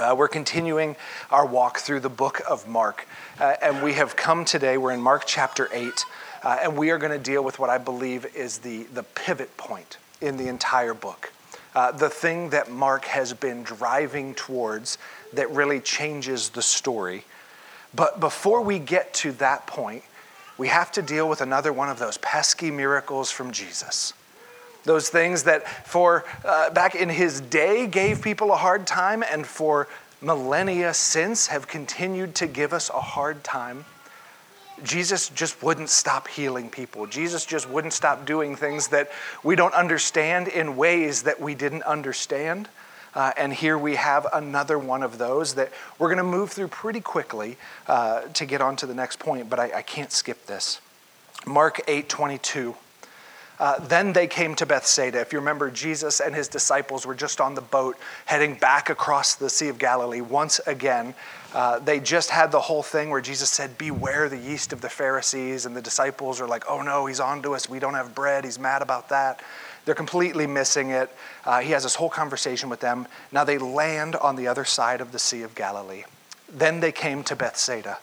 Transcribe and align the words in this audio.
Uh, 0.00 0.14
we're 0.16 0.28
continuing 0.28 0.96
our 1.30 1.44
walk 1.44 1.78
through 1.78 2.00
the 2.00 2.08
book 2.08 2.40
of 2.48 2.66
Mark, 2.66 3.06
uh, 3.38 3.56
and 3.60 3.82
we 3.82 3.92
have 3.92 4.16
come 4.16 4.46
today. 4.46 4.78
We're 4.78 4.92
in 4.92 5.00
Mark 5.02 5.24
chapter 5.26 5.68
8, 5.70 6.06
uh, 6.42 6.58
and 6.62 6.78
we 6.78 6.90
are 6.90 6.96
going 6.96 7.12
to 7.12 7.18
deal 7.18 7.44
with 7.44 7.58
what 7.58 7.68
I 7.68 7.76
believe 7.76 8.24
is 8.34 8.58
the, 8.58 8.84
the 8.84 9.02
pivot 9.02 9.54
point 9.58 9.98
in 10.22 10.38
the 10.38 10.48
entire 10.48 10.94
book. 10.94 11.32
Uh, 11.74 11.92
the 11.92 12.08
thing 12.08 12.48
that 12.50 12.70
Mark 12.70 13.04
has 13.04 13.34
been 13.34 13.62
driving 13.62 14.34
towards 14.34 14.96
that 15.34 15.50
really 15.50 15.80
changes 15.80 16.48
the 16.48 16.62
story. 16.62 17.24
But 17.94 18.20
before 18.20 18.62
we 18.62 18.78
get 18.78 19.12
to 19.14 19.32
that 19.32 19.66
point, 19.66 20.02
we 20.56 20.68
have 20.68 20.90
to 20.92 21.02
deal 21.02 21.28
with 21.28 21.42
another 21.42 21.74
one 21.74 21.90
of 21.90 21.98
those 21.98 22.16
pesky 22.18 22.70
miracles 22.70 23.30
from 23.30 23.50
Jesus. 23.50 24.14
Those 24.84 25.08
things 25.08 25.44
that, 25.44 25.68
for 25.86 26.24
uh, 26.44 26.70
back 26.70 26.94
in 26.94 27.08
his 27.08 27.40
day, 27.40 27.86
gave 27.86 28.22
people 28.22 28.52
a 28.52 28.56
hard 28.56 28.86
time, 28.86 29.22
and 29.22 29.46
for 29.46 29.88
millennia 30.20 30.92
since 30.94 31.46
have 31.48 31.66
continued 31.66 32.34
to 32.36 32.46
give 32.46 32.72
us 32.72 32.90
a 32.90 33.00
hard 33.00 33.42
time. 33.42 33.84
Jesus 34.82 35.28
just 35.28 35.62
wouldn't 35.62 35.90
stop 35.90 36.28
healing 36.28 36.70
people. 36.70 37.06
Jesus 37.06 37.44
just 37.44 37.68
wouldn't 37.68 37.92
stop 37.92 38.24
doing 38.24 38.56
things 38.56 38.88
that 38.88 39.10
we 39.42 39.56
don't 39.56 39.74
understand 39.74 40.48
in 40.48 40.76
ways 40.76 41.22
that 41.22 41.40
we 41.40 41.54
didn't 41.54 41.82
understand. 41.82 42.68
Uh, 43.14 43.32
and 43.36 43.52
here 43.52 43.76
we 43.76 43.96
have 43.96 44.26
another 44.32 44.78
one 44.78 45.02
of 45.02 45.18
those 45.18 45.54
that 45.54 45.72
we're 45.98 46.08
going 46.08 46.18
to 46.18 46.24
move 46.24 46.50
through 46.50 46.68
pretty 46.68 47.00
quickly 47.00 47.56
uh, 47.88 48.22
to 48.34 48.46
get 48.46 48.60
on 48.60 48.76
to 48.76 48.86
the 48.86 48.94
next 48.94 49.18
point, 49.18 49.50
but 49.50 49.58
I, 49.58 49.78
I 49.78 49.82
can't 49.82 50.12
skip 50.12 50.46
this. 50.46 50.80
Mark 51.46 51.80
8 51.88 52.08
22. 52.08 52.76
Uh, 53.60 53.78
then 53.78 54.14
they 54.14 54.26
came 54.26 54.54
to 54.54 54.64
Bethsaida. 54.64 55.20
If 55.20 55.34
you 55.34 55.38
remember, 55.38 55.70
Jesus 55.70 56.20
and 56.20 56.34
his 56.34 56.48
disciples 56.48 57.04
were 57.04 57.14
just 57.14 57.42
on 57.42 57.54
the 57.54 57.60
boat 57.60 57.98
heading 58.24 58.54
back 58.54 58.88
across 58.88 59.34
the 59.34 59.50
Sea 59.50 59.68
of 59.68 59.78
Galilee 59.78 60.22
once 60.22 60.60
again. 60.66 61.14
Uh, 61.52 61.78
they 61.78 62.00
just 62.00 62.30
had 62.30 62.52
the 62.52 62.60
whole 62.60 62.82
thing 62.82 63.10
where 63.10 63.20
Jesus 63.20 63.50
said, 63.50 63.76
Beware 63.76 64.30
the 64.30 64.38
yeast 64.38 64.72
of 64.72 64.80
the 64.80 64.88
Pharisees. 64.88 65.66
And 65.66 65.76
the 65.76 65.82
disciples 65.82 66.40
are 66.40 66.46
like, 66.46 66.64
Oh 66.70 66.80
no, 66.80 67.04
he's 67.04 67.20
on 67.20 67.42
to 67.42 67.54
us. 67.54 67.68
We 67.68 67.78
don't 67.78 67.92
have 67.92 68.14
bread. 68.14 68.46
He's 68.46 68.58
mad 68.58 68.80
about 68.80 69.10
that. 69.10 69.42
They're 69.84 69.94
completely 69.94 70.46
missing 70.46 70.90
it. 70.90 71.10
Uh, 71.44 71.60
he 71.60 71.72
has 71.72 71.82
this 71.82 71.94
whole 71.94 72.08
conversation 72.08 72.70
with 72.70 72.80
them. 72.80 73.06
Now 73.30 73.44
they 73.44 73.58
land 73.58 74.16
on 74.16 74.36
the 74.36 74.46
other 74.46 74.64
side 74.64 75.02
of 75.02 75.12
the 75.12 75.18
Sea 75.18 75.42
of 75.42 75.54
Galilee. 75.54 76.04
Then 76.50 76.80
they 76.80 76.92
came 76.92 77.24
to 77.24 77.36
Bethsaida. 77.36 77.98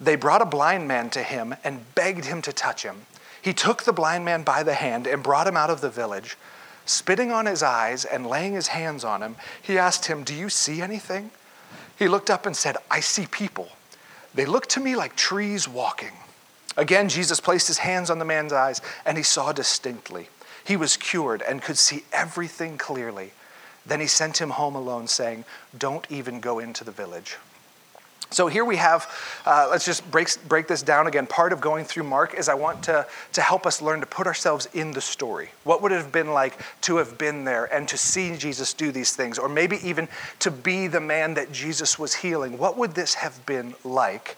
They 0.00 0.16
brought 0.16 0.42
a 0.42 0.46
blind 0.46 0.88
man 0.88 1.10
to 1.10 1.22
him 1.22 1.54
and 1.62 1.94
begged 1.94 2.24
him 2.24 2.42
to 2.42 2.52
touch 2.52 2.82
him. 2.82 3.02
He 3.44 3.52
took 3.52 3.82
the 3.82 3.92
blind 3.92 4.24
man 4.24 4.42
by 4.42 4.62
the 4.62 4.72
hand 4.72 5.06
and 5.06 5.22
brought 5.22 5.46
him 5.46 5.54
out 5.54 5.68
of 5.68 5.82
the 5.82 5.90
village. 5.90 6.38
Spitting 6.86 7.30
on 7.30 7.44
his 7.44 7.62
eyes 7.62 8.06
and 8.06 8.26
laying 8.26 8.54
his 8.54 8.68
hands 8.68 9.04
on 9.04 9.22
him, 9.22 9.36
he 9.60 9.76
asked 9.76 10.06
him, 10.06 10.24
Do 10.24 10.32
you 10.32 10.48
see 10.48 10.80
anything? 10.80 11.30
He 11.98 12.08
looked 12.08 12.30
up 12.30 12.46
and 12.46 12.56
said, 12.56 12.78
I 12.90 13.00
see 13.00 13.26
people. 13.26 13.68
They 14.34 14.46
look 14.46 14.66
to 14.68 14.80
me 14.80 14.96
like 14.96 15.14
trees 15.14 15.68
walking. 15.68 16.12
Again, 16.78 17.10
Jesus 17.10 17.38
placed 17.38 17.66
his 17.66 17.76
hands 17.76 18.08
on 18.08 18.18
the 18.18 18.24
man's 18.24 18.54
eyes, 18.54 18.80
and 19.04 19.18
he 19.18 19.22
saw 19.22 19.52
distinctly. 19.52 20.30
He 20.64 20.78
was 20.78 20.96
cured 20.96 21.42
and 21.42 21.60
could 21.60 21.76
see 21.76 22.04
everything 22.14 22.78
clearly. 22.78 23.32
Then 23.84 24.00
he 24.00 24.06
sent 24.06 24.40
him 24.40 24.50
home 24.50 24.74
alone, 24.74 25.06
saying, 25.06 25.44
Don't 25.76 26.06
even 26.10 26.40
go 26.40 26.60
into 26.60 26.82
the 26.82 26.92
village. 26.92 27.36
So 28.30 28.48
here 28.48 28.64
we 28.64 28.76
have, 28.76 29.08
uh, 29.46 29.68
let's 29.70 29.84
just 29.84 30.08
break, 30.10 30.28
break 30.48 30.66
this 30.66 30.82
down 30.82 31.06
again. 31.06 31.26
Part 31.26 31.52
of 31.52 31.60
going 31.60 31.84
through 31.84 32.02
Mark 32.02 32.34
is 32.34 32.48
I 32.48 32.54
want 32.54 32.82
to, 32.84 33.06
to 33.34 33.40
help 33.40 33.64
us 33.64 33.80
learn 33.80 34.00
to 34.00 34.06
put 34.06 34.26
ourselves 34.26 34.66
in 34.74 34.90
the 34.90 35.00
story. 35.00 35.50
What 35.62 35.82
would 35.82 35.92
it 35.92 35.96
have 35.96 36.10
been 36.10 36.32
like 36.32 36.58
to 36.82 36.96
have 36.96 37.16
been 37.16 37.44
there 37.44 37.66
and 37.72 37.86
to 37.88 37.96
see 37.96 38.36
Jesus 38.36 38.74
do 38.74 38.90
these 38.90 39.14
things, 39.14 39.38
or 39.38 39.48
maybe 39.48 39.78
even 39.86 40.08
to 40.40 40.50
be 40.50 40.88
the 40.88 41.00
man 41.00 41.34
that 41.34 41.52
Jesus 41.52 41.98
was 41.98 42.14
healing? 42.14 42.58
What 42.58 42.76
would 42.76 42.94
this 42.94 43.14
have 43.14 43.44
been 43.46 43.74
like? 43.84 44.36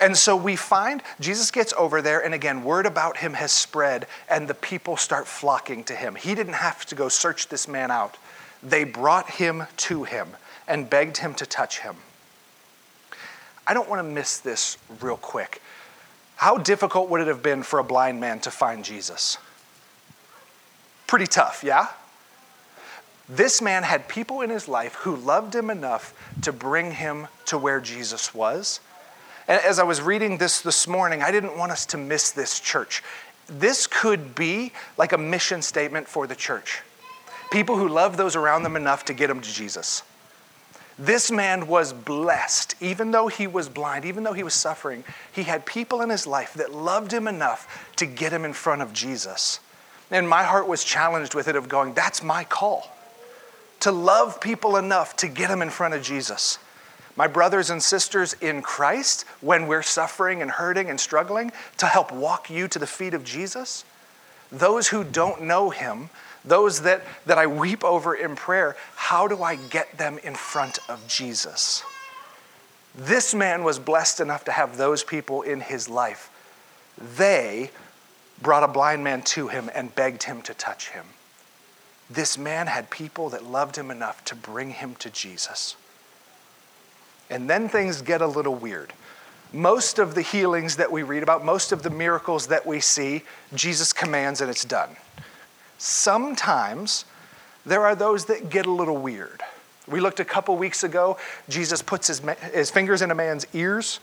And 0.00 0.16
so 0.16 0.36
we 0.36 0.56
find 0.56 1.02
Jesus 1.20 1.50
gets 1.50 1.72
over 1.74 2.02
there, 2.02 2.24
and 2.24 2.34
again, 2.34 2.64
word 2.64 2.86
about 2.86 3.16
him 3.16 3.34
has 3.34 3.52
spread, 3.52 4.06
and 4.28 4.46
the 4.46 4.54
people 4.54 4.96
start 4.96 5.26
flocking 5.26 5.84
to 5.84 5.94
him. 5.94 6.14
He 6.14 6.34
didn't 6.34 6.54
have 6.54 6.86
to 6.86 6.94
go 6.94 7.08
search 7.08 7.48
this 7.48 7.66
man 7.66 7.90
out, 7.90 8.16
they 8.62 8.84
brought 8.84 9.28
him 9.30 9.64
to 9.76 10.04
him 10.04 10.28
and 10.68 10.88
begged 10.88 11.16
him 11.16 11.34
to 11.34 11.46
touch 11.46 11.80
him. 11.80 11.96
I 13.66 13.74
don't 13.74 13.88
want 13.88 14.00
to 14.00 14.08
miss 14.08 14.38
this 14.38 14.76
real 15.00 15.16
quick. 15.16 15.62
How 16.36 16.58
difficult 16.58 17.08
would 17.08 17.20
it 17.20 17.28
have 17.28 17.42
been 17.42 17.62
for 17.62 17.78
a 17.78 17.84
blind 17.84 18.20
man 18.20 18.40
to 18.40 18.50
find 18.50 18.84
Jesus? 18.84 19.38
Pretty 21.06 21.26
tough, 21.26 21.62
yeah? 21.62 21.88
This 23.28 23.62
man 23.62 23.82
had 23.82 24.08
people 24.08 24.40
in 24.40 24.50
his 24.50 24.66
life 24.66 24.94
who 24.96 25.14
loved 25.14 25.54
him 25.54 25.70
enough 25.70 26.12
to 26.42 26.52
bring 26.52 26.92
him 26.92 27.28
to 27.46 27.56
where 27.56 27.80
Jesus 27.80 28.34
was. 28.34 28.80
And 29.46 29.60
as 29.62 29.78
I 29.78 29.84
was 29.84 30.00
reading 30.00 30.38
this 30.38 30.60
this 30.60 30.88
morning, 30.88 31.22
I 31.22 31.30
didn't 31.30 31.56
want 31.56 31.72
us 31.72 31.86
to 31.86 31.96
miss 31.96 32.30
this 32.30 32.58
church. 32.60 33.02
This 33.46 33.86
could 33.86 34.34
be 34.34 34.72
like 34.96 35.12
a 35.12 35.18
mission 35.18 35.62
statement 35.62 36.08
for 36.08 36.26
the 36.26 36.34
church. 36.34 36.82
People 37.50 37.76
who 37.76 37.88
love 37.88 38.16
those 38.16 38.34
around 38.34 38.62
them 38.62 38.76
enough 38.76 39.04
to 39.06 39.14
get 39.14 39.28
them 39.28 39.40
to 39.40 39.52
Jesus. 39.52 40.02
This 41.04 41.30
man 41.30 41.66
was 41.66 41.92
blessed, 41.92 42.76
even 42.80 43.10
though 43.10 43.28
he 43.28 43.46
was 43.46 43.68
blind, 43.68 44.04
even 44.04 44.22
though 44.22 44.32
he 44.32 44.44
was 44.44 44.54
suffering. 44.54 45.04
He 45.32 45.42
had 45.42 45.66
people 45.66 46.00
in 46.00 46.10
his 46.10 46.26
life 46.26 46.54
that 46.54 46.72
loved 46.72 47.12
him 47.12 47.26
enough 47.26 47.92
to 47.96 48.06
get 48.06 48.32
him 48.32 48.44
in 48.44 48.52
front 48.52 48.82
of 48.82 48.92
Jesus. 48.92 49.58
And 50.10 50.28
my 50.28 50.44
heart 50.44 50.68
was 50.68 50.84
challenged 50.84 51.34
with 51.34 51.48
it 51.48 51.56
of 51.56 51.68
going, 51.68 51.94
that's 51.94 52.22
my 52.22 52.44
call 52.44 52.88
to 53.82 53.90
love 53.90 54.40
people 54.40 54.76
enough 54.76 55.16
to 55.16 55.26
get 55.26 55.48
them 55.48 55.60
in 55.60 55.68
front 55.68 55.92
of 55.92 56.02
Jesus. 56.02 56.60
My 57.16 57.26
brothers 57.26 57.68
and 57.68 57.82
sisters 57.82 58.32
in 58.34 58.62
Christ, 58.62 59.24
when 59.40 59.66
we're 59.66 59.82
suffering 59.82 60.40
and 60.40 60.48
hurting 60.48 60.88
and 60.88 61.00
struggling, 61.00 61.50
to 61.78 61.86
help 61.86 62.12
walk 62.12 62.48
you 62.48 62.68
to 62.68 62.78
the 62.78 62.86
feet 62.86 63.12
of 63.12 63.24
Jesus. 63.24 63.84
Those 64.52 64.88
who 64.88 65.02
don't 65.02 65.42
know 65.42 65.70
him, 65.70 66.10
those 66.44 66.82
that, 66.82 67.02
that 67.26 67.38
I 67.38 67.46
weep 67.46 67.82
over 67.82 68.14
in 68.14 68.36
prayer, 68.36 68.76
how 68.94 69.26
do 69.26 69.42
I 69.42 69.56
get 69.56 69.96
them 69.96 70.18
in 70.18 70.34
front 70.34 70.78
of 70.88 71.08
Jesus? 71.08 71.82
This 72.94 73.32
man 73.32 73.64
was 73.64 73.78
blessed 73.78 74.20
enough 74.20 74.44
to 74.44 74.52
have 74.52 74.76
those 74.76 75.02
people 75.02 75.42
in 75.42 75.60
his 75.60 75.88
life. 75.88 76.30
They 77.16 77.70
brought 78.42 78.64
a 78.64 78.68
blind 78.68 79.02
man 79.02 79.22
to 79.22 79.48
him 79.48 79.70
and 79.74 79.94
begged 79.94 80.24
him 80.24 80.42
to 80.42 80.54
touch 80.54 80.90
him. 80.90 81.06
This 82.10 82.36
man 82.36 82.66
had 82.66 82.90
people 82.90 83.30
that 83.30 83.44
loved 83.44 83.76
him 83.76 83.90
enough 83.90 84.22
to 84.26 84.36
bring 84.36 84.70
him 84.70 84.94
to 84.96 85.08
Jesus. 85.08 85.76
And 87.30 87.48
then 87.48 87.70
things 87.70 88.02
get 88.02 88.20
a 88.20 88.26
little 88.26 88.54
weird. 88.54 88.92
Most 89.52 89.98
of 89.98 90.14
the 90.14 90.22
healings 90.22 90.76
that 90.76 90.90
we 90.90 91.02
read 91.02 91.22
about, 91.22 91.44
most 91.44 91.72
of 91.72 91.82
the 91.82 91.90
miracles 91.90 92.46
that 92.46 92.64
we 92.64 92.80
see, 92.80 93.22
Jesus 93.54 93.92
commands 93.92 94.40
and 94.40 94.48
it's 94.48 94.64
done. 94.64 94.96
Sometimes 95.78 97.04
there 97.66 97.84
are 97.84 97.94
those 97.94 98.24
that 98.26 98.50
get 98.50 98.66
a 98.66 98.70
little 98.70 98.96
weird. 98.96 99.42
We 99.86 100.00
looked 100.00 100.20
a 100.20 100.24
couple 100.24 100.56
weeks 100.56 100.84
ago, 100.84 101.18
Jesus 101.48 101.82
puts 101.82 102.06
his, 102.06 102.20
his 102.54 102.70
fingers 102.70 103.02
in 103.02 103.10
a 103.10 103.14
man's 103.14 103.46
ears 103.52 104.00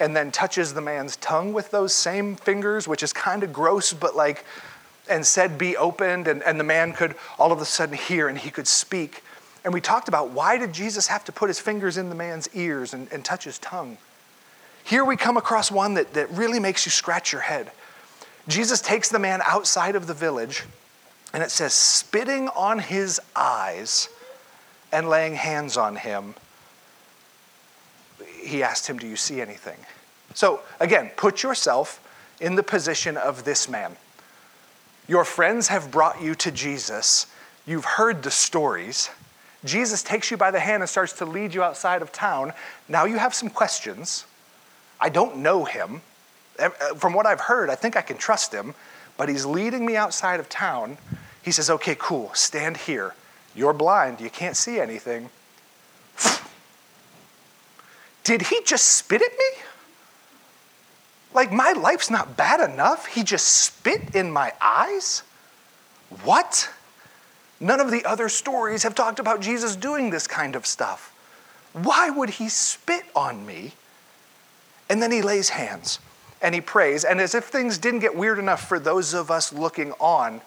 and 0.00 0.16
then 0.16 0.30
touches 0.30 0.74
the 0.74 0.80
man's 0.80 1.16
tongue 1.16 1.52
with 1.52 1.70
those 1.70 1.92
same 1.92 2.36
fingers, 2.36 2.86
which 2.88 3.02
is 3.02 3.12
kind 3.12 3.42
of 3.42 3.52
gross, 3.52 3.92
but 3.92 4.16
like, 4.16 4.44
and 5.08 5.24
said, 5.24 5.56
Be 5.56 5.76
opened, 5.76 6.28
and, 6.28 6.42
and 6.42 6.58
the 6.58 6.64
man 6.64 6.92
could 6.92 7.14
all 7.38 7.52
of 7.52 7.60
a 7.60 7.64
sudden 7.64 7.96
hear 7.96 8.28
and 8.28 8.36
he 8.36 8.50
could 8.50 8.66
speak. 8.66 9.22
And 9.64 9.72
we 9.72 9.80
talked 9.80 10.08
about 10.08 10.30
why 10.30 10.58
did 10.58 10.72
Jesus 10.72 11.06
have 11.06 11.24
to 11.24 11.32
put 11.32 11.48
his 11.48 11.58
fingers 11.58 11.96
in 11.96 12.08
the 12.08 12.14
man's 12.14 12.48
ears 12.54 12.94
and, 12.94 13.08
and 13.12 13.24
touch 13.24 13.44
his 13.44 13.58
tongue? 13.58 13.98
Here 14.86 15.04
we 15.04 15.16
come 15.16 15.36
across 15.36 15.68
one 15.68 15.94
that, 15.94 16.14
that 16.14 16.30
really 16.30 16.60
makes 16.60 16.86
you 16.86 16.90
scratch 16.90 17.32
your 17.32 17.40
head. 17.40 17.72
Jesus 18.46 18.80
takes 18.80 19.08
the 19.08 19.18
man 19.18 19.42
outside 19.44 19.96
of 19.96 20.06
the 20.06 20.14
village 20.14 20.62
and 21.32 21.42
it 21.42 21.50
says, 21.50 21.74
spitting 21.74 22.48
on 22.50 22.78
his 22.78 23.20
eyes 23.34 24.08
and 24.92 25.08
laying 25.08 25.34
hands 25.34 25.76
on 25.76 25.96
him, 25.96 26.36
he 28.40 28.62
asked 28.62 28.86
him, 28.86 28.96
Do 28.96 29.08
you 29.08 29.16
see 29.16 29.40
anything? 29.40 29.76
So, 30.34 30.60
again, 30.78 31.10
put 31.16 31.42
yourself 31.42 32.00
in 32.40 32.54
the 32.54 32.62
position 32.62 33.16
of 33.16 33.42
this 33.42 33.68
man. 33.68 33.96
Your 35.08 35.24
friends 35.24 35.66
have 35.66 35.90
brought 35.90 36.22
you 36.22 36.36
to 36.36 36.52
Jesus. 36.52 37.26
You've 37.66 37.84
heard 37.84 38.22
the 38.22 38.30
stories. 38.30 39.10
Jesus 39.64 40.04
takes 40.04 40.30
you 40.30 40.36
by 40.36 40.52
the 40.52 40.60
hand 40.60 40.84
and 40.84 40.88
starts 40.88 41.14
to 41.14 41.24
lead 41.24 41.54
you 41.54 41.64
outside 41.64 42.02
of 42.02 42.12
town. 42.12 42.52
Now 42.88 43.04
you 43.04 43.18
have 43.18 43.34
some 43.34 43.50
questions. 43.50 44.26
I 45.00 45.08
don't 45.08 45.38
know 45.38 45.64
him. 45.64 46.02
Uh, 46.58 46.70
from 46.96 47.12
what 47.12 47.26
I've 47.26 47.40
heard, 47.40 47.68
I 47.68 47.74
think 47.74 47.96
I 47.96 48.02
can 48.02 48.16
trust 48.16 48.52
him, 48.52 48.74
but 49.16 49.28
he's 49.28 49.44
leading 49.44 49.84
me 49.84 49.96
outside 49.96 50.40
of 50.40 50.48
town. 50.48 50.98
He 51.42 51.50
says, 51.50 51.68
Okay, 51.70 51.96
cool, 51.98 52.30
stand 52.34 52.76
here. 52.76 53.14
You're 53.54 53.72
blind, 53.72 54.20
you 54.20 54.30
can't 54.30 54.56
see 54.56 54.80
anything. 54.80 55.30
Did 58.24 58.42
he 58.42 58.60
just 58.64 58.88
spit 58.88 59.22
at 59.22 59.30
me? 59.30 59.62
Like, 61.32 61.52
my 61.52 61.72
life's 61.72 62.10
not 62.10 62.36
bad 62.36 62.60
enough. 62.68 63.06
He 63.06 63.22
just 63.22 63.46
spit 63.46 64.16
in 64.16 64.32
my 64.32 64.52
eyes? 64.60 65.22
What? 66.24 66.70
None 67.60 67.78
of 67.78 67.90
the 67.90 68.04
other 68.04 68.28
stories 68.28 68.82
have 68.82 68.94
talked 68.94 69.18
about 69.18 69.40
Jesus 69.40 69.76
doing 69.76 70.10
this 70.10 70.26
kind 70.26 70.56
of 70.56 70.66
stuff. 70.66 71.14
Why 71.72 72.10
would 72.10 72.30
he 72.30 72.48
spit 72.48 73.04
on 73.14 73.46
me? 73.46 73.74
And 74.88 75.02
then 75.02 75.10
he 75.10 75.22
lays 75.22 75.50
hands 75.50 75.98
and 76.40 76.54
he 76.54 76.60
prays. 76.60 77.04
And 77.04 77.20
as 77.20 77.34
if 77.34 77.44
things 77.44 77.78
didn't 77.78 78.00
get 78.00 78.14
weird 78.14 78.38
enough 78.38 78.68
for 78.68 78.78
those 78.78 79.14
of 79.14 79.30
us 79.30 79.52
looking 79.52 79.92
on, 79.92 80.40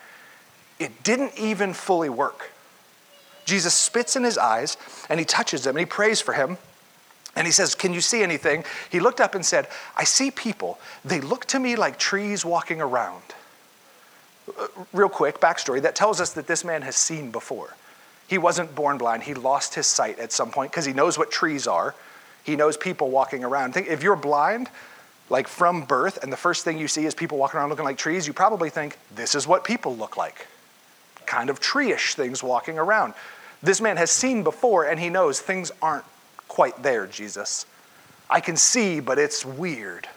it 0.79 1.03
didn't 1.03 1.37
even 1.37 1.73
fully 1.73 2.09
work. 2.09 2.51
Jesus 3.45 3.73
spits 3.73 4.15
in 4.15 4.23
his 4.23 4.37
eyes 4.37 4.77
and 5.09 5.19
he 5.19 5.25
touches 5.25 5.65
him 5.65 5.71
and 5.71 5.79
he 5.79 5.85
prays 5.85 6.21
for 6.21 6.33
him. 6.33 6.57
And 7.35 7.45
he 7.45 7.51
says, 7.51 7.75
Can 7.75 7.93
you 7.93 8.01
see 8.01 8.23
anything? 8.23 8.63
He 8.89 8.99
looked 8.99 9.21
up 9.21 9.35
and 9.35 9.45
said, 9.45 9.67
I 9.95 10.03
see 10.03 10.31
people. 10.31 10.79
They 11.05 11.21
look 11.21 11.45
to 11.47 11.59
me 11.59 11.75
like 11.75 11.99
trees 11.99 12.43
walking 12.43 12.81
around. 12.81 13.23
Uh, 14.57 14.67
real 14.93 15.09
quick, 15.09 15.39
backstory 15.39 15.81
that 15.81 15.95
tells 15.95 16.19
us 16.19 16.33
that 16.33 16.47
this 16.47 16.63
man 16.63 16.81
has 16.81 16.95
seen 16.95 17.31
before. 17.31 17.75
He 18.27 18.37
wasn't 18.37 18.73
born 18.75 18.97
blind. 18.97 19.23
He 19.23 19.33
lost 19.33 19.75
his 19.75 19.87
sight 19.87 20.19
at 20.19 20.31
some 20.31 20.51
point 20.51 20.71
because 20.71 20.85
he 20.85 20.93
knows 20.93 21.17
what 21.17 21.31
trees 21.31 21.67
are. 21.67 21.95
He 22.43 22.55
knows 22.55 22.77
people 22.77 23.09
walking 23.09 23.43
around. 23.43 23.73
Think 23.73 23.87
if 23.87 24.01
you're 24.01 24.15
blind, 24.15 24.69
like 25.29 25.47
from 25.47 25.83
birth, 25.83 26.23
and 26.23 26.31
the 26.31 26.37
first 26.37 26.63
thing 26.63 26.77
you 26.77 26.87
see 26.87 27.05
is 27.05 27.13
people 27.13 27.37
walking 27.37 27.59
around 27.59 27.69
looking 27.69 27.85
like 27.85 27.97
trees, 27.97 28.25
you 28.25 28.33
probably 28.33 28.69
think, 28.69 28.97
this 29.13 29.35
is 29.35 29.47
what 29.47 29.63
people 29.63 29.95
look 29.95 30.17
like. 30.17 30.47
Kind 31.25 31.49
of 31.49 31.59
tree-ish 31.59 32.15
things 32.15 32.41
walking 32.41 32.79
around. 32.79 33.13
This 33.61 33.81
man 33.81 33.97
has 33.97 34.09
seen 34.09 34.43
before, 34.43 34.85
and 34.85 34.99
he 34.99 35.09
knows 35.09 35.39
things 35.39 35.71
aren't 35.81 36.05
quite 36.47 36.81
there, 36.81 37.05
Jesus. 37.05 37.65
I 38.29 38.39
can 38.39 38.55
see, 38.55 38.99
but 38.99 39.19
it's 39.19 39.45
weird. 39.45 40.07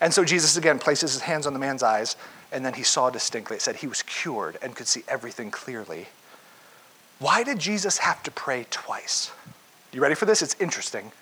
And 0.00 0.12
so 0.12 0.24
Jesus 0.24 0.56
again 0.56 0.78
places 0.78 1.12
his 1.12 1.22
hands 1.22 1.46
on 1.46 1.52
the 1.52 1.58
man's 1.58 1.82
eyes, 1.82 2.16
and 2.52 2.64
then 2.64 2.74
he 2.74 2.82
saw 2.82 3.10
distinctly. 3.10 3.56
It 3.56 3.62
said 3.62 3.76
he 3.76 3.86
was 3.86 4.02
cured 4.02 4.58
and 4.62 4.74
could 4.74 4.88
see 4.88 5.02
everything 5.08 5.50
clearly. 5.50 6.08
Why 7.20 7.44
did 7.44 7.58
Jesus 7.58 7.98
have 7.98 8.22
to 8.24 8.30
pray 8.30 8.66
twice? 8.70 9.30
You 9.92 10.00
ready 10.00 10.14
for 10.14 10.26
this? 10.26 10.42
It's 10.42 10.56
interesting. 10.60 11.12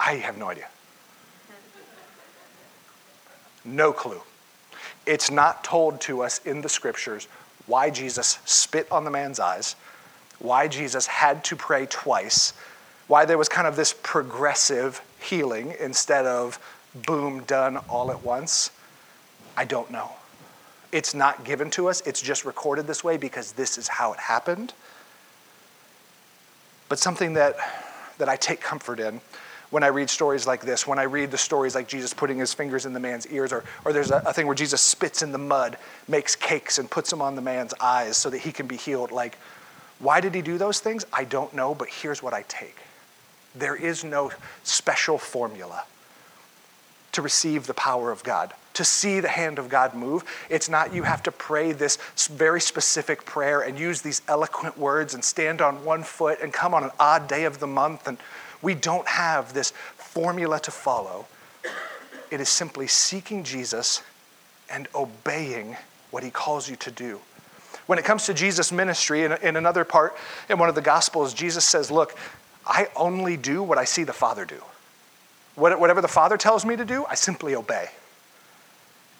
I 0.00 0.14
have 0.16 0.38
no 0.38 0.48
idea. 0.48 0.68
No 3.64 3.92
clue. 3.92 4.20
It's 5.06 5.30
not 5.30 5.64
told 5.64 6.00
to 6.02 6.22
us 6.22 6.38
in 6.44 6.60
the 6.60 6.68
scriptures 6.68 7.28
why 7.66 7.90
Jesus 7.90 8.38
spit 8.44 8.90
on 8.90 9.04
the 9.04 9.10
man's 9.10 9.40
eyes, 9.40 9.76
why 10.38 10.68
Jesus 10.68 11.06
had 11.06 11.44
to 11.44 11.56
pray 11.56 11.86
twice, 11.86 12.52
why 13.08 13.24
there 13.24 13.38
was 13.38 13.48
kind 13.48 13.66
of 13.66 13.76
this 13.76 13.94
progressive 14.02 15.02
healing 15.20 15.74
instead 15.80 16.26
of 16.26 16.58
boom, 17.06 17.40
done 17.44 17.76
all 17.88 18.10
at 18.10 18.22
once. 18.22 18.70
I 19.56 19.64
don't 19.64 19.90
know. 19.90 20.12
It's 20.92 21.14
not 21.14 21.44
given 21.44 21.70
to 21.70 21.88
us, 21.88 22.00
it's 22.06 22.22
just 22.22 22.44
recorded 22.44 22.86
this 22.86 23.04
way 23.04 23.16
because 23.18 23.52
this 23.52 23.76
is 23.76 23.88
how 23.88 24.12
it 24.12 24.18
happened. 24.18 24.72
But 26.88 26.98
something 26.98 27.34
that, 27.34 27.56
that 28.16 28.28
I 28.28 28.36
take 28.36 28.60
comfort 28.60 29.00
in 29.00 29.20
when 29.70 29.82
I 29.82 29.88
read 29.88 30.08
stories 30.08 30.46
like 30.46 30.62
this, 30.62 30.86
when 30.86 30.98
I 30.98 31.02
read 31.02 31.30
the 31.30 31.38
stories 31.38 31.74
like 31.74 31.88
Jesus 31.88 32.14
putting 32.14 32.38
his 32.38 32.54
fingers 32.54 32.86
in 32.86 32.92
the 32.92 33.00
man's 33.00 33.26
ears, 33.26 33.52
or, 33.52 33.64
or 33.84 33.92
there's 33.92 34.10
a, 34.10 34.22
a 34.24 34.32
thing 34.32 34.46
where 34.46 34.54
Jesus 34.54 34.80
spits 34.80 35.22
in 35.22 35.32
the 35.32 35.38
mud, 35.38 35.76
makes 36.06 36.34
cakes, 36.34 36.78
and 36.78 36.90
puts 36.90 37.10
them 37.10 37.20
on 37.20 37.36
the 37.36 37.42
man's 37.42 37.74
eyes 37.80 38.16
so 38.16 38.30
that 38.30 38.38
he 38.38 38.52
can 38.52 38.66
be 38.66 38.76
healed. 38.76 39.10
Like, 39.10 39.36
why 39.98 40.20
did 40.20 40.34
he 40.34 40.42
do 40.42 40.58
those 40.58 40.80
things? 40.80 41.04
I 41.12 41.24
don't 41.24 41.52
know, 41.52 41.74
but 41.74 41.88
here's 41.88 42.22
what 42.22 42.32
I 42.32 42.44
take 42.48 42.76
there 43.54 43.74
is 43.74 44.04
no 44.04 44.30
special 44.62 45.18
formula 45.18 45.84
to 47.12 47.22
receive 47.22 47.66
the 47.66 47.74
power 47.74 48.12
of 48.12 48.22
God, 48.22 48.52
to 48.74 48.84
see 48.84 49.18
the 49.18 49.28
hand 49.28 49.58
of 49.58 49.68
God 49.68 49.94
move. 49.94 50.24
It's 50.48 50.68
not 50.68 50.94
you 50.94 51.02
have 51.02 51.22
to 51.24 51.32
pray 51.32 51.72
this 51.72 51.96
very 52.28 52.60
specific 52.60 53.24
prayer 53.24 53.60
and 53.60 53.78
use 53.78 54.02
these 54.02 54.22
eloquent 54.28 54.78
words 54.78 55.14
and 55.14 55.24
stand 55.24 55.60
on 55.60 55.84
one 55.84 56.04
foot 56.04 56.38
and 56.40 56.52
come 56.52 56.74
on 56.74 56.84
an 56.84 56.90
odd 57.00 57.26
day 57.26 57.44
of 57.44 57.58
the 57.58 57.66
month 57.66 58.06
and 58.06 58.18
we 58.62 58.74
don't 58.74 59.06
have 59.06 59.54
this 59.54 59.72
formula 59.96 60.58
to 60.60 60.70
follow. 60.70 61.26
It 62.30 62.40
is 62.40 62.48
simply 62.48 62.86
seeking 62.86 63.44
Jesus 63.44 64.02
and 64.70 64.88
obeying 64.94 65.76
what 66.10 66.22
he 66.22 66.30
calls 66.30 66.68
you 66.68 66.76
to 66.76 66.90
do. 66.90 67.20
When 67.86 67.98
it 67.98 68.04
comes 68.04 68.26
to 68.26 68.34
Jesus' 68.34 68.70
ministry, 68.70 69.24
in, 69.24 69.32
in 69.32 69.56
another 69.56 69.84
part, 69.84 70.14
in 70.50 70.58
one 70.58 70.68
of 70.68 70.74
the 70.74 70.82
Gospels, 70.82 71.32
Jesus 71.32 71.64
says, 71.64 71.90
Look, 71.90 72.14
I 72.66 72.88
only 72.96 73.36
do 73.36 73.62
what 73.62 73.78
I 73.78 73.84
see 73.84 74.04
the 74.04 74.12
Father 74.12 74.44
do. 74.44 74.62
Whatever 75.54 76.00
the 76.00 76.08
Father 76.08 76.36
tells 76.36 76.64
me 76.64 76.76
to 76.76 76.84
do, 76.84 77.04
I 77.06 77.14
simply 77.14 77.54
obey. 77.54 77.88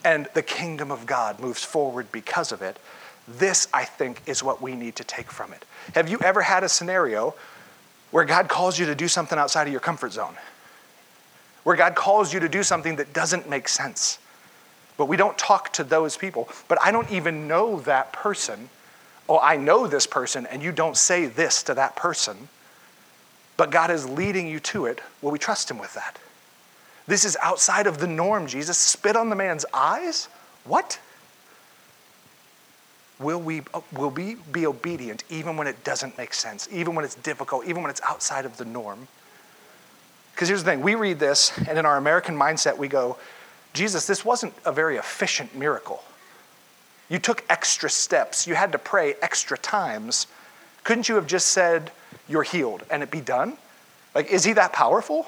And 0.04 0.28
the 0.34 0.42
kingdom 0.42 0.92
of 0.92 1.06
God 1.06 1.40
moves 1.40 1.64
forward 1.64 2.12
because 2.12 2.52
of 2.52 2.62
it. 2.62 2.78
This, 3.26 3.68
I 3.74 3.84
think, 3.84 4.22
is 4.26 4.42
what 4.42 4.62
we 4.62 4.74
need 4.76 4.96
to 4.96 5.04
take 5.04 5.32
from 5.32 5.52
it. 5.52 5.64
Have 5.94 6.08
you 6.08 6.18
ever 6.20 6.42
had 6.42 6.62
a 6.62 6.68
scenario 6.68 7.34
where 8.10 8.24
God 8.24 8.48
calls 8.48 8.78
you 8.78 8.86
to 8.86 8.94
do 8.94 9.08
something 9.08 9.38
outside 9.38 9.66
of 9.66 9.72
your 9.72 9.80
comfort 9.80 10.12
zone, 10.12 10.34
where 11.64 11.76
God 11.76 11.94
calls 11.94 12.32
you 12.32 12.40
to 12.40 12.48
do 12.48 12.62
something 12.62 12.96
that 12.96 13.12
doesn't 13.12 13.48
make 13.48 13.68
sense. 13.68 14.18
But 14.96 15.06
we 15.06 15.16
don't 15.16 15.38
talk 15.38 15.72
to 15.74 15.84
those 15.84 16.16
people. 16.16 16.48
But 16.66 16.78
I 16.82 16.90
don't 16.90 17.10
even 17.10 17.46
know 17.46 17.80
that 17.80 18.12
person. 18.12 18.68
Oh, 19.28 19.38
I 19.38 19.56
know 19.56 19.86
this 19.86 20.06
person, 20.06 20.46
and 20.46 20.62
you 20.62 20.72
don't 20.72 20.96
say 20.96 21.26
this 21.26 21.62
to 21.64 21.74
that 21.74 21.94
person. 21.94 22.48
But 23.56 23.70
God 23.70 23.90
is 23.90 24.08
leading 24.08 24.48
you 24.48 24.60
to 24.60 24.86
it. 24.86 25.00
Will 25.22 25.30
we 25.30 25.38
trust 25.38 25.70
Him 25.70 25.78
with 25.78 25.94
that? 25.94 26.18
This 27.06 27.24
is 27.24 27.36
outside 27.42 27.86
of 27.86 27.98
the 27.98 28.06
norm, 28.06 28.46
Jesus. 28.46 28.76
Spit 28.76 29.16
on 29.16 29.30
the 29.30 29.36
man's 29.36 29.64
eyes? 29.72 30.28
What? 30.64 30.98
Will 33.18 33.40
we, 33.40 33.62
uh, 33.74 33.80
will 33.92 34.10
we 34.10 34.36
be 34.52 34.66
obedient 34.66 35.24
even 35.30 35.56
when 35.56 35.66
it 35.66 35.82
doesn't 35.84 36.16
make 36.18 36.34
sense, 36.34 36.68
even 36.70 36.94
when 36.94 37.04
it's 37.04 37.16
difficult, 37.16 37.66
even 37.66 37.82
when 37.82 37.90
it's 37.90 38.00
outside 38.02 38.44
of 38.44 38.56
the 38.56 38.64
norm? 38.64 39.08
Because 40.32 40.48
here's 40.48 40.62
the 40.62 40.70
thing 40.70 40.82
we 40.82 40.94
read 40.94 41.18
this, 41.18 41.52
and 41.68 41.78
in 41.78 41.84
our 41.84 41.96
American 41.96 42.36
mindset, 42.36 42.76
we 42.76 42.86
go, 42.88 43.16
Jesus, 43.72 44.06
this 44.06 44.24
wasn't 44.24 44.54
a 44.64 44.72
very 44.72 44.96
efficient 44.96 45.54
miracle. 45.56 46.02
You 47.08 47.18
took 47.18 47.44
extra 47.48 47.90
steps, 47.90 48.46
you 48.46 48.54
had 48.54 48.72
to 48.72 48.78
pray 48.78 49.14
extra 49.22 49.58
times. 49.58 50.26
Couldn't 50.84 51.08
you 51.08 51.16
have 51.16 51.26
just 51.26 51.48
said, 51.48 51.90
You're 52.28 52.42
healed, 52.42 52.84
and 52.90 53.02
it 53.02 53.10
be 53.10 53.20
done? 53.20 53.56
Like, 54.14 54.30
is 54.30 54.44
he 54.44 54.52
that 54.54 54.72
powerful? 54.72 55.26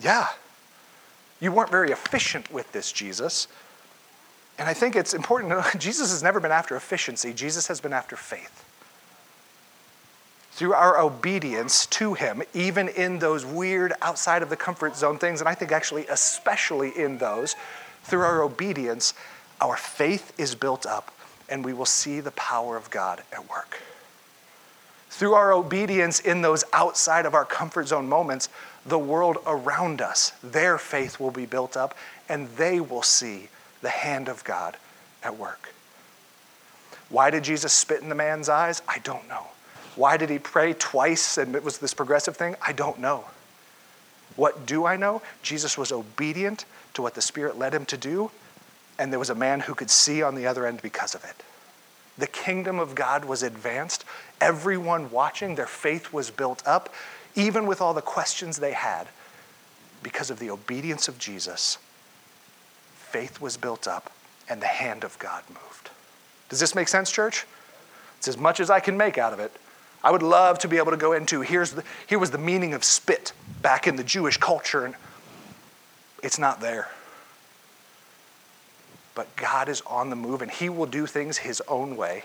Yeah. 0.00 0.28
You 1.40 1.52
weren't 1.52 1.70
very 1.70 1.90
efficient 1.90 2.50
with 2.52 2.70
this, 2.72 2.92
Jesus. 2.92 3.48
And 4.58 4.68
I 4.68 4.74
think 4.74 4.96
it's 4.96 5.14
important 5.14 5.50
to 5.50 5.56
know 5.56 5.66
Jesus 5.78 6.10
has 6.10 6.22
never 6.22 6.40
been 6.40 6.52
after 6.52 6.76
efficiency, 6.76 7.32
Jesus 7.32 7.66
has 7.68 7.80
been 7.80 7.92
after 7.92 8.16
faith. 8.16 8.64
Through 10.52 10.72
our 10.72 10.98
obedience 10.98 11.84
to 11.86 12.14
Him, 12.14 12.42
even 12.54 12.88
in 12.88 13.18
those 13.18 13.44
weird, 13.44 13.92
outside 14.00 14.42
of 14.42 14.48
the 14.48 14.56
comfort 14.56 14.96
zone 14.96 15.18
things, 15.18 15.40
and 15.40 15.48
I 15.48 15.54
think 15.54 15.70
actually 15.70 16.06
especially 16.06 16.96
in 16.96 17.18
those, 17.18 17.56
through 18.04 18.22
our 18.22 18.42
obedience, 18.42 19.12
our 19.60 19.76
faith 19.76 20.32
is 20.38 20.54
built 20.54 20.86
up 20.86 21.12
and 21.48 21.64
we 21.64 21.72
will 21.72 21.86
see 21.86 22.20
the 22.20 22.30
power 22.32 22.76
of 22.76 22.90
God 22.90 23.22
at 23.32 23.48
work. 23.50 23.80
Through 25.10 25.34
our 25.34 25.52
obedience 25.52 26.20
in 26.20 26.42
those 26.42 26.64
outside 26.72 27.26
of 27.26 27.34
our 27.34 27.44
comfort 27.44 27.88
zone 27.88 28.08
moments, 28.08 28.48
the 28.84 28.98
world 28.98 29.38
around 29.46 30.00
us, 30.00 30.32
their 30.42 30.78
faith 30.78 31.20
will 31.20 31.30
be 31.30 31.46
built 31.46 31.76
up 31.76 31.96
and 32.28 32.48
they 32.56 32.80
will 32.80 33.02
see 33.02 33.48
the 33.86 33.90
hand 33.90 34.28
of 34.28 34.42
God 34.42 34.76
at 35.22 35.38
work. 35.38 35.72
Why 37.08 37.30
did 37.30 37.44
Jesus 37.44 37.72
spit 37.72 38.02
in 38.02 38.08
the 38.08 38.16
man's 38.16 38.48
eyes? 38.48 38.82
I 38.88 38.98
don't 38.98 39.28
know. 39.28 39.46
Why 39.94 40.16
did 40.16 40.28
he 40.28 40.40
pray 40.40 40.72
twice 40.72 41.38
and 41.38 41.54
it 41.54 41.62
was 41.62 41.78
this 41.78 41.94
progressive 41.94 42.36
thing? 42.36 42.56
I 42.66 42.72
don't 42.72 42.98
know. 42.98 43.26
What 44.34 44.66
do 44.66 44.86
I 44.86 44.96
know? 44.96 45.22
Jesus 45.44 45.78
was 45.78 45.92
obedient 45.92 46.64
to 46.94 47.02
what 47.02 47.14
the 47.14 47.22
Spirit 47.22 47.56
led 47.56 47.72
him 47.72 47.86
to 47.86 47.96
do, 47.96 48.32
and 48.98 49.12
there 49.12 49.20
was 49.20 49.30
a 49.30 49.36
man 49.36 49.60
who 49.60 49.74
could 49.76 49.88
see 49.88 50.20
on 50.20 50.34
the 50.34 50.48
other 50.48 50.66
end 50.66 50.82
because 50.82 51.14
of 51.14 51.22
it. 51.22 51.44
The 52.18 52.26
kingdom 52.26 52.80
of 52.80 52.96
God 52.96 53.24
was 53.24 53.44
advanced. 53.44 54.04
Everyone 54.40 55.12
watching, 55.12 55.54
their 55.54 55.66
faith 55.66 56.12
was 56.12 56.32
built 56.32 56.60
up, 56.66 56.92
even 57.36 57.68
with 57.68 57.80
all 57.80 57.94
the 57.94 58.02
questions 58.02 58.56
they 58.56 58.72
had, 58.72 59.06
because 60.02 60.28
of 60.28 60.40
the 60.40 60.50
obedience 60.50 61.06
of 61.06 61.20
Jesus 61.20 61.78
faith 63.10 63.40
was 63.40 63.56
built 63.56 63.86
up 63.86 64.12
and 64.48 64.60
the 64.60 64.66
hand 64.66 65.04
of 65.04 65.18
God 65.18 65.42
moved. 65.48 65.90
Does 66.48 66.60
this 66.60 66.74
make 66.74 66.88
sense, 66.88 67.10
church? 67.10 67.46
It's 68.18 68.28
as 68.28 68.36
much 68.36 68.60
as 68.60 68.70
I 68.70 68.80
can 68.80 68.96
make 68.96 69.18
out 69.18 69.32
of 69.32 69.40
it. 69.40 69.52
I 70.02 70.10
would 70.10 70.22
love 70.22 70.58
to 70.60 70.68
be 70.68 70.76
able 70.76 70.92
to 70.92 70.96
go 70.96 71.12
into 71.12 71.40
here's 71.40 71.72
the, 71.72 71.84
here 72.06 72.18
was 72.18 72.30
the 72.30 72.38
meaning 72.38 72.74
of 72.74 72.84
spit 72.84 73.32
back 73.62 73.86
in 73.86 73.96
the 73.96 74.04
Jewish 74.04 74.36
culture, 74.36 74.84
and 74.84 74.94
it's 76.22 76.38
not 76.38 76.60
there. 76.60 76.88
But 79.14 79.34
God 79.36 79.68
is 79.68 79.80
on 79.86 80.10
the 80.10 80.16
move 80.16 80.42
and 80.42 80.50
He 80.50 80.68
will 80.68 80.86
do 80.86 81.06
things 81.06 81.38
His 81.38 81.62
own 81.66 81.96
way. 81.96 82.24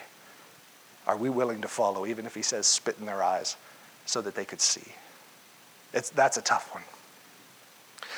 Are 1.07 1.17
we 1.17 1.29
willing 1.29 1.61
to 1.61 1.67
follow, 1.67 2.05
even 2.05 2.25
if 2.25 2.35
He 2.35 2.43
says 2.43 2.67
spit 2.67 2.97
in 2.99 3.05
their 3.05 3.23
eyes, 3.23 3.55
so 4.05 4.21
that 4.21 4.35
they 4.35 4.45
could 4.45 4.61
see? 4.61 4.93
It's, 5.93 6.09
that's 6.09 6.37
a 6.37 6.41
tough 6.41 6.73
one. 6.73 6.83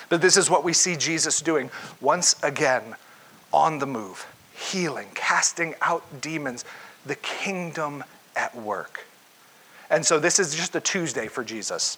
But 0.10 0.22
this 0.22 0.38
is 0.38 0.50
what 0.50 0.64
we 0.64 0.74
see 0.74 0.96
Jesus 0.96 1.42
doing 1.42 1.70
once 2.02 2.36
again 2.44 2.96
on 3.52 3.80
the 3.80 3.86
move, 3.86 4.28
healing, 4.54 5.08
casting 5.14 5.76
out 5.82 6.22
demons, 6.22 6.66
the 7.06 7.16
kingdom 7.16 8.04
at 8.36 8.56
work. 8.56 9.06
And 9.90 10.06
so 10.06 10.20
this 10.20 10.40
is 10.40 10.56
just 10.56 10.76
a 10.76 10.82
Tuesday 10.82 11.28
for 11.28 11.44
Jesus. 11.44 11.98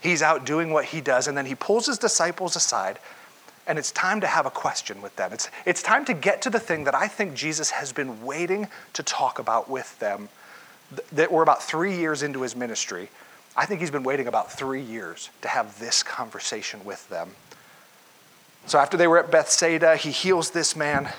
He's 0.00 0.22
out 0.22 0.46
doing 0.46 0.70
what 0.70 0.86
he 0.86 1.00
does, 1.00 1.28
and 1.28 1.36
then 1.36 1.46
he 1.46 1.54
pulls 1.54 1.86
his 1.86 1.98
disciples 1.98 2.56
aside, 2.56 2.98
and 3.66 3.78
it's 3.78 3.90
time 3.92 4.20
to 4.20 4.26
have 4.26 4.46
a 4.46 4.50
question 4.50 5.00
with 5.00 5.14
them. 5.16 5.32
It's, 5.32 5.50
it's 5.64 5.82
time 5.82 6.04
to 6.06 6.14
get 6.14 6.42
to 6.42 6.50
the 6.50 6.60
thing 6.60 6.84
that 6.84 6.94
I 6.94 7.08
think 7.08 7.34
Jesus 7.34 7.70
has 7.70 7.92
been 7.92 8.22
waiting 8.24 8.68
to 8.94 9.02
talk 9.02 9.38
about 9.38 9.68
with 9.68 9.98
them. 9.98 10.28
That 11.12 11.32
we're 11.32 11.42
about 11.42 11.62
three 11.62 11.96
years 11.96 12.22
into 12.22 12.42
his 12.42 12.54
ministry. 12.54 13.08
I 13.56 13.66
think 13.66 13.80
he's 13.80 13.90
been 13.90 14.02
waiting 14.02 14.26
about 14.26 14.52
three 14.52 14.82
years 14.82 15.30
to 15.42 15.48
have 15.48 15.78
this 15.78 16.02
conversation 16.02 16.84
with 16.84 17.08
them. 17.08 17.30
So 18.66 18.78
after 18.78 18.96
they 18.96 19.06
were 19.06 19.18
at 19.18 19.30
Bethsaida, 19.30 19.96
he 19.96 20.10
heals 20.10 20.50
this 20.50 20.74
man. 20.74 21.10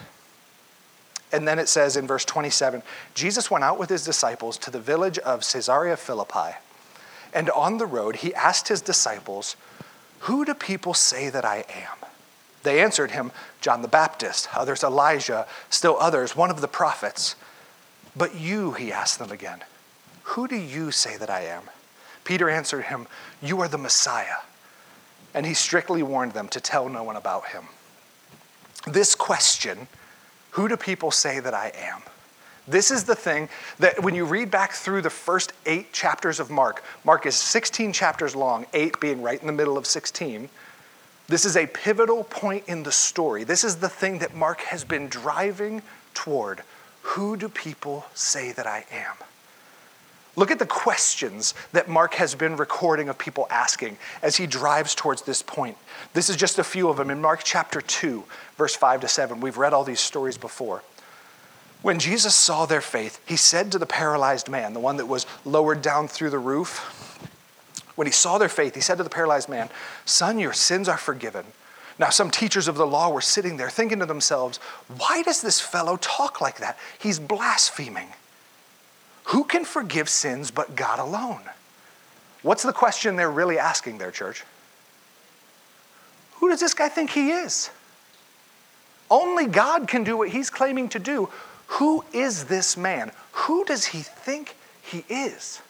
And 1.31 1.47
then 1.47 1.59
it 1.59 1.67
says 1.67 1.97
in 1.97 2.07
verse 2.07 2.25
27 2.25 2.81
Jesus 3.13 3.51
went 3.51 3.63
out 3.63 3.79
with 3.79 3.89
his 3.89 4.03
disciples 4.03 4.57
to 4.59 4.71
the 4.71 4.79
village 4.79 5.17
of 5.19 5.41
Caesarea 5.41 5.97
Philippi. 5.97 6.57
And 7.33 7.49
on 7.49 7.77
the 7.77 7.85
road, 7.85 8.17
he 8.17 8.33
asked 8.33 8.69
his 8.69 8.81
disciples, 8.81 9.55
Who 10.19 10.45
do 10.45 10.53
people 10.53 10.93
say 10.93 11.29
that 11.29 11.43
I 11.43 11.65
am? 11.69 12.09
They 12.63 12.81
answered 12.81 13.11
him, 13.11 13.31
John 13.61 13.81
the 13.81 13.87
Baptist, 13.87 14.47
others 14.55 14.83
Elijah, 14.83 15.45
still 15.69 15.97
others, 15.99 16.35
one 16.35 16.49
of 16.49 16.61
the 16.61 16.67
prophets. 16.67 17.35
But 18.15 18.35
you, 18.35 18.71
he 18.71 18.91
asked 18.91 19.19
them 19.19 19.31
again, 19.31 19.63
Who 20.23 20.47
do 20.47 20.55
you 20.55 20.91
say 20.91 21.17
that 21.17 21.29
I 21.29 21.41
am? 21.41 21.63
Peter 22.23 22.49
answered 22.49 22.85
him, 22.85 23.07
You 23.41 23.59
are 23.61 23.67
the 23.67 23.77
Messiah. 23.77 24.37
And 25.36 25.46
he 25.46 25.54
strictly 25.54 26.01
warned 26.01 26.32
them 26.32 26.48
to 26.50 26.60
tell 26.60 26.89
no 26.89 27.04
one 27.04 27.18
about 27.18 27.50
him. 27.50 27.65
This 28.88 29.13
question, 29.13 29.88
Who 30.51 30.68
do 30.68 30.77
people 30.77 31.12
say 31.12 31.39
that 31.39 31.54
I 31.54 31.72
am? 31.77 32.01
This 32.68 32.89
is 32.89 33.04
the 33.04 33.15
thing 33.15 33.50
that 33.77 34.01
when 34.01 34.15
you 34.15 34.25
read 34.25 34.50
back 34.50 34.72
through 34.72 35.04
the 35.04 35.12
first 35.12 35.54
eight 35.68 35.94
chapters 35.94 36.39
of 36.39 36.50
Mark, 36.50 36.84
Mark 37.04 37.27
is 37.27 37.36
16 37.36 37.94
chapters 37.94 38.36
long, 38.36 38.65
eight 38.74 39.00
being 39.00 39.22
right 39.22 39.39
in 39.39 39.46
the 39.46 39.54
middle 39.54 39.77
of 39.77 39.86
16. 39.86 40.50
This 41.27 41.46
is 41.46 41.56
a 41.56 41.68
pivotal 41.68 42.24
point 42.24 42.63
in 42.68 42.84
the 42.84 42.92
story. 42.92 43.44
This 43.44 43.63
is 43.63 43.77
the 43.77 43.89
thing 43.89 44.20
that 44.20 44.34
Mark 44.34 44.62
has 44.62 44.84
been 44.84 45.08
driving 45.08 45.84
toward. 46.13 46.62
Who 47.01 47.38
do 47.38 47.50
people 47.50 48.06
say 48.15 48.51
that 48.51 48.65
I 48.65 48.86
am? 48.92 49.15
Look 50.36 50.51
at 50.51 50.60
the 50.60 50.65
questions 50.65 51.54
that 51.72 51.88
Mark 51.88 52.15
has 52.15 52.36
been 52.36 52.58
recording 52.58 53.08
of 53.08 53.18
people 53.18 53.48
asking 53.50 53.98
as 54.22 54.36
he 54.36 54.48
drives 54.48 54.94
towards 54.94 55.22
this 55.22 55.42
point. 55.42 55.77
This 56.13 56.30
is 56.30 56.36
just 56.36 56.60
a 56.60 56.63
few 56.63 56.89
of 56.89 56.98
them 56.98 57.10
in 57.10 57.22
Mark 57.22 57.42
chapter 57.44 57.80
2, 57.80 58.24
verse 58.58 58.75
5 58.75 59.01
to 59.01 59.08
7. 59.08 59.39
We've 59.39 59.58
read 59.58 59.74
all 59.74 59.86
these 59.86 60.01
stories 60.01 60.38
before. 60.38 60.84
When 61.82 62.00
Jesus 62.00 62.36
saw 62.36 62.65
their 62.65 62.82
faith, 62.82 63.22
he 63.25 63.38
said 63.38 63.72
to 63.72 63.80
the 63.80 63.86
paralyzed 63.86 64.50
man, 64.50 64.74
the 64.74 64.80
one 64.80 64.98
that 64.98 65.06
was 65.06 65.25
lowered 65.46 65.82
down 65.82 66.08
through 66.08 66.32
the 66.32 66.39
roof, 66.39 66.80
when 67.96 68.08
he 68.08 68.12
saw 68.12 68.38
their 68.38 68.50
faith, 68.50 68.75
he 68.75 68.82
said 68.82 68.98
to 68.98 69.04
the 69.04 69.10
paralyzed 69.10 69.48
man, 69.48 69.70
Son, 70.04 70.38
your 70.38 70.51
sins 70.51 70.89
are 70.89 70.98
forgiven. 70.98 71.46
Now, 71.98 72.10
some 72.10 72.30
teachers 72.30 72.68
of 72.68 72.75
the 72.75 72.86
law 72.86 73.10
were 73.10 73.22
sitting 73.22 73.56
there 73.56 73.70
thinking 73.70 74.00
to 74.00 74.06
themselves, 74.06 74.58
Why 74.98 75.22
does 75.22 75.42
this 75.42 75.62
fellow 75.62 75.98
talk 75.98 76.42
like 76.42 76.58
that? 76.58 76.77
He's 77.00 77.20
blaspheming. 77.20 78.10
Who 79.25 79.44
can 79.44 79.65
forgive 79.65 80.10
sins 80.10 80.51
but 80.51 80.75
God 80.75 81.00
alone? 81.00 81.41
What's 82.41 82.63
the 82.63 82.74
question 82.74 83.15
they're 83.15 83.32
really 83.32 83.58
asking 83.58 83.98
there, 83.98 84.12
church? 84.12 84.44
Who 86.36 86.50
does 86.50 86.60
this 86.60 86.74
guy 86.74 86.89
think 86.89 87.10
he 87.10 87.32
is? 87.32 87.72
Only 89.10 89.48
God 89.48 89.88
can 89.88 90.03
do 90.03 90.17
what 90.17 90.29
he's 90.29 90.50
claiming 90.50 90.89
to 90.89 91.00
do. 91.00 91.29
Who 91.67 92.05
is 92.13 92.46
this 92.46 92.77
man? 92.77 93.12
Who 93.32 93.65
does 93.65 93.86
he 93.86 94.00
think 94.00 94.55
he 94.82 95.03
is? 95.10 95.62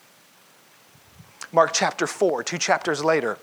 Mark 1.51 1.71
chapter 1.73 2.07
4, 2.07 2.43
two 2.43 2.57
chapters 2.57 3.03
later. 3.03 3.37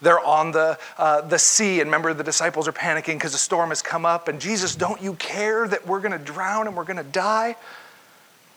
They're 0.00 0.20
on 0.20 0.52
the, 0.52 0.78
uh, 0.98 1.22
the 1.22 1.38
sea, 1.38 1.80
and 1.80 1.88
remember, 1.88 2.14
the 2.14 2.24
disciples 2.24 2.68
are 2.68 2.72
panicking 2.72 3.14
because 3.14 3.34
a 3.34 3.38
storm 3.38 3.70
has 3.70 3.82
come 3.82 4.04
up. 4.04 4.28
And 4.28 4.40
Jesus, 4.40 4.74
don't 4.74 5.00
you 5.02 5.14
care 5.14 5.66
that 5.66 5.86
we're 5.86 6.00
going 6.00 6.12
to 6.12 6.18
drown 6.18 6.66
and 6.66 6.76
we're 6.76 6.84
going 6.84 6.96
to 6.96 7.02
die? 7.02 7.56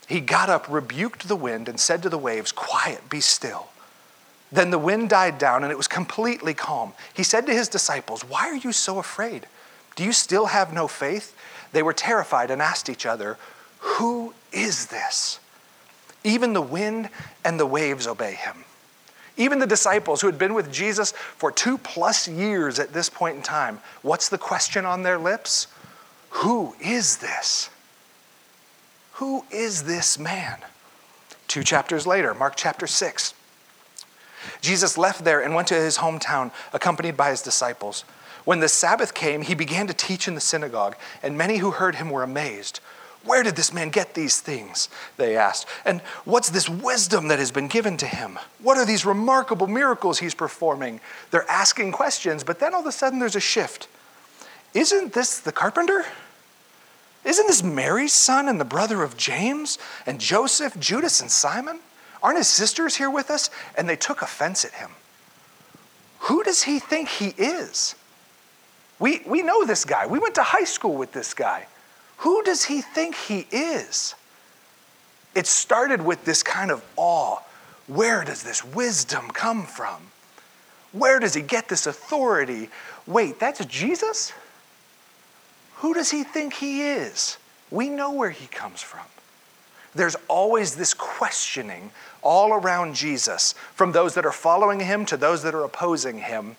He 0.07 0.19
got 0.19 0.49
up, 0.49 0.67
rebuked 0.69 1.27
the 1.27 1.35
wind, 1.35 1.67
and 1.67 1.79
said 1.79 2.03
to 2.03 2.09
the 2.09 2.17
waves, 2.17 2.51
Quiet, 2.51 3.09
be 3.09 3.21
still. 3.21 3.69
Then 4.51 4.69
the 4.69 4.79
wind 4.79 5.09
died 5.09 5.37
down, 5.37 5.63
and 5.63 5.71
it 5.71 5.77
was 5.77 5.87
completely 5.87 6.53
calm. 6.53 6.93
He 7.13 7.23
said 7.23 7.45
to 7.47 7.53
his 7.53 7.67
disciples, 7.67 8.23
Why 8.23 8.47
are 8.47 8.55
you 8.55 8.71
so 8.71 8.99
afraid? 8.99 9.47
Do 9.95 10.03
you 10.03 10.13
still 10.13 10.47
have 10.47 10.73
no 10.73 10.87
faith? 10.87 11.35
They 11.71 11.83
were 11.83 11.93
terrified 11.93 12.51
and 12.51 12.61
asked 12.61 12.89
each 12.89 13.05
other, 13.05 13.37
Who 13.79 14.33
is 14.51 14.87
this? 14.87 15.39
Even 16.23 16.53
the 16.53 16.61
wind 16.61 17.09
and 17.43 17.59
the 17.59 17.65
waves 17.65 18.07
obey 18.07 18.33
him. 18.33 18.65
Even 19.37 19.59
the 19.59 19.67
disciples 19.67 20.21
who 20.21 20.27
had 20.27 20.39
been 20.39 20.53
with 20.53 20.71
Jesus 20.71 21.11
for 21.11 21.51
two 21.51 21.77
plus 21.77 22.27
years 22.27 22.79
at 22.79 22.93
this 22.93 23.09
point 23.09 23.35
in 23.37 23.41
time, 23.41 23.79
what's 24.01 24.29
the 24.29 24.37
question 24.37 24.85
on 24.85 25.03
their 25.03 25.17
lips? 25.17 25.67
Who 26.29 26.75
is 26.79 27.17
this? 27.17 27.69
Who 29.15 29.45
is 29.49 29.83
this 29.83 30.19
man? 30.19 30.57
Two 31.47 31.63
chapters 31.63 32.05
later, 32.05 32.33
Mark 32.33 32.55
chapter 32.57 32.85
6. 32.85 33.33
Jesus 34.59 34.97
left 34.97 35.23
there 35.23 35.39
and 35.41 35.55
went 35.55 35.69
to 35.69 35.75
his 35.75 35.99
hometown, 35.99 36.51
accompanied 36.73 37.15
by 37.15 37.29
his 37.29 37.41
disciples. 37.41 38.03
When 38.43 38.59
the 38.59 38.67
Sabbath 38.67 39.13
came, 39.13 39.41
he 39.41 39.55
began 39.55 39.87
to 39.87 39.93
teach 39.93 40.27
in 40.27 40.35
the 40.35 40.41
synagogue, 40.41 40.97
and 41.23 41.37
many 41.37 41.57
who 41.57 41.71
heard 41.71 41.95
him 41.95 42.09
were 42.09 42.23
amazed. 42.23 42.81
Where 43.23 43.41
did 43.41 43.55
this 43.55 43.71
man 43.71 43.89
get 43.89 44.15
these 44.15 44.41
things? 44.41 44.89
They 45.15 45.37
asked. 45.37 45.65
And 45.85 46.01
what's 46.25 46.49
this 46.49 46.67
wisdom 46.67 47.29
that 47.29 47.39
has 47.39 47.51
been 47.51 47.69
given 47.69 47.95
to 47.97 48.05
him? 48.05 48.37
What 48.61 48.77
are 48.77 48.85
these 48.85 49.05
remarkable 49.05 49.67
miracles 49.67 50.19
he's 50.19 50.35
performing? 50.35 50.99
They're 51.31 51.49
asking 51.49 51.93
questions, 51.93 52.43
but 52.43 52.59
then 52.59 52.73
all 52.73 52.81
of 52.81 52.85
a 52.85 52.91
sudden 52.91 53.19
there's 53.19 53.37
a 53.37 53.39
shift. 53.39 53.87
Isn't 54.73 55.13
this 55.13 55.39
the 55.39 55.53
carpenter? 55.53 56.05
Isn't 57.25 57.47
this 57.47 57.63
Mary's 57.63 58.13
son 58.13 58.47
and 58.47 58.61
the 58.61 58.65
brother 58.65 59.01
of 59.01 59.17
James 59.17 59.79
and 60.05 60.21
Joseph, 60.21 60.79
Judas, 60.79 61.19
and 61.21 61.31
Simon? 61.31 61.79
Aren't 62.21 62.37
his 62.37 62.47
sisters 62.47 62.95
here 62.95 63.09
with 63.09 63.31
us? 63.31 63.49
And 63.75 63.89
they 63.89 63.95
took 63.95 64.21
offense 64.21 64.63
at 64.63 64.73
him. 64.73 64.91
Who 66.19 66.43
does 66.43 66.63
he 66.63 66.79
think 66.79 67.09
he 67.09 67.33
is? 67.37 67.95
We, 68.99 69.21
we 69.25 69.41
know 69.41 69.65
this 69.65 69.85
guy. 69.85 70.05
We 70.05 70.19
went 70.19 70.35
to 70.35 70.43
high 70.43 70.63
school 70.63 70.95
with 70.95 71.11
this 71.11 71.33
guy. 71.33 71.67
Who 72.17 72.43
does 72.43 72.63
he 72.63 72.81
think 72.81 73.15
he 73.15 73.47
is? 73.51 74.15
It 75.33 75.47
started 75.47 76.01
with 76.01 76.23
this 76.25 76.43
kind 76.43 76.71
of 76.71 76.83
awe. 76.95 77.39
Where 77.87 78.23
does 78.23 78.43
this 78.43 78.63
wisdom 78.63 79.29
come 79.29 79.63
from? 79.65 80.01
Where 80.93 81.19
does 81.19 81.33
he 81.33 81.41
get 81.41 81.67
this 81.67 81.87
authority? 81.87 82.69
Wait, 83.05 83.39
that's 83.39 83.63
Jesus? 83.65 84.31
Who 85.85 85.93
does 85.93 86.09
he 86.09 86.23
think 86.23 86.55
he 86.55 86.81
is? 86.81 87.37
We 87.69 87.89
know 87.89 88.11
where 88.11 88.31
he 88.31 88.47
comes 88.47 88.81
from. 88.81 89.05
There's 89.93 90.15
always 90.27 90.73
this 90.73 90.95
questioning 90.95 91.91
all 92.23 92.53
around 92.53 92.95
Jesus, 92.95 93.53
from 93.75 93.91
those 93.91 94.15
that 94.15 94.25
are 94.25 94.31
following 94.31 94.79
him 94.79 95.05
to 95.05 95.15
those 95.15 95.43
that 95.43 95.53
are 95.53 95.63
opposing 95.63 96.17
him. 96.17 96.55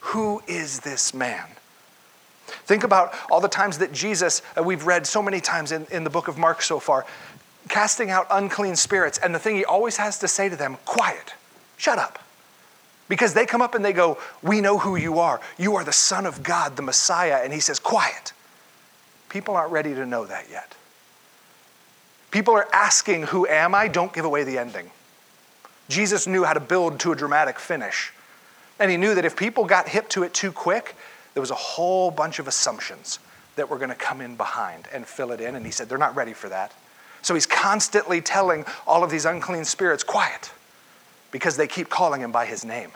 Who 0.00 0.42
is 0.46 0.80
this 0.80 1.12
man? 1.12 1.44
Think 2.46 2.82
about 2.82 3.12
all 3.30 3.42
the 3.42 3.48
times 3.48 3.76
that 3.76 3.92
Jesus, 3.92 4.40
uh, 4.56 4.62
we've 4.62 4.86
read 4.86 5.06
so 5.06 5.20
many 5.20 5.42
times 5.42 5.72
in, 5.72 5.86
in 5.90 6.02
the 6.02 6.08
book 6.08 6.26
of 6.26 6.38
Mark 6.38 6.62
so 6.62 6.78
far, 6.78 7.04
casting 7.68 8.08
out 8.08 8.26
unclean 8.30 8.76
spirits. 8.76 9.18
And 9.18 9.34
the 9.34 9.38
thing 9.38 9.56
he 9.56 9.64
always 9.66 9.98
has 9.98 10.18
to 10.20 10.26
say 10.26 10.48
to 10.48 10.56
them 10.56 10.78
quiet, 10.86 11.34
shut 11.76 11.98
up. 11.98 12.18
Because 13.10 13.34
they 13.34 13.44
come 13.44 13.60
up 13.60 13.74
and 13.74 13.84
they 13.84 13.92
go, 13.92 14.16
We 14.42 14.62
know 14.62 14.78
who 14.78 14.96
you 14.96 15.18
are. 15.18 15.38
You 15.58 15.76
are 15.76 15.84
the 15.84 15.92
Son 15.92 16.24
of 16.24 16.42
God, 16.42 16.76
the 16.76 16.82
Messiah. 16.82 17.42
And 17.44 17.52
he 17.52 17.60
says, 17.60 17.78
Quiet. 17.78 18.32
People 19.30 19.56
aren't 19.56 19.72
ready 19.72 19.94
to 19.94 20.04
know 20.04 20.26
that 20.26 20.46
yet. 20.50 20.74
People 22.30 22.54
are 22.54 22.68
asking, 22.72 23.24
Who 23.24 23.46
am 23.46 23.74
I? 23.74 23.88
Don't 23.88 24.12
give 24.12 24.24
away 24.24 24.44
the 24.44 24.58
ending. 24.58 24.90
Jesus 25.88 26.26
knew 26.26 26.44
how 26.44 26.52
to 26.52 26.60
build 26.60 27.00
to 27.00 27.12
a 27.12 27.16
dramatic 27.16 27.58
finish. 27.58 28.12
And 28.78 28.90
he 28.90 28.96
knew 28.96 29.14
that 29.14 29.24
if 29.24 29.36
people 29.36 29.64
got 29.64 29.88
hip 29.88 30.08
to 30.10 30.22
it 30.22 30.32
too 30.32 30.52
quick, 30.52 30.96
there 31.34 31.40
was 31.40 31.50
a 31.50 31.56
whole 31.56 32.10
bunch 32.10 32.38
of 32.38 32.48
assumptions 32.48 33.18
that 33.56 33.68
were 33.68 33.76
going 33.76 33.90
to 33.90 33.96
come 33.96 34.20
in 34.20 34.36
behind 34.36 34.88
and 34.92 35.06
fill 35.06 35.32
it 35.32 35.40
in. 35.40 35.54
And 35.54 35.66
he 35.66 35.72
said, 35.72 35.88
they're 35.88 35.98
not 35.98 36.16
ready 36.16 36.32
for 36.32 36.48
that. 36.48 36.72
So 37.22 37.34
he's 37.34 37.46
constantly 37.46 38.20
telling 38.20 38.64
all 38.86 39.04
of 39.04 39.10
these 39.10 39.26
unclean 39.26 39.64
spirits, 39.64 40.02
quiet, 40.02 40.52
because 41.30 41.56
they 41.56 41.66
keep 41.66 41.90
calling 41.90 42.22
him 42.22 42.32
by 42.32 42.46
his 42.46 42.64
name. 42.64 42.90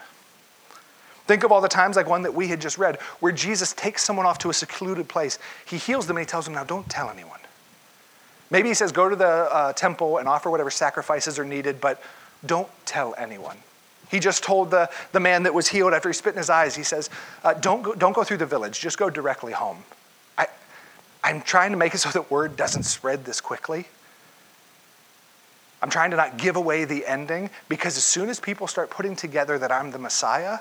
Think 1.26 1.43
of 1.43 1.52
all 1.52 1.61
the 1.61 1.69
times, 1.69 1.97
like 1.97 2.07
one 2.07 2.23
that 2.23 2.35
we 2.35 2.49
had 2.49 2.61
just 2.61 2.76
read, 2.76 3.00
where 3.21 3.33
Jesus 3.33 3.73
takes 3.73 4.04
someone 4.04 4.26
off 4.26 4.38
to 4.38 4.50
a 4.50 4.54
secluded 4.54 5.09
place. 5.09 5.38
He 5.64 5.78
heals 5.78 6.07
them 6.07 6.16
and 6.16 6.26
he 6.26 6.28
tells 6.28 6.45
them, 6.45 6.54
now 6.54 6.64
don't 6.64 6.88
tell 6.90 7.09
anyone. 7.09 7.40
Maybe 8.50 8.69
he 8.69 8.75
says, 8.75 8.93
go 8.93 9.09
to 9.09 9.16
the 9.16 9.26
uh, 9.26 9.73
temple 9.73 10.19
and 10.19 10.28
offer 10.28 10.50
whatever 10.50 10.71
sacrifices 10.71 11.38
are 11.38 11.45
needed, 11.45 11.81
but 11.81 12.02
don't 12.45 12.69
tell 12.85 13.14
anyone. 13.16 13.57
He 14.11 14.21
just 14.21 14.45
told 14.45 14.71
the, 14.71 14.90
the 15.12 15.21
man 15.21 15.45
that 15.45 15.54
was 15.54 15.66
healed 15.66 15.95
after 15.95 16.11
he 16.11 16.12
spit 16.12 16.35
in 16.35 16.38
his 16.38 16.50
eyes, 16.50 16.76
he 16.76 16.83
says, 16.83 17.09
uh, 17.43 17.54
don't, 17.54 17.83
go, 17.83 17.95
don't 17.95 18.12
go 18.12 18.23
through 18.23 18.37
the 18.37 18.47
village, 18.47 18.78
just 18.78 18.99
go 18.99 19.09
directly 19.09 19.52
home. 19.52 19.78
I, 20.37 20.47
I'm 21.25 21.40
trying 21.40 21.71
to 21.71 21.78
make 21.78 21.95
it 21.95 21.99
so 21.99 22.11
that 22.11 22.31
word 22.31 22.54
doesn't 22.54 22.83
spread 22.83 23.25
this 23.25 23.40
quickly. 23.40 23.87
I'm 25.81 25.90
trying 25.90 26.11
to 26.12 26.16
not 26.16 26.37
give 26.37 26.57
away 26.57 26.85
the 26.85 27.07
ending 27.07 27.50
because 27.69 27.97
as 27.97 28.04
soon 28.04 28.28
as 28.28 28.40
people 28.40 28.66
start 28.66 28.90
putting 28.90 29.16
together 29.16 29.59
that 29.59 29.73
I'm 29.73 29.90
the 29.90 29.99
Messiah, 29.99 30.59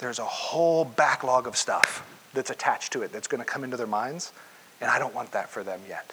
there's 0.00 0.18
a 0.18 0.24
whole 0.24 0.84
backlog 0.84 1.46
of 1.46 1.56
stuff 1.56 2.06
that's 2.34 2.50
attached 2.50 2.92
to 2.92 3.02
it 3.02 3.12
that's 3.12 3.28
going 3.28 3.40
to 3.40 3.44
come 3.44 3.64
into 3.64 3.76
their 3.76 3.86
minds. 3.86 4.32
And 4.80 4.90
I 4.90 4.98
don't 4.98 5.14
want 5.14 5.32
that 5.32 5.50
for 5.50 5.62
them 5.62 5.80
yet. 5.88 6.12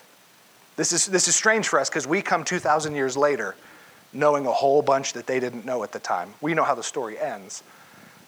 This 0.75 0.91
is, 0.91 1.07
this 1.07 1.27
is 1.27 1.35
strange 1.35 1.67
for 1.67 1.79
us 1.79 1.89
because 1.89 2.05
we 2.05 2.21
come 2.21 2.43
2,000 2.43 2.93
years 2.93 3.17
later 3.17 3.55
knowing 4.13 4.45
a 4.45 4.51
whole 4.51 4.81
bunch 4.81 5.13
that 5.13 5.27
they 5.27 5.39
didn't 5.39 5.65
know 5.65 5.83
at 5.83 5.91
the 5.91 5.99
time. 5.99 6.33
We 6.41 6.53
know 6.53 6.63
how 6.63 6.75
the 6.75 6.83
story 6.83 7.17
ends. 7.17 7.63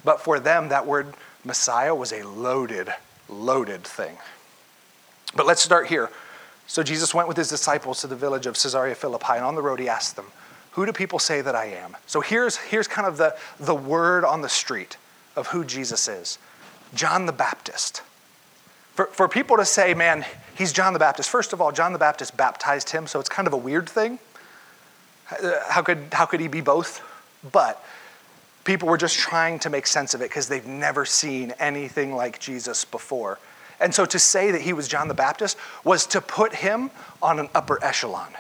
But 0.04 0.22
for 0.22 0.40
them, 0.40 0.70
that 0.70 0.86
word 0.86 1.14
Messiah 1.44 1.94
was 1.94 2.12
a 2.12 2.24
loaded, 2.24 2.90
loaded 3.28 3.84
thing. 3.84 4.18
But 5.36 5.46
let's 5.46 5.62
start 5.62 5.88
here. 5.88 6.10
So 6.68 6.84
Jesus 6.84 7.14
went 7.14 7.28
with 7.28 7.38
his 7.38 7.50
disciples 7.50 8.02
to 8.02 8.08
the 8.08 8.16
village 8.16 8.46
of 8.46 8.56
Caesarea 8.56 8.96
Philippi, 8.96 9.34
and 9.34 9.44
on 9.44 9.56
the 9.56 9.62
road 9.62 9.80
he 9.80 9.90
asked 9.90 10.16
them, 10.16 10.26
Who 10.72 10.86
do 10.86 10.94
people 10.94 11.20
say 11.20 11.42
that 11.42 11.56
I 11.56 11.66
am? 11.66 11.98
So 12.08 12.22
here's, 12.22 12.58
here's 12.58 12.88
kind 12.88 13.08
of 13.08 13.18
the, 13.18 13.36
the 13.60 13.76
word 13.76 14.24
on 14.24 14.42
the 14.42 14.50
street 14.50 14.98
of 15.40 15.48
who 15.48 15.64
Jesus 15.64 16.08
is 16.08 16.38
John 16.94 17.26
the 17.26 17.32
Baptist. 17.32 18.02
For, 18.94 19.06
for 19.06 19.30
people 19.30 19.58
to 19.58 19.66
say, 19.66 19.94
man, 19.94 20.26
he's 20.56 20.74
John 20.74 20.94
the 20.94 21.00
Baptist, 21.00 21.30
first 21.30 21.54
of 21.54 21.62
all, 21.62 21.72
John 21.72 21.94
the 21.94 22.00
Baptist 22.00 22.36
baptized 22.36 22.90
him, 22.90 23.08
so 23.08 23.20
it's 23.20 23.30
kind 23.30 23.48
of 23.48 23.54
a 23.54 23.58
weird 23.58 23.88
thing. 23.88 24.20
Uh, 25.32 25.54
how 25.70 25.82
could, 25.82 26.08
how 26.12 26.26
could 26.26 26.40
he 26.40 26.48
be 26.48 26.62
both? 26.62 27.02
But 27.52 27.84
people 28.66 28.90
were 28.90 28.98
just 28.98 29.18
trying 29.18 29.60
to 29.60 29.70
make 29.70 29.88
sense 29.88 30.14
of 30.14 30.22
it 30.22 30.30
because 30.30 30.50
they've 30.50 30.66
never 30.68 31.06
seen 31.06 31.54
anything 31.60 32.14
like 32.14 32.40
Jesus 32.40 32.84
before. 32.84 33.40
And 33.80 33.96
so 33.96 34.06
to 34.06 34.20
say 34.20 34.52
that 34.52 34.62
he 34.62 34.74
was 34.74 34.88
John 34.90 35.08
the 35.08 35.14
Baptist 35.14 35.58
was 35.86 36.06
to 36.08 36.20
put 36.20 36.56
him 36.56 36.92
on 37.22 37.40
an 37.40 37.48
upper 37.56 37.82
echelon. 37.82 38.34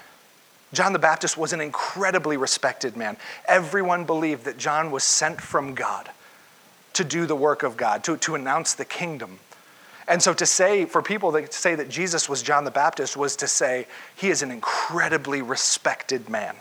John 0.73 0.91
the 0.91 0.99
Baptist 0.99 1.37
was 1.37 1.53
an 1.53 1.61
incredibly 1.61 2.35
respected 2.35 2.97
man. 2.97 3.15
Everyone 3.47 4.03
believed 4.03 4.43
that 4.45 4.57
John 4.57 4.91
was 4.91 5.03
sent 5.03 5.39
from 5.39 5.73
God 5.73 6.09
to 6.99 7.03
do 7.03 7.25
the 7.25 7.35
work 7.35 7.63
of 7.63 7.75
God, 7.75 8.03
to, 8.03 8.15
to 8.17 8.35
announce 8.35 8.73
the 8.75 8.85
kingdom. 8.85 9.39
And 10.07 10.21
so 10.21 10.33
to 10.33 10.45
say, 10.45 10.85
for 10.85 11.01
people 11.01 11.31
to 11.31 11.51
say 11.51 11.75
that 11.75 11.89
Jesus 11.89 12.29
was 12.29 12.43
John 12.43 12.63
the 12.63 12.71
Baptist 12.71 13.17
was 13.17 13.35
to 13.37 13.47
say 13.47 13.87
he 14.15 14.29
is 14.29 14.41
an 14.41 14.51
incredibly 14.51 15.41
respected 15.41 16.29
man. 16.29 16.55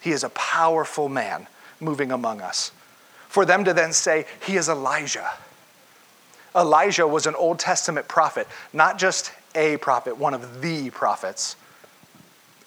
He 0.00 0.10
is 0.10 0.24
a 0.24 0.30
powerful 0.30 1.08
man 1.08 1.46
moving 1.80 2.12
among 2.12 2.40
us. 2.40 2.72
For 3.28 3.44
them 3.44 3.64
to 3.64 3.74
then 3.74 3.92
say 3.92 4.26
he 4.40 4.56
is 4.56 4.68
Elijah 4.68 5.30
Elijah 6.56 7.06
was 7.06 7.26
an 7.26 7.34
Old 7.34 7.58
Testament 7.58 8.08
prophet, 8.08 8.48
not 8.72 8.98
just 8.98 9.30
a 9.54 9.76
prophet, 9.76 10.16
one 10.16 10.32
of 10.32 10.62
the 10.62 10.88
prophets. 10.90 11.54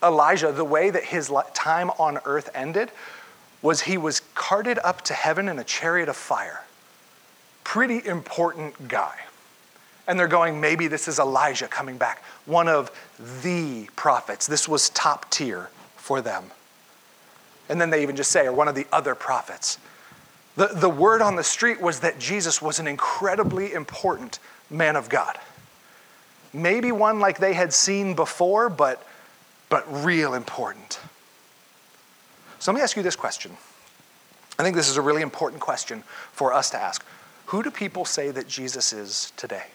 Elijah, 0.03 0.51
the 0.51 0.63
way 0.63 0.91
that 0.91 1.03
his 1.03 1.31
time 1.55 1.89
on 1.91 2.19
earth 2.25 2.51
ended 2.53 2.91
was 3.61 3.81
he 3.81 3.97
was 3.97 4.21
carted 4.35 4.77
up 4.83 5.01
to 5.01 5.13
heaven 5.13 5.49
in 5.49 5.57
a 5.57 5.63
chariot 5.63 6.07
of 6.07 6.15
fire. 6.15 6.61
Pretty 7.69 8.03
important 8.03 8.87
guy. 8.87 9.13
And 10.07 10.19
they're 10.19 10.27
going, 10.27 10.59
maybe 10.59 10.87
this 10.87 11.07
is 11.07 11.19
Elijah 11.19 11.67
coming 11.67 11.99
back, 11.99 12.23
one 12.47 12.67
of 12.67 12.89
the 13.43 13.87
prophets. 13.95 14.47
This 14.47 14.67
was 14.67 14.89
top 14.89 15.29
tier 15.29 15.69
for 15.95 16.19
them. 16.19 16.45
And 17.69 17.79
then 17.79 17.91
they 17.91 18.01
even 18.01 18.15
just 18.15 18.31
say, 18.31 18.47
or 18.47 18.53
one 18.53 18.67
of 18.67 18.73
the 18.73 18.87
other 18.91 19.13
prophets. 19.13 19.77
The, 20.55 20.65
the 20.65 20.89
word 20.89 21.21
on 21.21 21.35
the 21.35 21.43
street 21.43 21.79
was 21.79 21.99
that 21.99 22.17
Jesus 22.17 22.59
was 22.59 22.79
an 22.79 22.87
incredibly 22.87 23.71
important 23.71 24.39
man 24.71 24.95
of 24.95 25.07
God. 25.07 25.37
Maybe 26.51 26.91
one 26.91 27.19
like 27.19 27.37
they 27.37 27.53
had 27.53 27.71
seen 27.71 28.15
before, 28.15 28.71
but, 28.71 29.07
but 29.69 29.85
real 30.03 30.33
important. 30.33 30.99
So 32.57 32.71
let 32.71 32.77
me 32.77 32.81
ask 32.81 32.97
you 32.97 33.03
this 33.03 33.15
question. 33.15 33.51
I 34.57 34.63
think 34.63 34.75
this 34.75 34.89
is 34.89 34.97
a 34.97 35.03
really 35.03 35.21
important 35.21 35.61
question 35.61 36.01
for 36.31 36.51
us 36.51 36.71
to 36.71 36.81
ask. 36.81 37.05
Who 37.49 37.63
do 37.63 37.71
people 37.71 38.05
say 38.05 38.31
that 38.31 38.47
Jesus 38.47 38.93
is 38.93 39.33
today? 39.35 39.65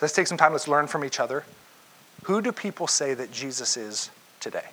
Let's 0.00 0.14
take 0.14 0.26
some 0.26 0.38
time, 0.38 0.52
let's 0.52 0.68
learn 0.68 0.86
from 0.86 1.04
each 1.04 1.20
other. 1.20 1.44
Who 2.24 2.40
do 2.40 2.52
people 2.52 2.86
say 2.86 3.14
that 3.14 3.32
Jesus 3.32 3.76
is 3.76 4.10
today? 4.40 4.64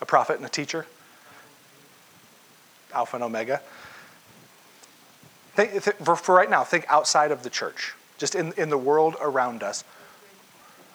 a 0.00 0.08
prophet 0.08 0.36
and 0.36 0.46
a 0.46 0.48
teacher, 0.48 0.86
Alpha 2.94 3.16
and 3.16 3.24
Omega. 3.24 3.60
Think, 5.54 5.82
for, 5.82 6.34
right 6.34 6.48
now, 6.48 6.62
think 6.62 6.84
outside 6.88 7.32
of 7.32 7.42
the 7.42 7.50
church, 7.50 7.94
just 8.18 8.34
in, 8.34 8.52
in 8.56 8.68
the 8.68 8.78
world 8.78 9.16
around 9.20 9.62
us. 9.64 9.82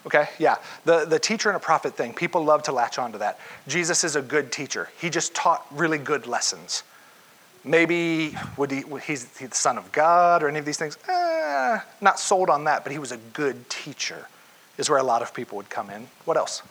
Okay, 0.06 0.28
yeah. 0.40 0.56
The, 0.86 1.06
the 1.06 1.20
teacher 1.20 1.50
and 1.50 1.56
a 1.56 1.60
prophet 1.60 1.96
thing, 1.96 2.14
people 2.14 2.44
love 2.44 2.64
to 2.64 2.72
latch 2.72 2.98
onto 2.98 3.20
that. 3.20 3.40
Jesus 3.68 4.04
is 4.04 4.16
a 4.16 4.22
good 4.22 4.52
teacher. 4.52 4.90
He 5.00 5.10
just 5.10 5.36
taught 5.36 5.66
really 5.72 6.00
good 6.00 6.26
lessons. 6.26 6.84
Maybe 7.64 8.36
would 8.58 8.72
he, 8.72 8.84
he's 9.06 9.26
the 9.26 9.50
son 9.52 9.78
of 9.78 9.92
God 9.92 10.42
or 10.42 10.50
any 10.50 10.58
of 10.58 10.66
these 10.66 10.78
things? 10.78 10.98
Eh, 11.08 11.80
not 12.02 12.20
sold 12.20 12.50
on 12.50 12.64
that, 12.64 12.84
but 12.84 12.92
he 12.92 12.98
was 12.98 13.12
a 13.12 13.18
good 13.34 13.70
teacher, 13.70 14.28
is 14.80 14.90
where 14.90 14.98
a 14.98 15.04
lot 15.04 15.22
of 15.22 15.34
people 15.34 15.58
would 15.58 15.70
come 15.70 15.92
in. 15.92 16.08
What 16.26 16.38
else? 16.38 16.64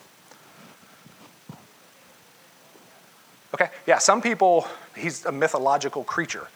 Okay, 3.54 3.68
yeah, 3.86 3.98
some 3.98 4.20
people, 4.20 4.66
he's 4.96 5.24
a 5.24 5.32
mythological 5.32 6.02
creature. 6.02 6.48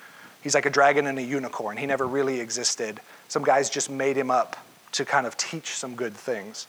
He's 0.43 0.55
like 0.55 0.67
a 0.67 0.71
dragon 0.71 1.07
and 1.07 1.19
a 1.19 1.23
unicorn. 1.23 1.77
He 1.77 1.87
never 1.87 2.07
really 2.07 2.41
existed. 2.41 3.01
Some 3.29 3.45
guys 3.45 3.71
just 3.71 3.89
made 3.89 4.17
him 4.17 4.31
up 4.31 4.57
to 4.95 5.05
kind 5.05 5.27
of 5.27 5.37
teach 5.37 5.71
some 5.71 5.95
good 5.95 6.15
things. 6.15 6.67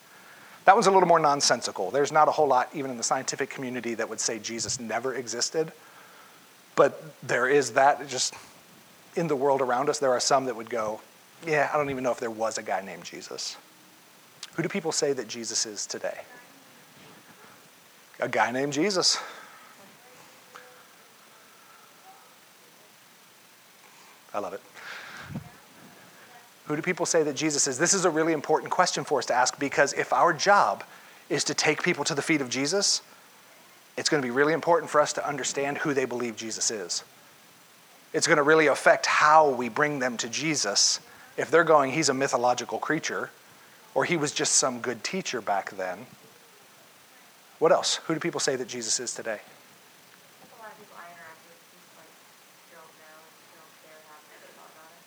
That 0.65 0.75
was 0.75 0.88
a 0.88 0.91
little 0.91 1.07
more 1.07 1.19
nonsensical. 1.19 1.91
There's 1.91 2.11
not 2.11 2.27
a 2.27 2.31
whole 2.31 2.47
lot, 2.47 2.69
even 2.73 2.89
in 2.89 2.97
the 2.97 3.03
scientific 3.03 3.49
community, 3.49 3.93
that 3.93 4.09
would 4.09 4.19
say 4.19 4.39
Jesus 4.39 4.79
never 4.79 5.13
existed. 5.13 5.71
But 6.75 7.01
there 7.21 7.47
is 7.47 7.73
that 7.73 8.07
just 8.07 8.33
in 9.15 9.27
the 9.27 9.35
world 9.35 9.61
around 9.61 9.89
us. 9.89 9.99
There 9.99 10.11
are 10.11 10.19
some 10.19 10.45
that 10.45 10.55
would 10.55 10.69
go, 10.69 10.99
yeah, 11.45 11.69
I 11.73 11.77
don't 11.77 11.89
even 11.89 12.03
know 12.03 12.11
if 12.11 12.19
there 12.19 12.31
was 12.31 12.57
a 12.57 12.63
guy 12.63 12.81
named 12.81 13.03
Jesus. 13.03 13.57
Who 14.55 14.63
do 14.63 14.69
people 14.69 14.91
say 14.91 15.13
that 15.13 15.27
Jesus 15.27 15.65
is 15.65 15.85
today? 15.85 16.21
A 18.19 18.27
guy 18.27 18.51
named 18.51 18.73
Jesus. 18.73 19.17
I 24.33 24.39
love 24.39 24.53
it. 24.53 24.61
Who 26.65 26.75
do 26.75 26.82
people 26.82 27.06
say 27.06 27.23
that 27.23 27.36
Jesus 27.36 27.67
is? 27.67 27.78
This 27.78 27.93
is 27.93 28.06
a 28.06 28.10
really 28.10 28.34
important 28.34 28.71
question 28.71 29.04
for 29.04 29.19
us 29.19 29.25
to 29.28 29.34
ask 29.34 29.60
because 29.60 29.93
if 29.93 30.12
our 30.12 30.34
job 30.34 30.84
is 31.30 31.43
to 31.45 31.54
take 31.54 31.84
people 31.84 32.04
to 32.06 32.15
the 32.15 32.21
feet 32.21 32.41
of 32.41 32.49
Jesus, 32.49 33.01
it's 33.97 34.10
going 34.10 34.21
to 34.21 34.25
be 34.25 34.32
really 34.32 34.54
important 34.54 34.89
for 34.89 34.99
us 34.99 35.13
to 35.13 35.28
understand 35.28 35.80
who 35.80 35.93
they 35.93 36.06
believe 36.06 36.36
Jesus 36.36 36.71
is. 36.71 37.04
It's 38.13 38.28
going 38.28 38.38
to 38.38 38.43
really 38.43 38.67
affect 38.67 39.06
how 39.06 39.49
we 39.49 39.69
bring 39.69 39.99
them 39.99 40.17
to 40.17 40.30
Jesus. 40.30 40.99
If 41.38 41.51
they're 41.51 41.63
going, 41.63 41.91
he's 41.91 42.10
a 42.10 42.13
mythological 42.13 42.80
creature, 42.80 43.30
or 43.93 44.06
he 44.06 44.17
was 44.17 44.32
just 44.32 44.54
some 44.54 44.80
good 44.80 45.04
teacher 45.04 45.41
back 45.41 45.71
then. 45.71 46.06
What 47.60 47.71
else? 47.71 47.97
Who 48.08 48.13
do 48.13 48.19
people 48.19 48.39
say 48.39 48.56
that 48.56 48.67
Jesus 48.67 48.99
is 48.99 49.13
today? 49.13 49.39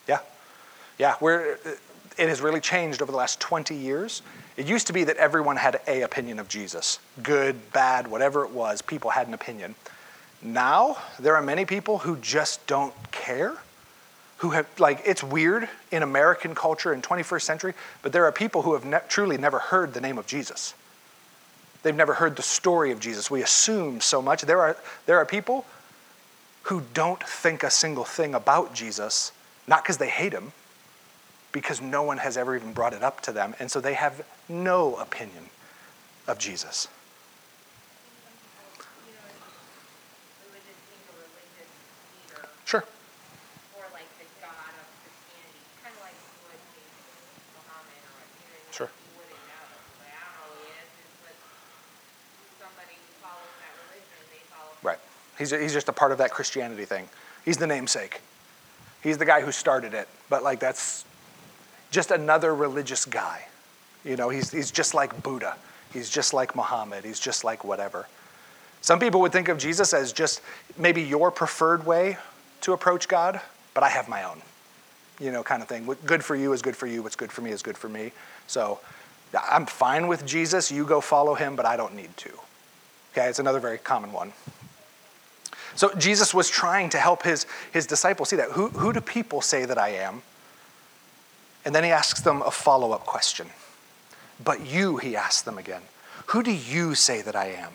Yeah. 0.07 0.21
Yeah, 0.99 1.15
where 1.17 1.59
it 2.19 2.29
has 2.29 2.41
really 2.41 2.61
changed 2.61 3.01
over 3.01 3.13
the 3.13 3.19
last 3.19 3.41
20 3.41 3.75
years. 3.75 4.23
It 4.57 4.67
used 4.67 4.89
to 4.89 4.93
be 4.93 5.05
that 5.05 5.17
everyone 5.17 5.57
had 5.57 5.81
a 5.87 6.03
opinion 6.03 6.39
of 6.39 6.49
Jesus. 6.49 6.99
Good, 7.23 7.73
bad, 7.73 8.09
whatever 8.09 8.45
it 8.45 8.51
was, 8.51 8.83
people 8.83 9.11
had 9.11 9.29
an 9.29 9.35
opinion. 9.35 9.77
Now, 10.43 10.99
there 11.19 11.37
are 11.37 11.43
many 11.43 11.65
people 11.65 11.99
who 11.99 12.17
just 12.17 12.67
don't 12.67 12.95
care. 13.13 13.57
Who 14.39 14.51
have, 14.51 14.69
like, 14.79 15.03
it's 15.05 15.23
weird 15.23 15.69
in 15.91 16.03
American 16.03 16.55
culture 16.55 16.93
in 16.93 17.03
21st 17.03 17.43
century, 17.43 17.75
but 18.03 18.13
there 18.13 18.25
are 18.25 18.33
people 18.33 18.63
who 18.63 18.75
have 18.75 18.85
ne- 18.85 19.01
truly 19.09 19.37
never 19.37 19.59
heard 19.59 19.95
the 19.95 20.01
name 20.01 20.17
of 20.17 20.27
Jesus. 20.27 20.75
They've 21.83 21.95
never 21.95 22.15
heard 22.15 22.37
the 22.37 22.43
story 22.43 22.93
of 22.93 23.01
Jesus. 23.01 23.31
We 23.31 23.43
assume 23.43 24.01
so 24.01 24.23
much. 24.23 24.43
There 24.43 24.61
are, 24.61 24.77
there 25.07 25.19
are 25.19 25.27
people 25.27 25.65
who 26.65 26.83
don't 26.95 27.23
think 27.23 27.63
a 27.63 27.71
single 27.71 28.05
thing 28.05 28.35
about 28.35 28.75
Jesus 28.75 29.33
not 29.69 29.83
because 29.83 29.99
they 29.99 30.09
hate 30.09 30.33
him, 30.33 30.53
because 31.61 31.81
no 31.81 32.05
one 32.05 32.19
has 32.19 32.37
ever 32.37 32.55
even 32.55 32.73
brought 32.73 32.93
it 32.93 33.03
up 33.03 33.21
to 33.21 33.33
them. 33.33 33.53
And 33.59 33.69
so 33.69 33.81
they 33.81 33.95
have 33.95 34.25
no 34.49 34.95
opinion 34.95 35.47
of 36.29 36.39
Jesus. 36.39 36.87
Sure. 42.65 42.85
Sure. 48.71 48.89
Right. 54.85 54.99
He's, 55.37 55.51
he's 55.51 55.73
just 55.73 55.89
a 55.89 55.93
part 55.93 56.13
of 56.13 56.19
that 56.19 56.31
Christianity 56.31 56.85
thing. 56.85 57.09
He's 57.45 57.57
the 57.57 57.67
namesake. 57.67 58.21
He's 59.03 59.19
the 59.19 59.25
guy 59.25 59.41
who 59.41 59.51
started 59.51 59.93
it, 59.93 60.07
but 60.31 60.45
like 60.45 60.61
that's 60.61 61.05
just 61.91 62.11
another 62.11 62.55
religious 62.55 63.05
guy. 63.05 63.47
You 64.05 64.17
know, 64.17 64.29
he's, 64.29 64.51
he's 64.51 64.71
just 64.71 64.95
like 64.95 65.23
Buddha. 65.23 65.57
He's 65.93 66.11
just 66.11 66.35
like 66.35 66.55
Muhammad. 66.55 67.05
He's 67.05 67.21
just 67.21 67.45
like 67.45 67.65
whatever. 67.65 68.07
Some 68.81 69.01
people 69.01 69.21
would 69.21 69.33
think 69.33 69.49
of 69.49 69.59
Jesus 69.59 69.93
as 69.93 70.13
just 70.13 70.41
maybe 70.77 71.03
your 71.03 71.31
preferred 71.31 71.85
way 71.85 72.17
to 72.61 72.73
approach 72.73 73.09
God, 73.09 73.41
but 73.75 73.83
I 73.83 73.89
have 73.89 74.09
my 74.09 74.25
own, 74.25 74.41
you 75.19 75.33
know, 75.33 75.43
kind 75.43 75.63
of 75.63 75.69
thing. 75.69 75.87
What 75.87 76.05
good 76.07 76.25
for 76.25 76.37
you 76.37 76.53
is 76.53 76.63
good 76.63 76.77
for 76.77 76.87
you. 76.87 77.03
What's 77.03 77.17
good 77.17 77.33
for 77.33 77.41
me 77.41 77.51
is 77.51 77.63
good 77.63 77.77
for 77.77 77.89
me. 77.89 78.13
So 78.47 78.81
I'm 79.51 79.67
fine 79.67 80.07
with 80.07 80.25
Jesus. 80.27 80.71
You 80.71 80.85
go 80.85 81.01
follow 81.01 81.35
him, 81.35 81.57
but 81.57 81.67
I 81.67 81.77
don't 81.77 81.95
need 81.95 82.17
to. 82.19 82.31
Okay, 83.13 83.27
it's 83.29 83.39
another 83.39 83.61
very 83.61 83.79
common 83.79 84.13
one. 84.13 84.33
So 85.75 85.95
Jesus 85.97 86.35
was 86.35 86.51
trying 86.51 86.91
to 86.91 86.99
help 86.99 87.23
his, 87.23 87.47
his 87.73 87.87
disciples 87.87 88.31
see 88.31 88.37
that. 88.37 88.51
Who, 88.53 88.69
who 88.69 88.93
do 88.93 89.01
people 89.01 89.41
say 89.41 89.65
that 89.65 89.79
I 89.79 89.91
am? 89.91 90.23
And 91.65 91.75
then 91.75 91.85
he 91.85 91.91
asks 91.91 92.21
them 92.21 92.43
a 92.43 92.51
follow 92.51 92.93
up 92.93 93.05
question. 93.05 93.49
But 94.43 94.67
you, 94.67 94.97
he 94.99 95.17
asks 95.17 95.43
them 95.43 95.59
again, 95.59 95.83
who 96.27 96.43
do 96.43 96.53
you 96.53 96.95
say 96.95 97.23
that 97.23 97.35
I 97.35 97.47
am? 97.47 97.73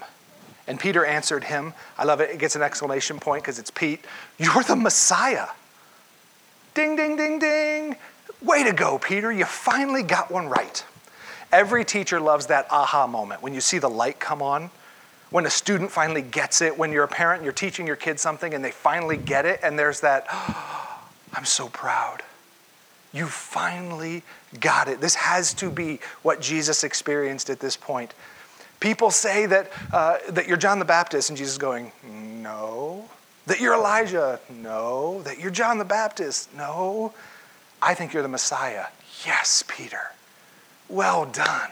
And 0.67 0.79
Peter 0.79 1.05
answered 1.05 1.43
him. 1.43 1.73
I 1.97 2.05
love 2.05 2.21
it. 2.21 2.29
It 2.29 2.39
gets 2.39 2.55
an 2.55 2.61
exclamation 2.61 3.19
point 3.19 3.43
because 3.43 3.59
it's 3.59 3.71
Pete. 3.71 4.05
You're 4.37 4.63
the 4.63 4.75
Messiah. 4.75 5.47
Ding, 6.73 6.95
ding, 6.95 7.17
ding, 7.17 7.39
ding. 7.39 7.97
Way 8.41 8.63
to 8.63 8.73
go, 8.73 8.97
Peter. 8.97 9.31
You 9.31 9.45
finally 9.45 10.03
got 10.03 10.31
one 10.31 10.47
right. 10.47 10.83
Every 11.51 11.85
teacher 11.85 12.19
loves 12.19 12.47
that 12.47 12.67
aha 12.71 13.05
moment 13.07 13.43
when 13.43 13.53
you 13.53 13.61
see 13.61 13.77
the 13.77 13.89
light 13.89 14.19
come 14.19 14.41
on, 14.41 14.71
when 15.29 15.45
a 15.45 15.49
student 15.49 15.91
finally 15.91 16.21
gets 16.21 16.61
it, 16.61 16.77
when 16.77 16.91
you're 16.91 17.03
a 17.03 17.07
parent, 17.07 17.39
and 17.39 17.45
you're 17.45 17.53
teaching 17.53 17.85
your 17.85 17.95
kids 17.95 18.21
something 18.21 18.53
and 18.53 18.63
they 18.63 18.71
finally 18.71 19.17
get 19.17 19.45
it, 19.45 19.59
and 19.61 19.77
there's 19.77 20.01
that, 20.01 20.25
oh, 20.31 20.99
I'm 21.33 21.45
so 21.45 21.67
proud. 21.69 22.23
You 23.13 23.27
finally 23.27 24.23
got 24.59 24.87
it. 24.87 24.99
This 24.99 25.15
has 25.15 25.53
to 25.55 25.69
be 25.69 25.99
what 26.23 26.41
Jesus 26.41 26.83
experienced 26.83 27.49
at 27.49 27.59
this 27.59 27.77
point. 27.77 28.13
People 28.79 29.11
say 29.11 29.45
that, 29.45 29.71
uh, 29.93 30.17
that 30.29 30.47
you're 30.47 30.57
John 30.57 30.79
the 30.79 30.85
Baptist, 30.85 31.29
and 31.29 31.37
Jesus 31.37 31.57
going, 31.57 31.91
No. 32.03 33.09
That 33.45 33.59
you're 33.59 33.75
Elijah? 33.75 34.39
No. 34.49 35.21
That 35.21 35.39
you're 35.39 35.51
John 35.51 35.77
the 35.77 35.85
Baptist? 35.85 36.53
No. 36.55 37.13
I 37.81 37.93
think 37.93 38.13
you're 38.13 38.23
the 38.23 38.29
Messiah. 38.29 38.87
Yes, 39.25 39.63
Peter. 39.67 40.11
Well 40.89 41.25
done. 41.25 41.71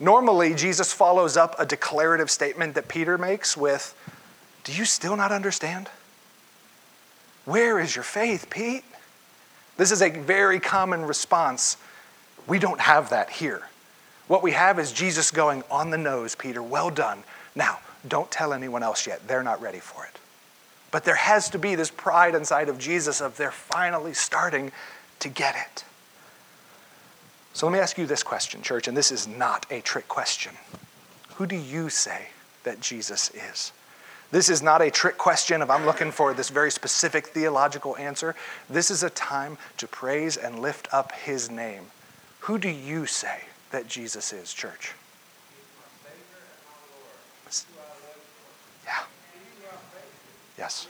Normally, 0.00 0.54
Jesus 0.54 0.92
follows 0.92 1.36
up 1.36 1.56
a 1.58 1.66
declarative 1.66 2.30
statement 2.30 2.74
that 2.74 2.88
Peter 2.88 3.18
makes 3.18 3.56
with, 3.56 3.94
Do 4.64 4.72
you 4.72 4.84
still 4.84 5.16
not 5.16 5.32
understand? 5.32 5.88
Where 7.44 7.78
is 7.78 7.96
your 7.96 8.04
faith, 8.04 8.48
Pete? 8.50 8.84
This 9.78 9.90
is 9.92 10.02
a 10.02 10.10
very 10.10 10.60
common 10.60 11.06
response. 11.06 11.78
We 12.46 12.58
don't 12.58 12.80
have 12.80 13.10
that 13.10 13.30
here. 13.30 13.62
What 14.26 14.42
we 14.42 14.52
have 14.52 14.78
is 14.78 14.92
Jesus 14.92 15.30
going 15.30 15.62
on 15.70 15.88
the 15.88 15.96
nose, 15.96 16.34
Peter, 16.34 16.62
well 16.62 16.90
done. 16.90 17.22
Now, 17.54 17.78
don't 18.06 18.30
tell 18.30 18.52
anyone 18.52 18.82
else 18.82 19.06
yet. 19.06 19.26
They're 19.26 19.42
not 19.42 19.62
ready 19.62 19.78
for 19.78 20.04
it. 20.04 20.18
But 20.90 21.04
there 21.04 21.14
has 21.14 21.48
to 21.50 21.58
be 21.58 21.74
this 21.74 21.90
pride 21.90 22.34
inside 22.34 22.68
of 22.68 22.78
Jesus 22.78 23.20
of 23.20 23.36
they're 23.36 23.50
finally 23.50 24.14
starting 24.14 24.72
to 25.20 25.28
get 25.28 25.54
it. 25.54 25.84
So 27.52 27.66
let 27.66 27.72
me 27.72 27.78
ask 27.78 27.98
you 27.98 28.06
this 28.06 28.22
question, 28.22 28.62
church, 28.62 28.88
and 28.88 28.96
this 28.96 29.10
is 29.10 29.26
not 29.26 29.66
a 29.70 29.80
trick 29.80 30.08
question. 30.08 30.52
Who 31.36 31.46
do 31.46 31.56
you 31.56 31.88
say 31.88 32.28
that 32.64 32.80
Jesus 32.80 33.30
is? 33.30 33.72
This 34.30 34.50
is 34.50 34.62
not 34.62 34.82
a 34.82 34.90
trick 34.90 35.16
question 35.16 35.62
of 35.62 35.70
I'm 35.70 35.86
looking 35.86 36.10
for 36.10 36.34
this 36.34 36.50
very 36.50 36.70
specific 36.70 37.28
theological 37.28 37.96
answer. 37.96 38.34
This 38.68 38.90
is 38.90 39.02
a 39.02 39.10
time 39.10 39.56
to 39.78 39.86
praise 39.86 40.36
and 40.36 40.58
lift 40.58 40.86
up 40.92 41.12
his 41.12 41.50
name. 41.50 41.84
Who 42.40 42.58
do 42.58 42.68
you 42.68 43.06
say 43.06 43.40
that 43.70 43.88
Jesus 43.88 44.32
is, 44.32 44.52
church? 44.52 44.92
Yeah. 48.84 49.00
Yes. 50.58 50.88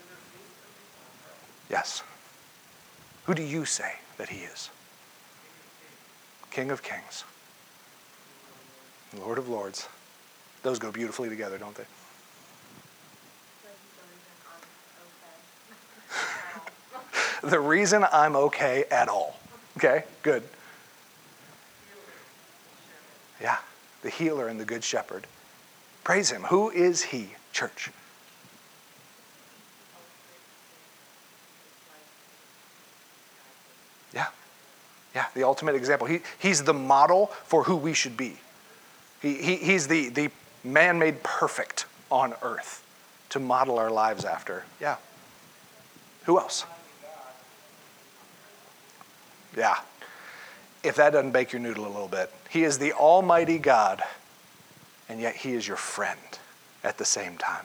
Yes. 1.70 2.02
Who 3.26 3.34
do 3.34 3.42
you 3.42 3.64
say 3.64 3.92
that 4.16 4.30
he 4.30 4.40
is? 4.40 4.70
King 6.50 6.70
of 6.70 6.82
Kings, 6.82 7.24
Lord 9.20 9.38
of 9.38 9.48
Lords. 9.48 9.86
Those 10.62 10.78
go 10.78 10.90
beautifully 10.90 11.28
together, 11.28 11.58
don't 11.58 11.74
they? 11.74 11.84
The 17.48 17.60
reason 17.60 18.04
I'm 18.12 18.36
okay 18.36 18.84
at 18.90 19.08
all. 19.08 19.38
Okay, 19.76 20.04
good. 20.22 20.42
Yeah, 23.40 23.58
the 24.02 24.10
healer 24.10 24.48
and 24.48 24.58
the 24.58 24.64
good 24.64 24.82
shepherd. 24.82 25.26
Praise 26.04 26.30
him. 26.30 26.42
Who 26.44 26.70
is 26.70 27.02
he, 27.02 27.28
church? 27.52 27.90
Yeah. 34.12 34.26
Yeah, 35.14 35.26
the 35.34 35.44
ultimate 35.44 35.74
example. 35.74 36.06
He, 36.06 36.20
he's 36.38 36.64
the 36.64 36.74
model 36.74 37.26
for 37.44 37.64
who 37.64 37.76
we 37.76 37.92
should 37.92 38.16
be. 38.16 38.38
He, 39.20 39.34
he, 39.34 39.56
he's 39.56 39.86
the, 39.86 40.08
the 40.08 40.30
man 40.64 40.98
made 40.98 41.22
perfect 41.22 41.86
on 42.10 42.34
earth 42.42 42.84
to 43.30 43.38
model 43.38 43.78
our 43.78 43.90
lives 43.90 44.24
after. 44.24 44.64
Yeah. 44.80 44.96
Who 46.24 46.38
else? 46.38 46.64
Yeah. 49.58 49.78
If 50.84 50.96
that 50.96 51.10
doesn't 51.10 51.32
bake 51.32 51.52
your 51.52 51.60
noodle 51.60 51.86
a 51.86 51.88
little 51.88 52.08
bit, 52.08 52.32
He 52.48 52.64
is 52.64 52.78
the 52.78 52.92
Almighty 52.92 53.58
God, 53.58 54.02
and 55.08 55.20
yet 55.20 55.34
He 55.34 55.54
is 55.54 55.66
your 55.66 55.76
friend 55.76 56.20
at 56.84 56.96
the 56.96 57.04
same 57.04 57.36
time. 57.36 57.64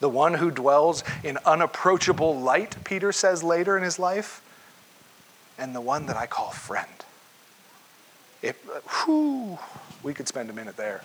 The 0.00 0.08
one 0.08 0.34
who 0.34 0.50
dwells 0.50 1.04
in 1.22 1.38
unapproachable 1.44 2.38
light, 2.38 2.76
Peter 2.84 3.12
says 3.12 3.42
later 3.42 3.76
in 3.76 3.82
his 3.82 3.98
life, 3.98 4.42
and 5.58 5.74
the 5.74 5.80
one 5.80 6.06
that 6.06 6.16
I 6.16 6.26
call 6.26 6.50
friend. 6.50 6.88
If, 8.42 8.56
whew, 9.04 9.58
we 10.02 10.12
could 10.12 10.28
spend 10.28 10.50
a 10.50 10.52
minute 10.52 10.76
there. 10.76 11.02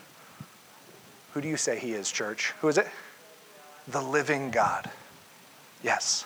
Who 1.33 1.41
do 1.41 1.47
you 1.47 1.55
say 1.55 1.79
he 1.79 1.93
is, 1.93 2.11
church? 2.11 2.53
Who 2.59 2.67
is 2.67 2.77
it? 2.77 2.87
The 3.87 4.01
living 4.01 4.51
God. 4.51 4.89
Yes. 5.83 6.25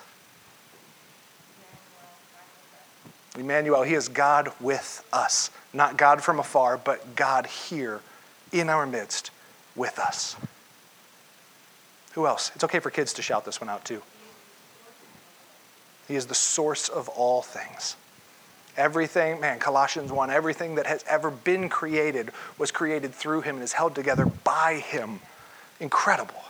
Emmanuel, 3.38 3.82
He 3.82 3.94
is 3.94 4.08
God 4.08 4.52
with 4.60 5.06
us. 5.12 5.50
Not 5.72 5.96
God 5.96 6.22
from 6.22 6.38
afar, 6.38 6.78
but 6.78 7.16
God 7.16 7.46
here 7.46 8.00
in 8.52 8.68
our 8.68 8.86
midst 8.86 9.30
with 9.74 9.98
us. 9.98 10.36
Who 12.12 12.26
else? 12.26 12.50
It's 12.54 12.64
okay 12.64 12.78
for 12.78 12.90
kids 12.90 13.12
to 13.14 13.22
shout 13.22 13.44
this 13.44 13.60
one 13.60 13.68
out 13.68 13.84
too. 13.84 14.02
He 16.08 16.16
is 16.16 16.26
the 16.26 16.34
source 16.34 16.88
of 16.88 17.08
all 17.10 17.42
things. 17.42 17.96
Everything, 18.76 19.40
man, 19.40 19.58
Colossians 19.58 20.12
1, 20.12 20.30
everything 20.30 20.74
that 20.74 20.86
has 20.86 21.04
ever 21.08 21.30
been 21.30 21.68
created 21.68 22.30
was 22.58 22.70
created 22.70 23.14
through 23.14 23.40
him 23.40 23.56
and 23.56 23.64
is 23.64 23.72
held 23.72 23.94
together 23.94 24.26
by 24.44 24.74
him. 24.74 25.20
Incredible. 25.80 26.42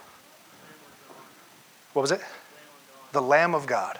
What 1.92 2.03
was 2.03 2.11
it? 2.11 2.20
The 3.12 3.22
Lamb 3.22 3.55
of 3.55 3.66
God. 3.66 3.99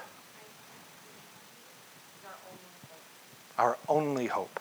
Our 3.59 3.79
only 3.89 4.27
hope. 4.27 4.61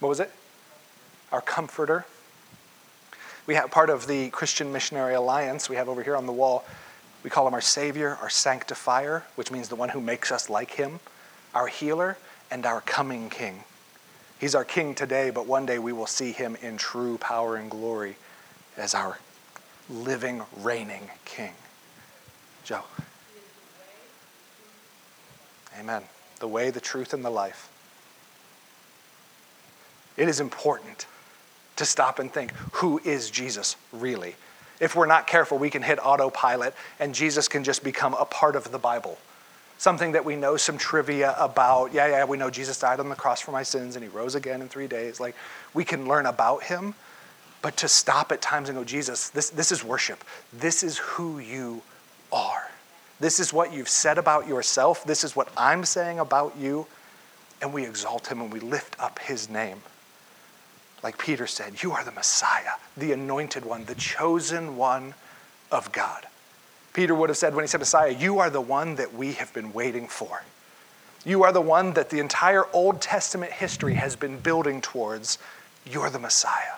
What 0.00 0.08
was 0.08 0.20
it? 0.20 0.30
Our 1.32 1.40
comforter. 1.40 2.04
We 3.46 3.54
have 3.54 3.70
part 3.70 3.90
of 3.90 4.06
the 4.06 4.30
Christian 4.30 4.72
Missionary 4.72 5.14
Alliance 5.14 5.68
we 5.68 5.76
have 5.76 5.88
over 5.88 6.02
here 6.02 6.16
on 6.16 6.26
the 6.26 6.32
wall. 6.32 6.64
We 7.22 7.30
call 7.30 7.48
him 7.48 7.54
our 7.54 7.60
Savior, 7.60 8.18
our 8.20 8.30
Sanctifier, 8.30 9.24
which 9.34 9.50
means 9.50 9.68
the 9.68 9.76
one 9.76 9.88
who 9.88 10.00
makes 10.00 10.30
us 10.30 10.50
like 10.50 10.72
him, 10.72 11.00
our 11.54 11.66
healer, 11.66 12.18
and 12.50 12.66
our 12.66 12.80
coming 12.82 13.30
King. 13.30 13.64
He's 14.38 14.54
our 14.54 14.64
King 14.64 14.94
today, 14.94 15.30
but 15.30 15.46
one 15.46 15.64
day 15.64 15.78
we 15.78 15.92
will 15.92 16.06
see 16.06 16.32
him 16.32 16.56
in 16.60 16.76
true 16.76 17.16
power 17.18 17.56
and 17.56 17.70
glory 17.70 18.16
as 18.76 18.94
our 18.94 19.18
living, 19.88 20.42
reigning 20.60 21.10
King. 21.24 21.52
Joe. 22.64 22.82
Amen. 25.78 26.02
The 26.40 26.48
way, 26.48 26.70
the 26.70 26.80
truth, 26.80 27.14
and 27.14 27.24
the 27.24 27.30
life. 27.30 27.70
It 30.16 30.28
is 30.28 30.40
important 30.40 31.06
to 31.76 31.84
stop 31.84 32.18
and 32.18 32.32
think 32.32 32.52
who 32.72 33.00
is 33.04 33.30
Jesus 33.30 33.76
really? 33.92 34.36
If 34.80 34.94
we're 34.94 35.06
not 35.06 35.26
careful, 35.26 35.58
we 35.58 35.70
can 35.70 35.82
hit 35.82 36.04
autopilot 36.04 36.74
and 37.00 37.14
Jesus 37.14 37.48
can 37.48 37.64
just 37.64 37.82
become 37.82 38.14
a 38.14 38.24
part 38.24 38.56
of 38.56 38.70
the 38.70 38.78
Bible. 38.78 39.18
Something 39.78 40.12
that 40.12 40.24
we 40.24 40.36
know 40.36 40.56
some 40.56 40.78
trivia 40.78 41.34
about. 41.38 41.92
Yeah, 41.92 42.06
yeah, 42.06 42.24
we 42.24 42.36
know 42.36 42.50
Jesus 42.50 42.78
died 42.78 43.00
on 43.00 43.08
the 43.08 43.16
cross 43.16 43.40
for 43.40 43.50
my 43.50 43.62
sins 43.62 43.96
and 43.96 44.04
he 44.04 44.08
rose 44.08 44.34
again 44.34 44.62
in 44.62 44.68
three 44.68 44.86
days. 44.86 45.20
Like, 45.20 45.34
we 45.74 45.84
can 45.84 46.06
learn 46.06 46.26
about 46.26 46.62
him, 46.62 46.94
but 47.60 47.76
to 47.78 47.88
stop 47.88 48.30
at 48.30 48.40
times 48.40 48.68
and 48.68 48.78
go, 48.78 48.84
Jesus, 48.84 49.30
this, 49.30 49.50
this 49.50 49.72
is 49.72 49.82
worship. 49.82 50.22
This 50.52 50.82
is 50.82 50.98
who 50.98 51.38
you 51.38 51.82
are. 52.32 52.68
This 53.20 53.40
is 53.40 53.52
what 53.52 53.72
you've 53.72 53.88
said 53.88 54.18
about 54.18 54.48
yourself. 54.48 55.04
This 55.04 55.24
is 55.24 55.36
what 55.36 55.48
I'm 55.56 55.84
saying 55.84 56.18
about 56.18 56.56
you. 56.58 56.86
And 57.62 57.72
we 57.72 57.84
exalt 57.84 58.26
him 58.26 58.40
and 58.40 58.52
we 58.52 58.60
lift 58.60 58.98
up 59.00 59.18
his 59.20 59.48
name. 59.48 59.80
Like 61.02 61.18
Peter 61.18 61.46
said, 61.46 61.82
You 61.82 61.92
are 61.92 62.04
the 62.04 62.12
Messiah, 62.12 62.72
the 62.96 63.12
anointed 63.12 63.64
one, 63.64 63.84
the 63.84 63.94
chosen 63.94 64.76
one 64.76 65.14
of 65.70 65.92
God. 65.92 66.26
Peter 66.94 67.14
would 67.14 67.28
have 67.28 67.36
said 67.36 67.54
when 67.54 67.64
he 67.64 67.68
said 67.68 67.80
Messiah, 67.80 68.10
You 68.10 68.38
are 68.38 68.50
the 68.50 68.60
one 68.60 68.96
that 68.96 69.14
we 69.14 69.32
have 69.34 69.52
been 69.52 69.72
waiting 69.72 70.08
for. 70.08 70.42
You 71.24 71.42
are 71.42 71.52
the 71.52 71.60
one 71.60 71.94
that 71.94 72.10
the 72.10 72.20
entire 72.20 72.64
Old 72.72 73.00
Testament 73.00 73.52
history 73.52 73.94
has 73.94 74.16
been 74.16 74.38
building 74.38 74.80
towards. 74.80 75.38
You're 75.86 76.10
the 76.10 76.18
Messiah, 76.18 76.76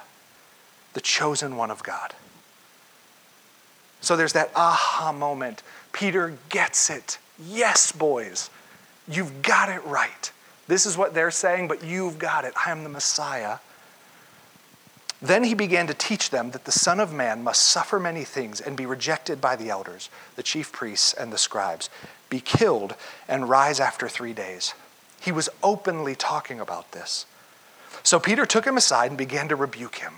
the 0.94 1.00
chosen 1.00 1.56
one 1.56 1.70
of 1.70 1.82
God. 1.82 2.14
So 4.00 4.16
there's 4.16 4.34
that 4.34 4.50
aha 4.54 5.12
moment. 5.12 5.62
Peter 5.96 6.34
gets 6.50 6.90
it. 6.90 7.16
Yes, 7.42 7.90
boys, 7.90 8.50
you've 9.08 9.40
got 9.40 9.70
it 9.70 9.82
right. 9.86 10.30
This 10.68 10.84
is 10.84 10.98
what 10.98 11.14
they're 11.14 11.30
saying, 11.30 11.68
but 11.68 11.82
you've 11.82 12.18
got 12.18 12.44
it. 12.44 12.52
I 12.66 12.70
am 12.70 12.82
the 12.82 12.90
Messiah. 12.90 13.58
Then 15.22 15.42
he 15.42 15.54
began 15.54 15.86
to 15.86 15.94
teach 15.94 16.28
them 16.28 16.50
that 16.50 16.66
the 16.66 16.72
Son 16.72 17.00
of 17.00 17.14
Man 17.14 17.42
must 17.42 17.62
suffer 17.62 17.98
many 17.98 18.24
things 18.24 18.60
and 18.60 18.76
be 18.76 18.84
rejected 18.84 19.40
by 19.40 19.56
the 19.56 19.70
elders, 19.70 20.10
the 20.34 20.42
chief 20.42 20.70
priests, 20.70 21.14
and 21.14 21.32
the 21.32 21.38
scribes, 21.38 21.88
be 22.28 22.40
killed, 22.40 22.94
and 23.26 23.48
rise 23.48 23.80
after 23.80 24.06
three 24.06 24.34
days. 24.34 24.74
He 25.18 25.32
was 25.32 25.48
openly 25.62 26.14
talking 26.14 26.60
about 26.60 26.92
this. 26.92 27.24
So 28.02 28.20
Peter 28.20 28.44
took 28.44 28.66
him 28.66 28.76
aside 28.76 29.12
and 29.12 29.16
began 29.16 29.48
to 29.48 29.56
rebuke 29.56 29.96
him. 29.96 30.16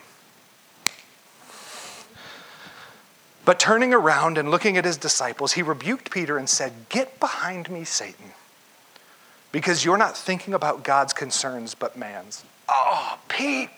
But 3.48 3.58
turning 3.58 3.94
around 3.94 4.36
and 4.36 4.50
looking 4.50 4.76
at 4.76 4.84
his 4.84 4.98
disciples, 4.98 5.54
he 5.54 5.62
rebuked 5.62 6.10
Peter 6.10 6.36
and 6.36 6.46
said, 6.46 6.70
Get 6.90 7.18
behind 7.18 7.70
me, 7.70 7.82
Satan, 7.82 8.32
because 9.52 9.86
you're 9.86 9.96
not 9.96 10.18
thinking 10.18 10.52
about 10.52 10.84
God's 10.84 11.14
concerns 11.14 11.74
but 11.74 11.96
man's. 11.96 12.44
Oh, 12.68 13.18
Pete, 13.26 13.70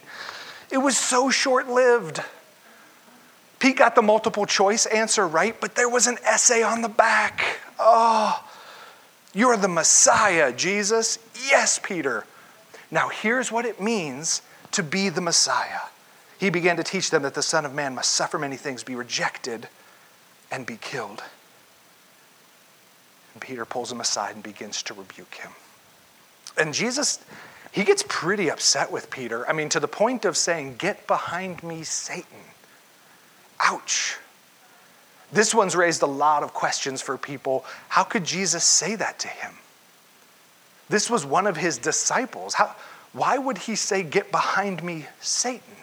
it 0.71 0.79
was 0.79 0.97
so 0.97 1.29
short 1.29 1.69
lived. 1.69 2.21
Pete 3.59 3.77
got 3.77 3.95
the 3.95 4.01
multiple 4.01 4.45
choice 4.45 4.87
answer 4.87 5.25
right, 5.25 5.55
but 5.61 5.75
there 5.75 5.87
was 5.87 6.05
an 6.05 6.17
essay 6.25 6.63
on 6.63 6.81
the 6.81 6.89
back. 6.89 7.41
Oh, 7.79 8.43
you're 9.33 9.55
the 9.55 9.69
Messiah, 9.69 10.51
Jesus. 10.51 11.17
Yes, 11.47 11.79
Peter. 11.81 12.25
Now, 12.91 13.07
here's 13.07 13.53
what 13.53 13.63
it 13.65 13.79
means 13.79 14.41
to 14.71 14.83
be 14.83 15.07
the 15.07 15.21
Messiah. 15.21 15.79
He 16.41 16.49
began 16.49 16.75
to 16.77 16.83
teach 16.83 17.11
them 17.11 17.21
that 17.21 17.35
the 17.35 17.43
Son 17.43 17.65
of 17.65 17.73
Man 17.73 17.93
must 17.93 18.13
suffer 18.13 18.39
many 18.39 18.57
things, 18.57 18.83
be 18.83 18.95
rejected, 18.95 19.69
and 20.51 20.65
be 20.65 20.75
killed. 20.75 21.23
And 23.33 23.41
Peter 23.41 23.63
pulls 23.63 23.91
him 23.91 24.01
aside 24.01 24.33
and 24.33 24.43
begins 24.43 24.81
to 24.83 24.95
rebuke 24.95 25.35
him. 25.35 25.51
And 26.57 26.73
Jesus 26.73 27.19
he 27.71 27.83
gets 27.83 28.03
pretty 28.07 28.49
upset 28.49 28.91
with 28.91 29.09
Peter. 29.11 29.47
I 29.47 29.53
mean, 29.53 29.69
to 29.69 29.79
the 29.79 29.87
point 29.87 30.25
of 30.25 30.35
saying, 30.35 30.75
Get 30.77 31.05
behind 31.07 31.63
me, 31.63 31.83
Satan. 31.83 32.25
Ouch. 33.59 34.17
This 35.31 35.53
one's 35.55 35.75
raised 35.75 36.01
a 36.01 36.07
lot 36.07 36.41
of 36.43 36.53
questions 36.55 37.03
for 37.03 37.17
people. 37.17 37.63
How 37.87 38.03
could 38.03 38.25
Jesus 38.25 38.63
say 38.63 38.95
that 38.95 39.19
to 39.19 39.27
him? 39.29 39.53
This 40.89 41.07
was 41.07 41.23
one 41.23 41.45
of 41.45 41.55
his 41.55 41.77
disciples. 41.77 42.55
How, 42.55 42.75
why 43.13 43.37
would 43.37 43.59
he 43.59 43.75
say, 43.75 44.01
Get 44.01 44.31
behind 44.31 44.83
me, 44.83 45.05
Satan? 45.21 45.75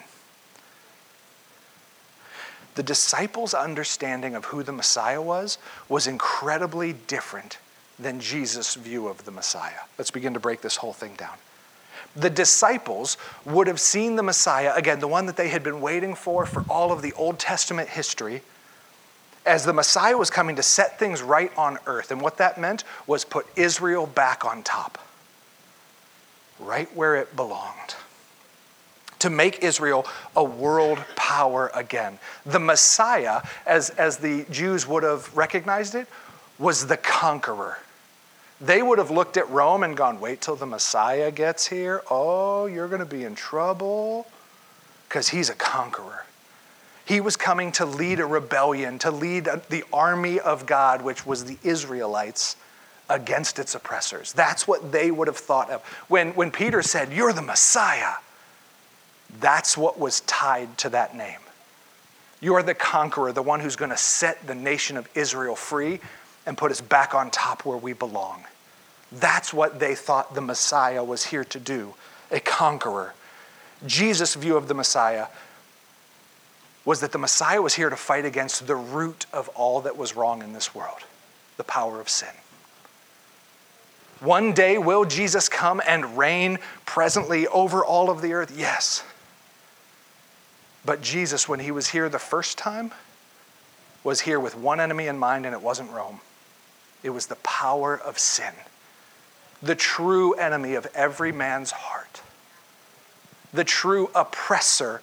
The 2.79 2.85
disciples' 2.85 3.55
understanding 3.55 4.37
of 4.37 4.45
who 4.45 4.63
the 4.63 4.71
Messiah 4.71 5.21
was 5.21 5.59
was 5.89 6.07
incredibly 6.07 6.93
different 6.93 7.59
than 7.99 8.21
Jesus' 8.21 8.77
view 8.77 9.09
of 9.09 9.25
the 9.25 9.33
Messiah. 9.33 9.81
Let's 9.99 10.13
begin 10.13 10.33
to 10.35 10.39
break 10.39 10.61
this 10.61 10.77
whole 10.77 10.93
thing 10.93 11.15
down 11.17 11.39
the 12.15 12.31
disciples 12.31 13.17
would 13.45 13.67
have 13.67 13.81
seen 13.81 14.17
the 14.17 14.23
Messiah, 14.23 14.73
again, 14.75 15.01
the 15.01 15.09
one 15.09 15.27
that 15.27 15.37
they 15.37 15.49
had 15.49 15.63
been 15.63 15.81
waiting 15.81 16.15
for 16.15 16.47
for 16.47 16.65
all 16.69 16.93
of 16.93 17.03
the 17.03 17.13
Old 17.15 17.39
Testament 17.39 17.89
history, 17.89 18.43
as 19.45 19.65
the 19.65 19.73
Messiah 19.73 20.17
was 20.17 20.31
coming 20.31 20.57
to 20.57 20.63
set 20.63 20.99
things 20.99 21.21
right 21.21 21.53
on 21.57 21.79
earth. 21.87 22.11
And 22.11 22.21
what 22.21 22.37
that 22.39 22.59
meant 22.59 22.85
was 23.07 23.25
put 23.25 23.47
Israel 23.57 24.07
back 24.07 24.45
on 24.45 24.63
top, 24.63 24.99
right 26.61 26.89
where 26.97 27.17
it 27.17 27.35
belonged. 27.35 27.95
To 29.21 29.31
make 29.31 29.63
Israel 29.65 30.07
a 30.37 30.45
world 30.45 30.99
power 31.17 31.71
again. 31.75 32.19
The 32.47 32.61
Messiah, 32.61 33.43
as, 33.67 33.91
as 33.91 34.19
the 34.19 34.45
Jews 34.51 34.87
would 34.87 35.03
have 35.03 35.37
recognized 35.37 35.95
it, 35.95 36.07
was 36.59 36.87
the 36.87 36.97
conqueror 36.97 37.79
they 38.61 38.83
would 38.83 38.99
have 38.99 39.11
looked 39.11 39.37
at 39.37 39.49
Rome 39.51 39.83
and 39.85 39.97
gone, 39.97 40.21
wait 40.21 40.41
till 40.41 40.57
the 40.57 40.67
Messiah 40.67 41.31
gets 41.31 41.67
here. 41.67 42.03
Oh, 42.11 42.67
you're 42.67 42.89
going 42.89 43.01
to 43.01 43.07
be 43.07 43.25
in 43.25 43.35
trouble 43.35 44.27
because 45.09 45.29
he's 45.29 45.49
a 45.49 45.55
conqueror. 45.55 46.25
He 47.05 47.21
was 47.21 47.37
coming 47.37 47.73
to 47.73 47.87
lead 47.87 48.21
a 48.21 48.27
rebellion, 48.27 48.99
to 48.99 49.11
lead 49.11 49.45
the 49.71 49.85
army 49.93 50.41
of 50.41 50.67
God, 50.67 51.03
which 51.03 51.25
was 51.25 51.45
the 51.45 51.57
Israelites, 51.63 52.57
against 53.09 53.59
its 53.59 53.75
oppressors. 53.75 54.33
That's 54.33 54.69
what 54.69 54.93
they 54.93 55.11
would 55.11 55.29
have 55.29 55.39
thought 55.39 55.71
of. 55.71 55.83
When, 56.09 56.33
when 56.33 56.51
Peter 56.51 56.83
said, 56.83 57.13
You're 57.13 57.33
the 57.33 57.41
Messiah, 57.41 58.15
that's 59.41 59.77
what 59.77 59.99
was 59.99 60.21
tied 60.23 60.77
to 60.79 60.89
that 60.91 61.17
name. 61.17 61.39
You 62.41 62.55
are 62.55 62.63
the 62.63 62.75
conqueror, 62.75 63.33
the 63.33 63.43
one 63.43 63.61
who's 63.61 63.77
going 63.77 63.91
to 63.91 63.97
set 63.97 64.47
the 64.47 64.55
nation 64.55 64.97
of 64.97 65.09
Israel 65.15 65.57
free 65.57 66.01
and 66.47 66.57
put 66.57 66.71
us 66.71 66.81
back 66.81 67.15
on 67.15 67.31
top 67.31 67.65
where 67.65 67.77
we 67.77 67.93
belong. 67.93 68.45
That's 69.13 69.53
what 69.53 69.81
they 69.81 69.95
thought 69.95 70.35
the 70.35 70.41
Messiah 70.41 71.03
was 71.03 71.27
here 71.27 71.45
to 71.45 71.59
do 71.59 71.95
a 72.31 72.41
conqueror. 72.41 73.15
Jesus' 73.87 74.35
view 74.35 74.57
of 74.57 74.69
the 74.69 74.75
Messiah 74.75 75.29
was 76.85 77.01
that 77.01 77.13
the 77.13 77.19
Messiah 77.19 77.61
was 77.63 77.75
here 77.75 77.91
to 77.91 77.97
fight 77.97 78.25
against 78.25 78.67
the 78.67 78.77
root 78.77 79.27
of 79.33 79.49
all 79.51 79.81
that 79.83 79.97
was 79.97 80.17
wrong 80.17 80.43
in 80.43 80.53
this 80.53 80.75
world 80.75 81.05
the 81.57 81.65
power 81.65 82.01
of 82.01 82.09
sin. 82.09 82.29
One 84.21 84.53
day, 84.53 84.79
will 84.79 85.05
Jesus 85.05 85.49
come 85.49 85.83
and 85.87 86.17
reign 86.17 86.59
presently 86.87 87.47
over 87.49 87.85
all 87.85 88.11
of 88.11 88.23
the 88.23 88.33
earth? 88.33 88.57
Yes. 88.57 89.03
But 90.89 91.03
Jesus, 91.03 91.47
when 91.47 91.61
he 91.61 91.71
was 91.71 91.89
here 91.89 92.09
the 92.09 92.19
first 92.19 92.57
time, 92.57 92.93
was 94.05 94.23
here 94.23 94.41
with 94.41 94.57
one 94.57 94.81
enemy 94.81 95.07
in 95.07 95.19
mind, 95.19 95.45
and 95.45 95.55
it 95.55 95.61
wasn't 95.61 95.91
Rome. 95.91 96.21
It 97.03 97.11
was 97.11 97.27
the 97.27 97.37
power 97.37 98.01
of 98.03 98.19
sin, 98.19 98.55
the 99.63 99.75
true 99.75 100.33
enemy 100.33 100.77
of 100.77 100.87
every 100.95 101.31
man's 101.31 101.73
heart, 101.73 102.23
the 103.53 103.65
true 103.65 104.11
oppressor 104.15 105.03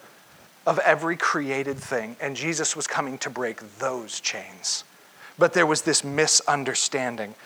of 0.66 0.80
every 0.80 1.16
created 1.16 1.76
thing. 1.76 2.16
And 2.20 2.34
Jesus 2.34 2.74
was 2.74 2.88
coming 2.88 3.16
to 3.18 3.30
break 3.30 3.60
those 3.78 4.18
chains. 4.18 4.82
But 5.38 5.52
there 5.52 5.66
was 5.66 5.82
this 5.82 6.02
misunderstanding. 6.02 7.36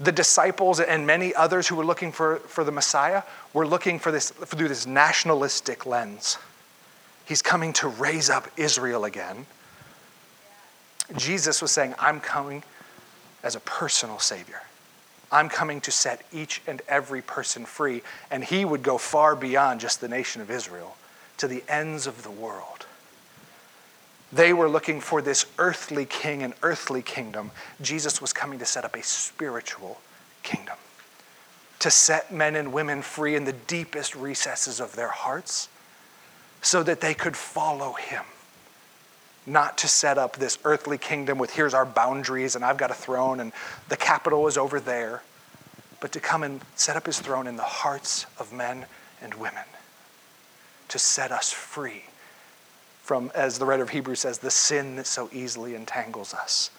The 0.00 0.10
disciples 0.10 0.80
and 0.80 1.06
many 1.06 1.32
others 1.36 1.68
who 1.68 1.76
were 1.76 1.86
looking 1.86 2.10
for, 2.10 2.38
for 2.38 2.64
the 2.64 2.72
Messiah 2.72 3.22
were 3.54 3.64
looking 3.64 4.00
for 4.00 4.10
this 4.10 4.30
through 4.30 4.66
this 4.66 4.88
nationalistic 4.88 5.86
lens. 5.86 6.36
He's 7.30 7.42
coming 7.42 7.72
to 7.74 7.86
raise 7.86 8.28
up 8.28 8.48
Israel 8.56 9.04
again. 9.04 9.46
Jesus 11.16 11.62
was 11.62 11.70
saying, 11.70 11.94
I'm 11.96 12.18
coming 12.18 12.64
as 13.44 13.54
a 13.54 13.60
personal 13.60 14.18
Savior. 14.18 14.62
I'm 15.30 15.48
coming 15.48 15.80
to 15.82 15.92
set 15.92 16.26
each 16.32 16.60
and 16.66 16.82
every 16.88 17.22
person 17.22 17.66
free. 17.66 18.02
And 18.32 18.42
he 18.42 18.64
would 18.64 18.82
go 18.82 18.98
far 18.98 19.36
beyond 19.36 19.78
just 19.78 20.00
the 20.00 20.08
nation 20.08 20.42
of 20.42 20.50
Israel 20.50 20.96
to 21.36 21.46
the 21.46 21.62
ends 21.68 22.08
of 22.08 22.24
the 22.24 22.32
world. 22.32 22.86
They 24.32 24.52
were 24.52 24.68
looking 24.68 25.00
for 25.00 25.22
this 25.22 25.46
earthly 25.56 26.06
king 26.06 26.42
and 26.42 26.52
earthly 26.64 27.00
kingdom. 27.00 27.52
Jesus 27.80 28.20
was 28.20 28.32
coming 28.32 28.58
to 28.58 28.66
set 28.66 28.84
up 28.84 28.96
a 28.96 29.04
spiritual 29.04 30.00
kingdom, 30.42 30.78
to 31.78 31.92
set 31.92 32.32
men 32.32 32.56
and 32.56 32.72
women 32.72 33.02
free 33.02 33.36
in 33.36 33.44
the 33.44 33.52
deepest 33.52 34.16
recesses 34.16 34.80
of 34.80 34.96
their 34.96 35.10
hearts 35.10 35.68
so 36.62 36.82
that 36.82 37.00
they 37.00 37.14
could 37.14 37.36
follow 37.36 37.92
him 37.92 38.24
not 39.46 39.78
to 39.78 39.88
set 39.88 40.18
up 40.18 40.36
this 40.36 40.58
earthly 40.64 40.98
kingdom 40.98 41.38
with 41.38 41.50
here's 41.50 41.74
our 41.74 41.86
boundaries 41.86 42.54
and 42.54 42.64
I've 42.64 42.76
got 42.76 42.90
a 42.90 42.94
throne 42.94 43.40
and 43.40 43.52
the 43.88 43.96
capital 43.96 44.46
is 44.46 44.56
over 44.56 44.80
there, 44.80 45.22
but 46.00 46.12
to 46.12 46.20
come 46.20 46.42
and 46.42 46.60
set 46.76 46.96
up 46.96 47.06
his 47.06 47.18
throne 47.18 47.46
in 47.46 47.56
the 47.56 47.62
hearts 47.62 48.26
of 48.38 48.52
men 48.52 48.86
and 49.22 49.34
women, 49.34 49.64
to 50.88 50.98
set 50.98 51.32
us 51.32 51.50
free 51.52 52.04
from, 53.02 53.32
as 53.34 53.58
the 53.58 53.64
writer 53.64 53.82
of 53.82 53.90
Hebrews 53.90 54.20
says, 54.20 54.38
the 54.38 54.50
sin 54.50 54.96
that 54.96 55.06
so 55.06 55.28
easily 55.32 55.74
entangles 55.74 56.32
us. 56.32 56.70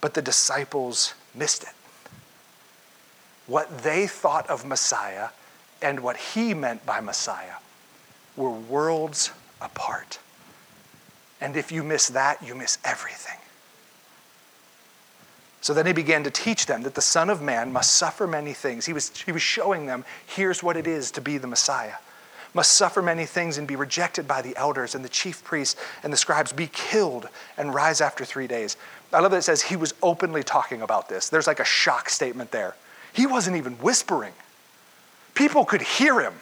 But 0.00 0.14
the 0.14 0.22
disciples 0.22 1.14
missed 1.34 1.62
it. 1.62 1.70
What 3.46 3.78
they 3.78 4.06
thought 4.06 4.48
of 4.50 4.64
Messiah 4.64 5.28
and 5.80 6.00
what 6.00 6.16
he 6.16 6.52
meant 6.52 6.84
by 6.84 7.00
Messiah 7.00 7.56
were 8.36 8.50
worlds 8.50 9.30
apart. 9.60 10.18
And 11.40 11.56
if 11.56 11.70
you 11.70 11.82
miss 11.82 12.08
that, 12.08 12.42
you 12.42 12.54
miss 12.54 12.78
everything. 12.84 13.38
So 15.60 15.74
then 15.74 15.86
he 15.86 15.92
began 15.92 16.22
to 16.24 16.30
teach 16.30 16.66
them 16.66 16.82
that 16.82 16.94
the 16.94 17.00
Son 17.00 17.28
of 17.28 17.42
Man 17.42 17.72
must 17.72 17.96
suffer 17.96 18.26
many 18.26 18.52
things. 18.52 18.86
He 18.86 18.92
was, 18.92 19.10
he 19.20 19.32
was 19.32 19.42
showing 19.42 19.86
them 19.86 20.04
here's 20.26 20.62
what 20.62 20.76
it 20.76 20.86
is 20.86 21.10
to 21.12 21.20
be 21.20 21.38
the 21.38 21.48
Messiah. 21.48 21.94
Must 22.54 22.72
suffer 22.72 23.02
many 23.02 23.26
things 23.26 23.58
and 23.58 23.66
be 23.66 23.76
rejected 23.76 24.28
by 24.28 24.42
the 24.42 24.56
elders 24.56 24.94
and 24.94 25.04
the 25.04 25.08
chief 25.08 25.42
priests 25.44 25.78
and 26.02 26.12
the 26.12 26.16
scribes, 26.16 26.52
be 26.52 26.68
killed 26.68 27.28
and 27.58 27.74
rise 27.74 28.00
after 28.00 28.24
three 28.24 28.46
days. 28.46 28.76
I 29.12 29.20
love 29.20 29.32
that 29.32 29.38
it 29.38 29.42
says 29.42 29.60
he 29.60 29.76
was 29.76 29.92
openly 30.02 30.42
talking 30.42 30.82
about 30.82 31.08
this. 31.08 31.28
There's 31.28 31.46
like 31.46 31.60
a 31.60 31.64
shock 31.64 32.08
statement 32.08 32.52
there. 32.52 32.76
He 33.12 33.26
wasn't 33.26 33.56
even 33.56 33.74
whispering, 33.74 34.34
people 35.34 35.64
could 35.64 35.82
hear 35.82 36.20
him. 36.20 36.34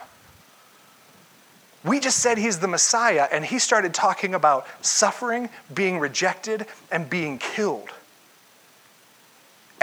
We 1.84 2.00
just 2.00 2.20
said 2.20 2.38
he's 2.38 2.58
the 2.58 2.68
Messiah, 2.68 3.28
and 3.30 3.44
he 3.44 3.58
started 3.58 3.92
talking 3.92 4.34
about 4.34 4.66
suffering, 4.80 5.50
being 5.72 5.98
rejected, 5.98 6.66
and 6.90 7.08
being 7.08 7.36
killed. 7.36 7.90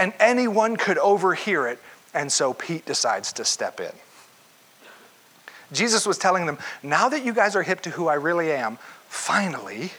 And 0.00 0.12
anyone 0.18 0.76
could 0.76 0.98
overhear 0.98 1.68
it, 1.68 1.78
and 2.12 2.30
so 2.30 2.54
Pete 2.54 2.84
decides 2.84 3.32
to 3.34 3.44
step 3.44 3.78
in. 3.78 3.92
Jesus 5.72 6.04
was 6.04 6.18
telling 6.18 6.44
them, 6.44 6.58
now 6.82 7.08
that 7.08 7.24
you 7.24 7.32
guys 7.32 7.54
are 7.54 7.62
hip 7.62 7.80
to 7.82 7.90
who 7.90 8.08
I 8.08 8.14
really 8.14 8.50
am, 8.50 8.78
finally, 9.08 9.92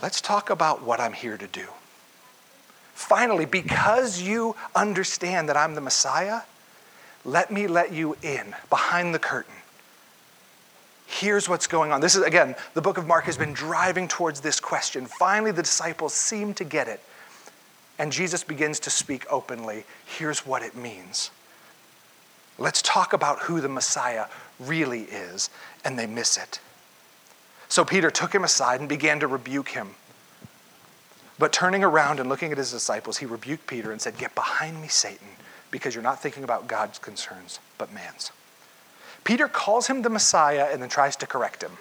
let's 0.00 0.22
talk 0.22 0.48
about 0.48 0.82
what 0.82 1.00
I'm 1.00 1.12
here 1.12 1.36
to 1.36 1.46
do. 1.46 1.66
Finally, 2.94 3.44
because 3.44 4.22
you 4.22 4.56
understand 4.74 5.50
that 5.50 5.56
I'm 5.56 5.74
the 5.74 5.80
Messiah, 5.82 6.40
let 7.26 7.50
me 7.50 7.66
let 7.66 7.92
you 7.92 8.16
in 8.22 8.54
behind 8.70 9.14
the 9.14 9.18
curtain 9.18 9.54
Here's 11.12 11.46
what's 11.46 11.66
going 11.66 11.92
on. 11.92 12.00
This 12.00 12.16
is, 12.16 12.22
again, 12.22 12.56
the 12.72 12.80
book 12.80 12.96
of 12.96 13.06
Mark 13.06 13.24
has 13.24 13.36
been 13.36 13.52
driving 13.52 14.08
towards 14.08 14.40
this 14.40 14.58
question. 14.58 15.04
Finally, 15.04 15.50
the 15.50 15.62
disciples 15.62 16.14
seem 16.14 16.54
to 16.54 16.64
get 16.64 16.88
it. 16.88 17.00
And 17.98 18.10
Jesus 18.10 18.42
begins 18.42 18.80
to 18.80 18.90
speak 18.90 19.26
openly. 19.30 19.84
Here's 20.06 20.46
what 20.46 20.62
it 20.62 20.74
means. 20.74 21.30
Let's 22.56 22.80
talk 22.80 23.12
about 23.12 23.40
who 23.40 23.60
the 23.60 23.68
Messiah 23.68 24.24
really 24.58 25.02
is. 25.02 25.50
And 25.84 25.98
they 25.98 26.06
miss 26.06 26.38
it. 26.38 26.60
So 27.68 27.84
Peter 27.84 28.10
took 28.10 28.34
him 28.34 28.42
aside 28.42 28.80
and 28.80 28.88
began 28.88 29.20
to 29.20 29.26
rebuke 29.26 29.68
him. 29.68 29.90
But 31.38 31.52
turning 31.52 31.84
around 31.84 32.20
and 32.20 32.28
looking 32.30 32.52
at 32.52 32.58
his 32.58 32.70
disciples, 32.70 33.18
he 33.18 33.26
rebuked 33.26 33.66
Peter 33.66 33.92
and 33.92 34.00
said, 34.00 34.16
Get 34.16 34.34
behind 34.34 34.80
me, 34.80 34.88
Satan, 34.88 35.28
because 35.70 35.94
you're 35.94 36.02
not 36.02 36.22
thinking 36.22 36.42
about 36.42 36.68
God's 36.68 36.98
concerns, 36.98 37.60
but 37.76 37.92
man's. 37.92 38.32
Peter 39.24 39.48
calls 39.48 39.86
him 39.86 40.02
the 40.02 40.10
Messiah 40.10 40.68
and 40.72 40.82
then 40.82 40.88
tries 40.88 41.16
to 41.16 41.26
correct 41.26 41.62
him. 41.62 41.72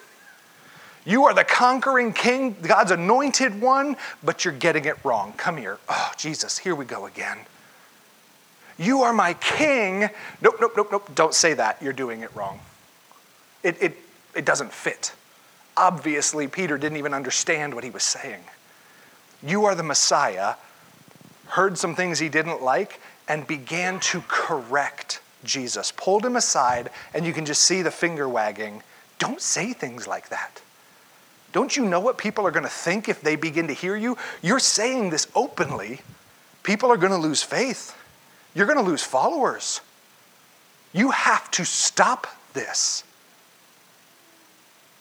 You 1.06 1.26
are 1.26 1.34
the 1.34 1.44
conquering 1.44 2.14
king, 2.14 2.56
God's 2.62 2.92
anointed 2.92 3.60
one, 3.60 3.98
but 4.24 4.46
you're 4.46 4.54
getting 4.54 4.86
it 4.86 5.04
wrong. 5.04 5.34
Come 5.36 5.58
here. 5.58 5.80
Oh, 5.90 6.12
Jesus, 6.16 6.60
here 6.60 6.76
we 6.76 6.86
go 6.86 7.08
again. 7.08 7.40
You 8.78 9.02
are 9.02 9.14
my 9.14 9.34
king. 9.36 10.10
Nope, 10.42 10.56
nope, 10.62 10.74
nope, 10.78 10.90
nope. 10.92 11.10
Don't 11.16 11.34
say 11.34 11.54
that. 11.56 11.82
You're 11.82 11.94
doing 11.94 12.22
it 12.22 12.36
wrong. 12.36 12.60
It, 13.64 13.82
it, 13.82 13.98
it 14.36 14.46
doesn't 14.46 14.72
fit. 14.72 15.14
Obviously, 15.76 16.48
Peter 16.48 16.78
didn't 16.78 16.98
even 16.98 17.14
understand 17.14 17.74
what 17.74 17.84
he 17.84 17.90
was 17.90 18.04
saying. 18.04 18.44
You 19.44 19.66
are 19.66 19.74
the 19.74 19.84
Messiah, 19.84 20.56
heard 21.48 21.78
some 21.78 21.96
things 21.96 22.20
he 22.20 22.30
didn't 22.30 22.62
like, 22.62 23.00
and 23.28 23.48
began 23.48 24.00
to 24.02 24.22
correct 24.28 25.20
Jesus, 25.44 25.92
pulled 25.92 26.26
him 26.26 26.36
aside, 26.36 26.90
and 27.14 27.26
you 27.26 27.34
can 27.34 27.46
just 27.46 27.64
see 27.64 27.82
the 27.82 27.92
finger 27.92 28.28
wagging. 28.28 28.84
Don't 29.20 29.42
say 29.42 29.74
things 29.74 30.08
like 30.08 30.30
that. 30.30 30.62
Don't 31.52 31.76
you 31.76 31.86
know 31.86 32.00
what 32.00 32.18
people 32.18 32.48
are 32.48 32.52
going 32.52 32.64
to 32.64 32.70
think 32.70 33.10
if 33.10 33.22
they 33.22 33.36
begin 33.36 33.68
to 33.68 33.74
hear 33.74 33.96
you? 33.96 34.18
You're 34.42 34.60
saying 34.60 35.10
this 35.10 35.28
openly. 35.36 36.02
People 36.64 36.92
are 36.92 36.98
going 36.98 37.12
to 37.12 37.18
lose 37.18 37.44
faith. 37.44 37.96
You're 38.54 38.68
going 38.68 38.78
to 38.78 38.90
lose 38.90 39.04
followers. 39.04 39.82
You 40.94 41.12
have 41.12 41.50
to 41.52 41.66
stop 41.66 42.28
this. 42.54 43.04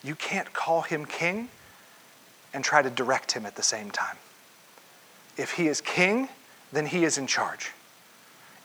You 0.02 0.14
can't 0.14 0.52
call 0.52 0.82
him 0.82 1.04
king 1.04 1.48
and 2.54 2.64
try 2.64 2.82
to 2.82 2.90
direct 2.90 3.32
him 3.32 3.46
at 3.46 3.56
the 3.56 3.62
same 3.62 3.90
time. 3.90 4.16
If 5.36 5.52
he 5.52 5.68
is 5.68 5.80
king, 5.80 6.28
then 6.72 6.86
he 6.86 7.04
is 7.04 7.18
in 7.18 7.26
charge. 7.26 7.72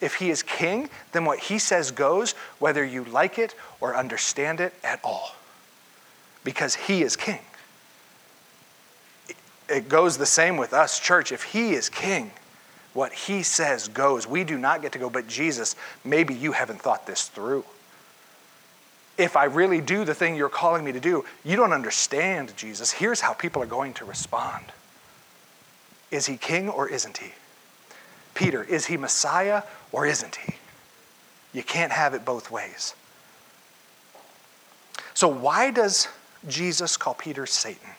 If 0.06 0.14
he 0.18 0.30
is 0.30 0.44
king, 0.44 0.92
then 1.14 1.26
what 1.26 1.40
he 1.40 1.58
says 1.58 1.90
goes, 1.90 2.34
whether 2.60 2.86
you 2.86 3.06
like 3.06 3.40
it 3.40 3.56
or 3.82 3.96
understand 3.96 4.60
it 4.60 4.72
at 4.84 5.00
all, 5.04 5.34
because 6.44 6.76
he 6.76 7.02
is 7.02 7.16
king. 7.16 7.40
It 9.68 9.90
goes 9.90 10.20
the 10.20 10.28
same 10.28 10.58
with 10.58 10.74
us, 10.74 11.00
church. 11.00 11.32
If 11.32 11.42
he 11.42 11.74
is 11.74 11.90
king, 11.90 12.30
what 12.94 13.14
he 13.14 13.42
says 13.42 13.88
goes. 13.88 14.28
We 14.28 14.44
do 14.44 14.60
not 14.60 14.84
get 14.84 14.92
to 14.92 15.00
go, 15.00 15.10
but 15.10 15.28
Jesus, 15.28 15.76
maybe 16.04 16.36
you 16.36 16.52
haven't 16.52 16.84
thought 16.84 17.08
this 17.08 17.24
through. 17.24 17.66
If 19.18 19.36
I 19.36 19.46
really 19.46 19.82
do 19.82 20.06
the 20.06 20.14
thing 20.14 20.36
you're 20.36 20.50
calling 20.50 20.86
me 20.86 20.92
to 20.92 21.00
do, 21.00 21.26
you 21.44 21.56
don't 21.56 21.74
understand, 21.74 22.56
Jesus. 22.56 22.92
Here's 22.92 23.22
how 23.22 23.34
people 23.34 23.64
are 23.64 23.66
going 23.66 23.96
to 23.96 24.06
respond 24.06 24.66
Is 26.12 26.28
he 26.28 26.38
king 26.38 26.70
or 26.70 26.88
isn't 26.88 27.18
he? 27.18 27.32
Peter, 28.36 28.62
is 28.64 28.86
he 28.86 28.98
Messiah 28.98 29.64
or 29.92 30.06
isn't 30.06 30.36
he? 30.36 30.54
You 31.54 31.64
can't 31.64 31.92
have 31.92 32.14
it 32.14 32.24
both 32.24 32.52
ways. 32.52 32.94
So, 35.14 35.28
why 35.28 35.72
does 35.72 36.10
Jesus 36.48 36.98
call 36.98 37.14
Peter 37.16 37.46
Satan? 37.46 37.90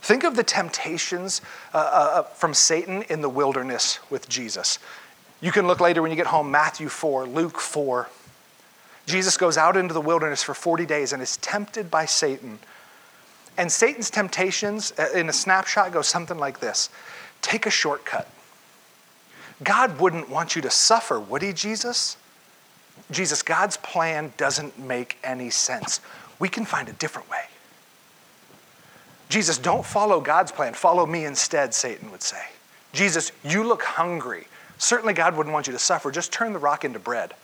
Think 0.00 0.24
of 0.24 0.36
the 0.36 0.42
temptations 0.42 1.42
uh, 1.74 1.78
uh, 1.78 1.80
uh, 1.80 2.22
from 2.22 2.54
Satan 2.54 3.02
in 3.10 3.20
the 3.20 3.28
wilderness 3.28 3.98
with 4.10 4.28
Jesus. 4.28 4.78
You 5.40 5.52
can 5.52 5.66
look 5.66 5.80
later 5.80 6.00
when 6.00 6.10
you 6.10 6.16
get 6.16 6.28
home, 6.28 6.50
Matthew 6.50 6.88
4, 6.88 7.26
Luke 7.26 7.58
4. 7.58 8.08
Jesus 9.06 9.36
goes 9.36 9.58
out 9.58 9.76
into 9.76 9.94
the 9.94 10.00
wilderness 10.00 10.42
for 10.42 10.54
40 10.54 10.86
days 10.86 11.12
and 11.12 11.22
is 11.22 11.36
tempted 11.38 11.90
by 11.90 12.06
Satan. 12.06 12.58
And 13.58 13.70
Satan's 13.70 14.10
temptations, 14.10 14.92
uh, 14.98 15.08
in 15.14 15.28
a 15.28 15.32
snapshot, 15.32 15.92
go 15.92 16.00
something 16.00 16.38
like 16.38 16.60
this 16.60 16.88
Take 17.42 17.66
a 17.66 17.70
shortcut. 17.70 18.28
God 19.62 19.98
wouldn't 20.00 20.28
want 20.28 20.54
you 20.54 20.62
to 20.62 20.70
suffer, 20.70 21.18
would 21.18 21.42
he, 21.42 21.52
Jesus? 21.52 22.16
Jesus, 23.10 23.42
God's 23.42 23.76
plan 23.78 24.32
doesn't 24.36 24.78
make 24.78 25.18
any 25.24 25.50
sense. 25.50 26.00
We 26.38 26.48
can 26.48 26.64
find 26.64 26.88
a 26.88 26.92
different 26.92 27.28
way. 27.30 27.44
Jesus, 29.28 29.58
don't 29.58 29.84
follow 29.84 30.20
God's 30.20 30.52
plan. 30.52 30.74
Follow 30.74 31.06
me 31.06 31.24
instead, 31.24 31.74
Satan 31.74 32.10
would 32.10 32.22
say. 32.22 32.42
Jesus, 32.92 33.32
you 33.44 33.64
look 33.64 33.82
hungry. 33.82 34.46
Certainly, 34.78 35.14
God 35.14 35.36
wouldn't 35.36 35.52
want 35.52 35.66
you 35.66 35.72
to 35.72 35.78
suffer. 35.78 36.10
Just 36.10 36.32
turn 36.32 36.52
the 36.52 36.58
rock 36.58 36.84
into 36.84 36.98
bread. 36.98 37.34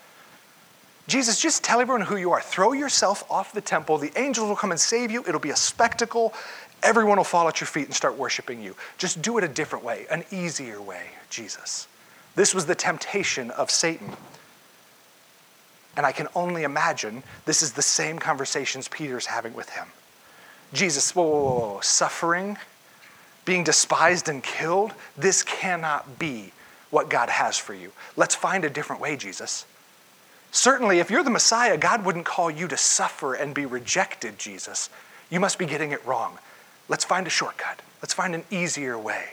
Jesus, 1.07 1.39
just 1.39 1.63
tell 1.63 1.81
everyone 1.81 2.01
who 2.01 2.17
you 2.17 2.33
are. 2.33 2.41
Throw 2.41 2.73
yourself 2.73 3.31
off 3.31 3.53
the 3.53 3.61
temple. 3.61 3.99
The 3.99 4.13
angels 4.19 4.49
will 4.49 4.57
come 4.57 4.71
and 4.71 4.81
save 4.81 5.11
you. 5.11 5.23
It'll 5.27 5.41
be 5.41 5.51
a 5.51 5.57
spectacle. 5.57 6.33
Everyone 6.83 7.19
will 7.19 7.25
fall 7.25 7.47
at 7.49 7.61
your 7.61 7.67
feet 7.67 7.87
and 7.87 7.95
start 7.95 8.17
worshiping 8.17 8.63
you. 8.63 8.75
Just 8.97 9.21
do 9.21 9.37
it 9.37 9.45
a 9.45 9.49
different 9.49 9.85
way, 9.85 10.07
an 10.11 10.25
easier 10.31 10.81
way, 10.81 11.03
Jesus. 11.29 11.89
This 12.35 12.55
was 12.55 12.67
the 12.67 12.75
temptation 12.75 13.51
of 13.51 13.71
Satan. 13.71 14.13
And 15.97 16.05
I 16.05 16.13
can 16.13 16.29
only 16.35 16.65
imagine 16.65 17.23
this 17.45 17.63
is 17.63 17.73
the 17.73 17.83
same 17.83 18.19
conversations 18.19 18.89
Peter's 18.89 19.27
having 19.27 19.55
with 19.55 19.71
him. 19.71 19.87
Jesus, 20.73 21.15
whoa, 21.15 21.23
whoa, 21.23 21.59
whoa, 21.59 21.81
suffering, 21.81 22.59
being 23.45 23.63
despised 23.63 24.29
and 24.29 24.43
killed, 24.43 24.93
this 25.17 25.43
cannot 25.43 26.19
be 26.19 26.53
what 26.91 27.09
God 27.09 27.29
has 27.29 27.57
for 27.57 27.75
you. 27.75 27.93
Let's 28.17 28.35
find 28.35 28.65
a 28.65 28.71
different 28.71 29.01
way, 29.01 29.17
Jesus. 29.17 29.67
Certainly, 30.51 31.01
if 31.01 31.11
you're 31.11 31.25
the 31.25 31.31
Messiah, 31.31 31.77
God 31.77 32.05
wouldn't 32.05 32.25
call 32.25 32.51
you 32.51 32.69
to 32.69 32.77
suffer 32.77 33.35
and 33.35 33.55
be 33.55 33.67
rejected, 33.67 34.39
Jesus. 34.39 34.89
You 35.31 35.41
must 35.41 35.59
be 35.59 35.67
getting 35.67 35.91
it 35.91 36.05
wrong. 36.07 36.39
Let's 36.89 37.05
find 37.05 37.27
a 37.27 37.31
shortcut. 37.31 37.81
Let's 38.01 38.15
find 38.15 38.35
an 38.35 38.45
easier 38.51 38.97
way. 38.99 39.31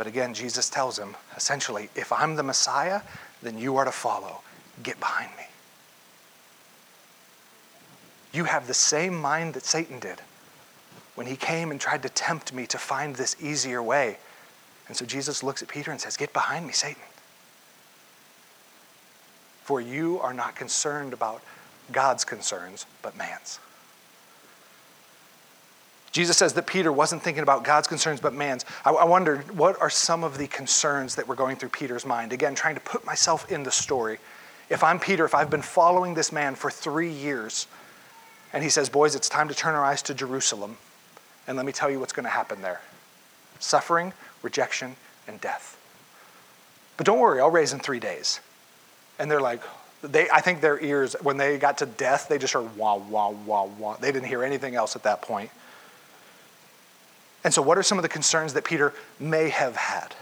But 0.00 0.06
again, 0.06 0.32
Jesus 0.32 0.70
tells 0.70 0.98
him 0.98 1.14
essentially, 1.36 1.90
if 1.94 2.10
I'm 2.10 2.34
the 2.34 2.42
Messiah, 2.42 3.02
then 3.42 3.58
you 3.58 3.76
are 3.76 3.84
to 3.84 3.92
follow. 3.92 4.40
Get 4.82 4.98
behind 4.98 5.30
me. 5.36 5.44
You 8.32 8.44
have 8.44 8.66
the 8.66 8.72
same 8.72 9.14
mind 9.14 9.52
that 9.52 9.66
Satan 9.66 9.98
did 9.98 10.22
when 11.16 11.26
he 11.26 11.36
came 11.36 11.70
and 11.70 11.78
tried 11.78 12.02
to 12.04 12.08
tempt 12.08 12.54
me 12.54 12.66
to 12.68 12.78
find 12.78 13.14
this 13.14 13.36
easier 13.42 13.82
way. 13.82 14.16
And 14.88 14.96
so 14.96 15.04
Jesus 15.04 15.42
looks 15.42 15.60
at 15.60 15.68
Peter 15.68 15.90
and 15.90 16.00
says, 16.00 16.16
Get 16.16 16.32
behind 16.32 16.66
me, 16.66 16.72
Satan. 16.72 17.02
For 19.64 19.82
you 19.82 20.18
are 20.20 20.32
not 20.32 20.56
concerned 20.56 21.12
about 21.12 21.42
God's 21.92 22.24
concerns, 22.24 22.86
but 23.02 23.18
man's. 23.18 23.58
Jesus 26.12 26.36
says 26.36 26.54
that 26.54 26.66
Peter 26.66 26.92
wasn't 26.92 27.22
thinking 27.22 27.42
about 27.42 27.64
God's 27.64 27.86
concerns 27.88 28.20
but 28.20 28.34
man's. 28.34 28.64
I, 28.84 28.90
I 28.90 29.04
wondered 29.04 29.56
what 29.56 29.80
are 29.80 29.90
some 29.90 30.24
of 30.24 30.38
the 30.38 30.48
concerns 30.48 31.14
that 31.14 31.28
were 31.28 31.36
going 31.36 31.56
through 31.56 31.68
Peter's 31.70 32.04
mind? 32.06 32.32
Again, 32.32 32.54
trying 32.54 32.74
to 32.74 32.80
put 32.80 33.04
myself 33.06 33.50
in 33.52 33.62
the 33.62 33.70
story. 33.70 34.18
If 34.68 34.82
I'm 34.82 34.98
Peter, 34.98 35.24
if 35.24 35.34
I've 35.34 35.50
been 35.50 35.62
following 35.62 36.14
this 36.14 36.32
man 36.32 36.54
for 36.54 36.70
three 36.70 37.10
years, 37.10 37.66
And 38.52 38.62
he 38.62 38.70
says, 38.70 38.88
Boys, 38.88 39.14
it's 39.14 39.28
time 39.28 39.48
to 39.48 39.54
turn 39.54 39.74
our 39.74 39.84
eyes 39.84 40.02
to 40.02 40.14
Jerusalem. 40.14 40.76
And 41.46 41.56
let 41.56 41.66
me 41.66 41.72
tell 41.72 41.90
you 41.90 42.00
what's 42.00 42.12
going 42.12 42.24
to 42.24 42.30
happen 42.30 42.62
there 42.62 42.80
suffering, 43.58 44.12
rejection, 44.42 44.96
and 45.28 45.40
death. 45.40 45.76
But 46.96 47.06
don't 47.06 47.18
worry, 47.18 47.40
I'll 47.40 47.50
raise 47.50 47.72
in 47.72 47.80
three 47.80 48.00
days. 48.00 48.40
And 49.18 49.30
they're 49.30 49.40
like, 49.40 49.62
they, 50.02 50.30
I 50.30 50.40
think 50.40 50.62
their 50.62 50.80
ears, 50.80 51.14
when 51.22 51.36
they 51.36 51.58
got 51.58 51.78
to 51.78 51.86
death, 51.86 52.28
they 52.28 52.38
just 52.38 52.54
heard 52.54 52.74
wah, 52.76 52.96
wah, 52.96 53.30
wah, 53.30 53.64
wah. 53.64 53.96
They 53.96 54.12
didn't 54.12 54.28
hear 54.28 54.42
anything 54.42 54.74
else 54.74 54.96
at 54.96 55.02
that 55.02 55.20
point. 55.22 55.50
And 57.44 57.52
so, 57.52 57.62
what 57.62 57.78
are 57.78 57.82
some 57.82 57.98
of 57.98 58.02
the 58.02 58.08
concerns 58.08 58.52
that 58.54 58.64
Peter 58.64 58.92
may 59.18 59.48
have 59.48 59.76
had? 59.76 60.14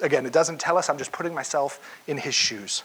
Again, 0.00 0.26
it 0.26 0.32
doesn't 0.32 0.60
tell 0.60 0.76
us, 0.76 0.88
I'm 0.90 0.98
just 0.98 1.12
putting 1.12 1.34
myself 1.34 1.80
in 2.06 2.18
his 2.18 2.34
shoes. 2.34 2.82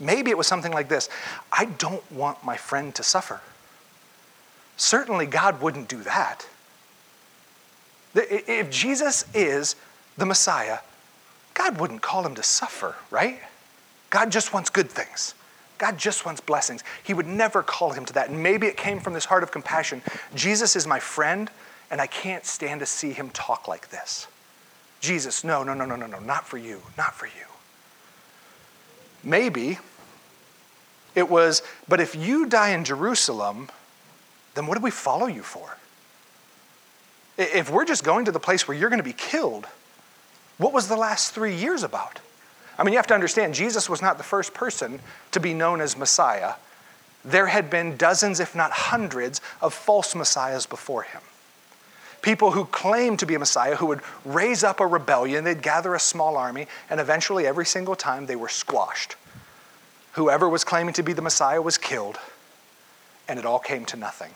Maybe 0.00 0.30
it 0.30 0.38
was 0.38 0.46
something 0.46 0.72
like 0.72 0.88
this 0.88 1.08
I 1.52 1.66
don't 1.66 2.10
want 2.10 2.42
my 2.44 2.56
friend 2.56 2.94
to 2.96 3.02
suffer. 3.02 3.40
Certainly, 4.76 5.26
God 5.26 5.60
wouldn't 5.60 5.88
do 5.88 6.02
that. 6.02 6.46
If 8.14 8.70
Jesus 8.70 9.24
is 9.34 9.76
the 10.16 10.26
Messiah, 10.26 10.78
God 11.54 11.78
wouldn't 11.78 12.02
call 12.02 12.26
him 12.26 12.34
to 12.34 12.42
suffer, 12.42 12.96
right? 13.10 13.40
God 14.08 14.32
just 14.32 14.52
wants 14.52 14.70
good 14.70 14.90
things. 14.90 15.34
God 15.78 15.96
just 15.96 16.26
wants 16.26 16.40
blessings. 16.40 16.82
He 17.02 17.14
would 17.14 17.26
never 17.26 17.62
call 17.62 17.92
him 17.92 18.04
to 18.04 18.12
that. 18.14 18.28
And 18.28 18.42
maybe 18.42 18.66
it 18.66 18.76
came 18.76 19.00
from 19.00 19.14
this 19.14 19.24
heart 19.24 19.42
of 19.42 19.52
compassion. 19.52 20.02
Jesus 20.34 20.76
is 20.76 20.86
my 20.86 20.98
friend, 20.98 21.50
and 21.90 22.00
I 22.00 22.06
can't 22.06 22.44
stand 22.46 22.80
to 22.80 22.86
see 22.86 23.12
him 23.12 23.30
talk 23.30 23.68
like 23.68 23.90
this. 23.90 24.26
Jesus, 25.00 25.44
no, 25.44 25.62
no, 25.62 25.74
no, 25.74 25.84
no, 25.84 25.96
no, 25.96 26.06
no, 26.06 26.18
not 26.18 26.46
for 26.46 26.58
you, 26.58 26.82
not 26.96 27.14
for 27.14 27.26
you. 27.26 27.32
Maybe 29.24 29.78
it 31.14 31.28
was, 31.28 31.62
but 31.88 32.00
if 32.00 32.14
you 32.14 32.46
die 32.46 32.70
in 32.70 32.84
Jerusalem, 32.84 33.68
then 34.54 34.66
what 34.66 34.76
do 34.76 34.84
we 34.84 34.90
follow 34.90 35.26
you 35.26 35.42
for? 35.42 35.76
If 37.36 37.70
we're 37.70 37.84
just 37.84 38.04
going 38.04 38.26
to 38.26 38.32
the 38.32 38.40
place 38.40 38.68
where 38.68 38.76
you're 38.76 38.90
going 38.90 39.00
to 39.00 39.04
be 39.04 39.14
killed, 39.14 39.66
what 40.58 40.72
was 40.72 40.88
the 40.88 40.96
last 40.96 41.32
three 41.32 41.54
years 41.54 41.82
about? 41.82 42.20
I 42.78 42.84
mean, 42.84 42.92
you 42.92 42.98
have 42.98 43.06
to 43.08 43.14
understand, 43.14 43.54
Jesus 43.54 43.88
was 43.88 44.02
not 44.02 44.18
the 44.18 44.24
first 44.24 44.54
person 44.54 45.00
to 45.32 45.40
be 45.40 45.54
known 45.54 45.80
as 45.80 45.96
Messiah. 45.96 46.54
There 47.24 47.46
had 47.46 47.70
been 47.70 47.96
dozens, 47.96 48.40
if 48.40 48.54
not 48.54 48.70
hundreds, 48.70 49.40
of 49.60 49.74
false 49.74 50.14
messiahs 50.14 50.66
before 50.66 51.02
him. 51.02 51.20
People 52.22 52.50
who 52.50 52.66
claimed 52.66 53.18
to 53.20 53.26
be 53.26 53.34
a 53.34 53.38
Messiah, 53.38 53.76
who 53.76 53.86
would 53.86 54.00
raise 54.24 54.62
up 54.62 54.80
a 54.80 54.86
rebellion, 54.86 55.44
they'd 55.44 55.62
gather 55.62 55.94
a 55.94 56.00
small 56.00 56.36
army, 56.36 56.66
and 56.90 57.00
eventually, 57.00 57.46
every 57.46 57.64
single 57.64 57.96
time, 57.96 58.26
they 58.26 58.36
were 58.36 58.48
squashed. 58.48 59.16
Whoever 60.12 60.48
was 60.48 60.64
claiming 60.64 60.92
to 60.94 61.02
be 61.02 61.12
the 61.12 61.22
Messiah 61.22 61.62
was 61.62 61.78
killed, 61.78 62.18
and 63.28 63.38
it 63.38 63.46
all 63.46 63.58
came 63.58 63.84
to 63.86 63.96
nothing. 63.96 64.32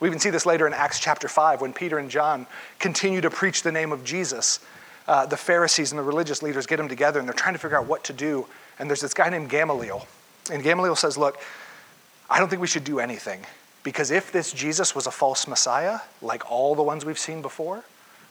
We 0.00 0.08
even 0.08 0.20
see 0.20 0.30
this 0.30 0.46
later 0.46 0.66
in 0.66 0.72
Acts 0.72 1.00
chapter 1.00 1.28
5 1.28 1.60
when 1.60 1.72
Peter 1.72 1.98
and 1.98 2.10
John 2.10 2.46
continue 2.78 3.20
to 3.20 3.30
preach 3.30 3.62
the 3.62 3.72
name 3.72 3.92
of 3.92 4.04
Jesus. 4.04 4.60
Uh, 5.08 5.26
the 5.26 5.36
Pharisees 5.36 5.90
and 5.90 5.98
the 5.98 6.04
religious 6.04 6.42
leaders 6.42 6.66
get 6.66 6.76
them 6.76 6.88
together 6.88 7.18
and 7.18 7.26
they're 7.26 7.34
trying 7.34 7.54
to 7.54 7.58
figure 7.58 7.78
out 7.78 7.86
what 7.86 8.04
to 8.04 8.12
do. 8.12 8.46
And 8.78 8.88
there's 8.88 9.00
this 9.00 9.14
guy 9.14 9.28
named 9.28 9.50
Gamaliel. 9.50 10.06
And 10.52 10.62
Gamaliel 10.62 10.94
says, 10.94 11.18
Look, 11.18 11.38
I 12.30 12.38
don't 12.38 12.48
think 12.48 12.60
we 12.60 12.68
should 12.68 12.84
do 12.84 13.00
anything. 13.00 13.40
Because 13.82 14.10
if 14.10 14.32
this 14.32 14.52
Jesus 14.52 14.94
was 14.94 15.06
a 15.06 15.10
false 15.10 15.46
Messiah, 15.46 16.00
like 16.20 16.50
all 16.50 16.74
the 16.74 16.82
ones 16.82 17.04
we've 17.04 17.18
seen 17.18 17.42
before, 17.42 17.84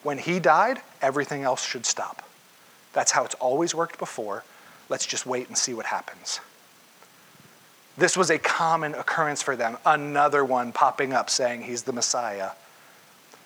when 0.04 0.18
he 0.18 0.40
died, 0.40 0.82
everything 1.02 1.44
else 1.44 1.66
should 1.66 1.86
stop. 1.86 2.24
That's 2.94 3.12
how 3.12 3.26
it's 3.26 3.36
always 3.36 3.74
worked 3.74 4.00
before. 4.00 4.44
Let's 4.90 5.06
just 5.06 5.26
wait 5.26 5.48
and 5.48 5.58
see 5.58 5.74
what 5.74 5.86
happens. 5.86 6.40
This 7.98 8.16
was 8.16 8.30
a 8.30 8.38
common 8.38 8.94
occurrence 8.94 9.42
for 9.42 9.56
them, 9.56 9.78
another 9.86 10.46
one 10.46 10.72
popping 10.72 11.14
up 11.14 11.30
saying 11.30 11.64
he's 11.64 11.84
the 11.84 11.94
Messiah. 11.94 12.52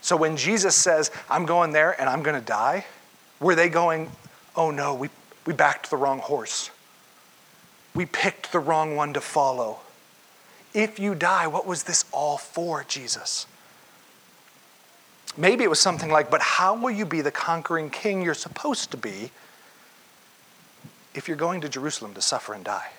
So 0.02 0.18
when 0.18 0.36
Jesus 0.36 0.76
says, 0.76 1.10
I'm 1.30 1.45
going 1.45 1.72
there 1.72 1.99
and 1.99 2.10
I'm 2.10 2.22
going 2.22 2.39
to 2.39 2.45
die, 2.45 2.86
were 3.39 3.56
they 3.56 3.70
going, 3.70 4.12
oh 4.56 4.72
no, 4.72 4.93
we, 4.93 5.10
we 5.45 5.54
backed 5.54 5.89
the 5.89 5.97
wrong 5.97 6.20
horse? 6.20 6.70
We 7.93 8.06
picked 8.06 8.52
the 8.52 8.60
wrong 8.60 8.95
one 8.95 9.14
to 9.14 9.22
follow. 9.22 9.80
If 10.74 10.99
you 10.99 11.15
die, 11.15 11.47
what 11.47 11.65
was 11.65 11.84
this 11.84 12.05
all 12.11 12.38
for, 12.38 12.84
Jesus? 12.88 13.45
Maybe 15.38 15.63
it 15.63 15.69
was 15.69 15.80
something 15.80 16.09
like, 16.09 16.30
but 16.30 16.41
how 16.41 16.76
will 16.76 16.91
you 16.91 17.05
be 17.05 17.22
the 17.22 17.32
conquering 17.32 17.89
king 17.89 18.22
you're 18.22 18.34
supposed 18.34 18.91
to 18.91 18.97
be 18.97 19.32
if 21.13 21.28
you're 21.28 21.38
going 21.38 21.61
to 21.61 21.69
Jerusalem 21.69 22.13
to 22.13 22.22
suffer 22.22 22.53
and 22.53 22.63
die? 22.63 22.91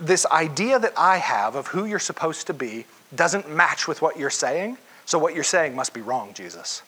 this 0.00 0.26
idea 0.26 0.78
that 0.78 0.92
I 0.96 1.16
have 1.16 1.54
of 1.54 1.68
who 1.68 1.86
you're 1.86 1.98
supposed 1.98 2.46
to 2.48 2.54
be 2.54 2.84
doesn't 3.14 3.48
match 3.48 3.88
with 3.88 4.02
what 4.02 4.18
you're 4.18 4.30
saying. 4.30 4.76
So 5.06 5.18
what 5.18 5.34
you're 5.34 5.44
saying 5.44 5.74
must 5.74 5.94
be 5.94 6.02
wrong, 6.02 6.34
Jesus. 6.34 6.82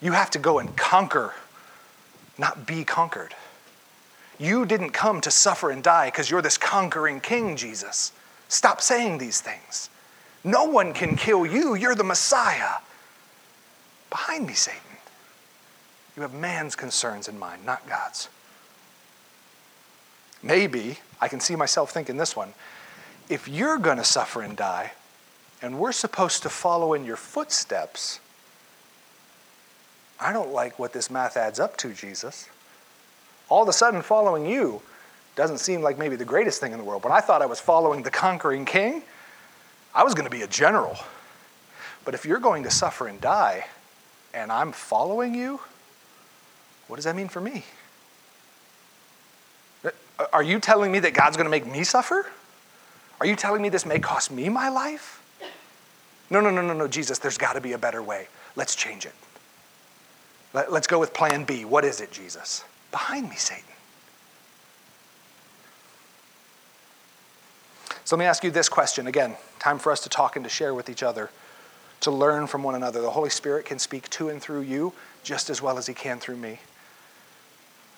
You 0.00 0.12
have 0.12 0.30
to 0.32 0.38
go 0.38 0.58
and 0.58 0.76
conquer, 0.76 1.32
not 2.38 2.66
be 2.66 2.84
conquered. 2.84 3.34
You 4.38 4.66
didn't 4.66 4.90
come 4.90 5.20
to 5.22 5.30
suffer 5.30 5.70
and 5.70 5.82
die 5.82 6.08
because 6.08 6.30
you're 6.30 6.42
this 6.42 6.58
conquering 6.58 7.20
king, 7.20 7.56
Jesus. 7.56 8.12
Stop 8.48 8.80
saying 8.80 9.18
these 9.18 9.40
things. 9.40 9.90
No 10.44 10.64
one 10.64 10.92
can 10.92 11.16
kill 11.16 11.44
you. 11.44 11.74
You're 11.74 11.94
the 11.94 12.04
Messiah. 12.04 12.76
Behind 14.10 14.46
me, 14.46 14.54
Satan. 14.54 14.80
You 16.16 16.22
have 16.22 16.32
man's 16.32 16.76
concerns 16.76 17.28
in 17.28 17.38
mind, 17.38 17.64
not 17.66 17.86
God's. 17.88 18.28
Maybe 20.42 20.98
I 21.20 21.28
can 21.28 21.40
see 21.40 21.56
myself 21.56 21.90
thinking 21.90 22.16
this 22.16 22.36
one. 22.36 22.52
If 23.28 23.48
you're 23.48 23.78
going 23.78 23.96
to 23.96 24.04
suffer 24.04 24.42
and 24.42 24.56
die, 24.56 24.92
and 25.60 25.78
we're 25.78 25.92
supposed 25.92 26.42
to 26.42 26.48
follow 26.48 26.94
in 26.94 27.04
your 27.04 27.16
footsteps, 27.16 28.20
I 30.20 30.32
don't 30.32 30.52
like 30.52 30.78
what 30.78 30.92
this 30.92 31.10
math 31.10 31.36
adds 31.36 31.58
up 31.58 31.76
to, 31.78 31.92
Jesus. 31.92 32.48
All 33.48 33.62
of 33.62 33.68
a 33.68 33.72
sudden, 33.72 34.02
following 34.02 34.46
you 34.46 34.82
doesn't 35.36 35.58
seem 35.58 35.82
like 35.82 35.98
maybe 35.98 36.16
the 36.16 36.24
greatest 36.24 36.60
thing 36.60 36.72
in 36.72 36.78
the 36.78 36.84
world, 36.84 37.04
When 37.04 37.12
I 37.12 37.20
thought 37.20 37.42
I 37.42 37.46
was 37.46 37.60
following 37.60 38.02
the 38.02 38.10
conquering 38.10 38.64
king. 38.64 39.02
I 39.94 40.04
was 40.04 40.14
going 40.14 40.24
to 40.24 40.30
be 40.30 40.42
a 40.42 40.46
general. 40.46 40.96
But 42.04 42.14
if 42.14 42.26
you're 42.26 42.38
going 42.38 42.64
to 42.64 42.70
suffer 42.70 43.08
and 43.08 43.20
die, 43.20 43.66
and 44.34 44.52
I'm 44.52 44.72
following 44.72 45.34
you, 45.34 45.60
what 46.86 46.96
does 46.96 47.06
that 47.06 47.16
mean 47.16 47.28
for 47.28 47.40
me? 47.40 47.64
Uh, 49.84 49.90
are 50.32 50.42
you 50.42 50.60
telling 50.60 50.92
me 50.92 50.98
that 51.00 51.14
God's 51.14 51.36
going 51.36 51.46
to 51.46 51.50
make 51.50 51.66
me 51.66 51.82
suffer? 51.82 52.26
Are 53.20 53.26
you 53.26 53.36
telling 53.36 53.62
me 53.62 53.70
this 53.70 53.86
may 53.86 53.98
cost 53.98 54.30
me 54.30 54.48
my 54.48 54.68
life? 54.68 55.22
No, 56.28 56.40
no, 56.40 56.50
no, 56.50 56.60
no, 56.60 56.74
no, 56.74 56.86
Jesus, 56.88 57.18
there's 57.18 57.38
got 57.38 57.54
to 57.54 57.60
be 57.60 57.72
a 57.72 57.78
better 57.78 58.02
way. 58.02 58.28
Let's 58.54 58.74
change 58.74 59.06
it. 59.06 59.14
Let, 60.52 60.68
us 60.68 60.86
go 60.86 60.98
with 60.98 61.14
plan 61.14 61.44
B. 61.44 61.64
What 61.64 61.84
is 61.84 62.00
it, 62.00 62.10
Jesus? 62.10 62.64
Behind 62.90 63.28
me, 63.28 63.36
Satan. 63.36 63.64
So 68.04 68.14
let 68.14 68.20
me 68.20 68.26
ask 68.26 68.44
you 68.44 68.52
this 68.52 68.68
question. 68.68 69.08
Again, 69.08 69.34
time 69.58 69.80
for 69.80 69.90
us 69.90 70.00
to 70.00 70.08
talk 70.08 70.36
and 70.36 70.44
to 70.44 70.48
share 70.48 70.74
with 70.74 70.88
each 70.88 71.02
other, 71.02 71.28
to 72.00 72.12
learn 72.12 72.46
from 72.46 72.62
one 72.62 72.76
another. 72.76 73.02
The 73.02 73.10
Holy 73.10 73.30
Spirit 73.30 73.64
can 73.64 73.80
speak 73.80 74.08
to 74.10 74.28
and 74.28 74.40
through 74.40 74.60
you 74.60 74.92
just 75.24 75.50
as 75.50 75.60
well 75.60 75.76
as 75.76 75.88
he 75.88 75.94
can 75.94 76.20
through 76.20 76.36
me. 76.36 76.60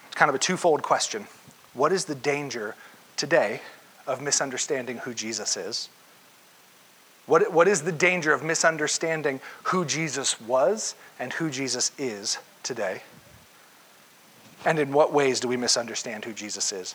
It's 0.06 0.14
kind 0.14 0.30
of 0.30 0.34
a 0.34 0.38
twofold 0.38 0.82
question. 0.82 1.26
What 1.74 1.92
is 1.92 2.06
the 2.06 2.14
danger 2.14 2.74
today 3.16 3.60
of 4.06 4.22
misunderstanding 4.22 4.96
who 4.98 5.12
Jesus 5.12 5.58
is? 5.58 5.90
What, 7.26 7.52
what 7.52 7.68
is 7.68 7.82
the 7.82 7.92
danger 7.92 8.32
of 8.32 8.42
misunderstanding 8.42 9.40
who 9.64 9.84
Jesus 9.84 10.40
was 10.40 10.94
and 11.18 11.34
who 11.34 11.50
Jesus 11.50 11.92
is 11.98 12.38
today? 12.62 13.02
And 14.64 14.78
in 14.78 14.92
what 14.92 15.12
ways 15.12 15.40
do 15.40 15.48
we 15.48 15.56
misunderstand 15.56 16.24
who 16.24 16.32
Jesus 16.32 16.72
is? 16.72 16.94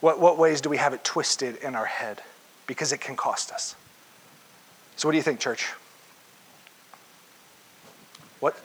What, 0.00 0.20
what 0.20 0.38
ways 0.38 0.60
do 0.60 0.68
we 0.68 0.76
have 0.76 0.94
it 0.94 1.02
twisted 1.02 1.56
in 1.56 1.74
our 1.74 1.86
head? 1.86 2.22
Because 2.66 2.92
it 2.92 3.00
can 3.00 3.16
cost 3.16 3.50
us. 3.50 3.74
So, 4.96 5.08
what 5.08 5.12
do 5.12 5.16
you 5.16 5.22
think, 5.22 5.40
church? 5.40 5.68
What? 8.40 8.60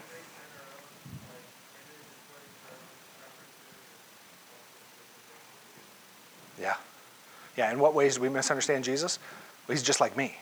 Yeah. 6.59 6.75
Yeah, 7.57 7.71
in 7.71 7.79
what 7.79 7.93
ways 7.93 8.15
do 8.15 8.21
we 8.21 8.29
misunderstand 8.29 8.83
Jesus? 8.83 9.19
Well, 9.67 9.75
he's 9.75 9.83
just 9.83 10.01
like 10.01 10.15
me. 10.15 10.37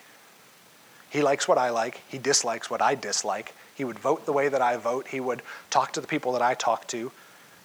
He 1.09 1.21
likes 1.21 1.47
what 1.47 1.57
I 1.57 1.69
like, 1.69 2.01
he 2.07 2.17
dislikes 2.17 2.69
what 2.69 2.81
I 2.81 2.95
dislike. 2.95 3.53
He 3.75 3.83
would 3.83 3.99
vote 3.99 4.25
the 4.25 4.33
way 4.33 4.47
that 4.47 4.61
I 4.61 4.77
vote, 4.77 5.07
he 5.07 5.19
would 5.19 5.41
talk 5.69 5.93
to 5.93 6.01
the 6.01 6.07
people 6.07 6.31
that 6.33 6.41
I 6.41 6.53
talk 6.53 6.87
to. 6.87 7.11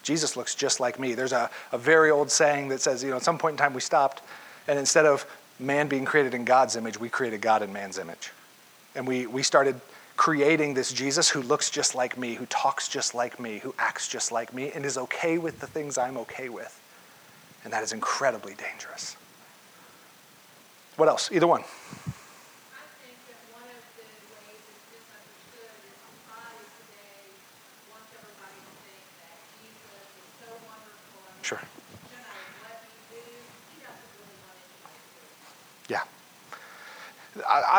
Jesus 0.06 0.36
looks 0.36 0.54
just 0.54 0.78
like 0.78 1.00
me. 1.00 1.14
There's 1.14 1.32
a, 1.32 1.50
a 1.72 1.78
very 1.78 2.12
old 2.12 2.30
saying 2.30 2.68
that 2.68 2.80
says, 2.80 3.02
you 3.02 3.10
know, 3.10 3.16
at 3.16 3.24
some 3.24 3.38
point 3.38 3.54
in 3.54 3.58
time 3.58 3.74
we 3.74 3.80
stopped, 3.80 4.22
and 4.68 4.78
instead 4.78 5.04
of 5.04 5.26
man 5.58 5.88
being 5.88 6.04
created 6.04 6.32
in 6.32 6.44
God's 6.44 6.76
image, 6.76 7.00
we 7.00 7.08
created 7.08 7.40
God 7.40 7.60
in 7.60 7.72
man's 7.72 7.98
image. 7.98 8.30
And 8.94 9.04
we, 9.04 9.26
we 9.26 9.42
started 9.42 9.80
creating 10.16 10.74
this 10.74 10.92
Jesus 10.92 11.28
who 11.28 11.42
looks 11.42 11.70
just 11.70 11.96
like 11.96 12.16
me, 12.16 12.34
who 12.34 12.46
talks 12.46 12.86
just 12.86 13.16
like 13.16 13.40
me, 13.40 13.58
who 13.58 13.74
acts 13.80 14.06
just 14.06 14.30
like 14.30 14.54
me, 14.54 14.70
and 14.70 14.84
is 14.84 14.96
okay 14.96 15.38
with 15.38 15.58
the 15.58 15.66
things 15.66 15.98
I'm 15.98 16.16
okay 16.18 16.50
with. 16.50 16.80
And 17.64 17.72
that 17.72 17.82
is 17.82 17.92
incredibly 17.92 18.54
dangerous. 18.54 19.16
What 20.94 21.08
else? 21.08 21.32
Either 21.32 21.48
one. 21.48 21.64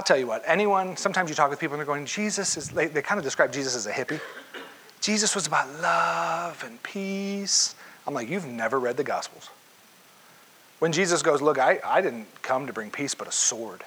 Tell 0.08 0.18
you 0.18 0.28
what, 0.28 0.43
anyone, 0.45 0.95
sometimes 0.95 1.30
you 1.30 1.36
talk 1.36 1.49
with 1.49 1.60
people 1.60 1.76
and 1.76 1.80
they're 1.80 1.86
going, 1.86 2.05
Jesus 2.05 2.58
is, 2.58 2.70
they, 2.70 2.88
they 2.88 3.01
kind 3.01 3.20
of 3.20 3.26
describe 3.26 3.51
Jesus 3.51 3.76
as 3.76 3.86
a 3.86 3.91
hippie. 3.91 4.20
Jesus 5.01 5.36
was 5.36 5.47
about 5.47 5.70
love 5.82 6.64
and 6.66 6.82
peace. 6.82 7.76
I'm 8.05 8.14
like, 8.14 8.30
you've 8.30 8.47
never 8.47 8.80
read 8.80 8.97
the 8.97 9.03
Gospels. 9.03 9.49
When 10.80 10.91
Jesus 10.91 11.22
goes, 11.22 11.41
Look, 11.41 11.58
I, 11.58 11.80
I 11.84 12.01
didn't 12.01 12.28
come 12.41 12.68
to 12.68 12.74
bring 12.74 12.91
peace, 12.91 13.16
but 13.16 13.28
a 13.28 13.32
sword. 13.32 13.84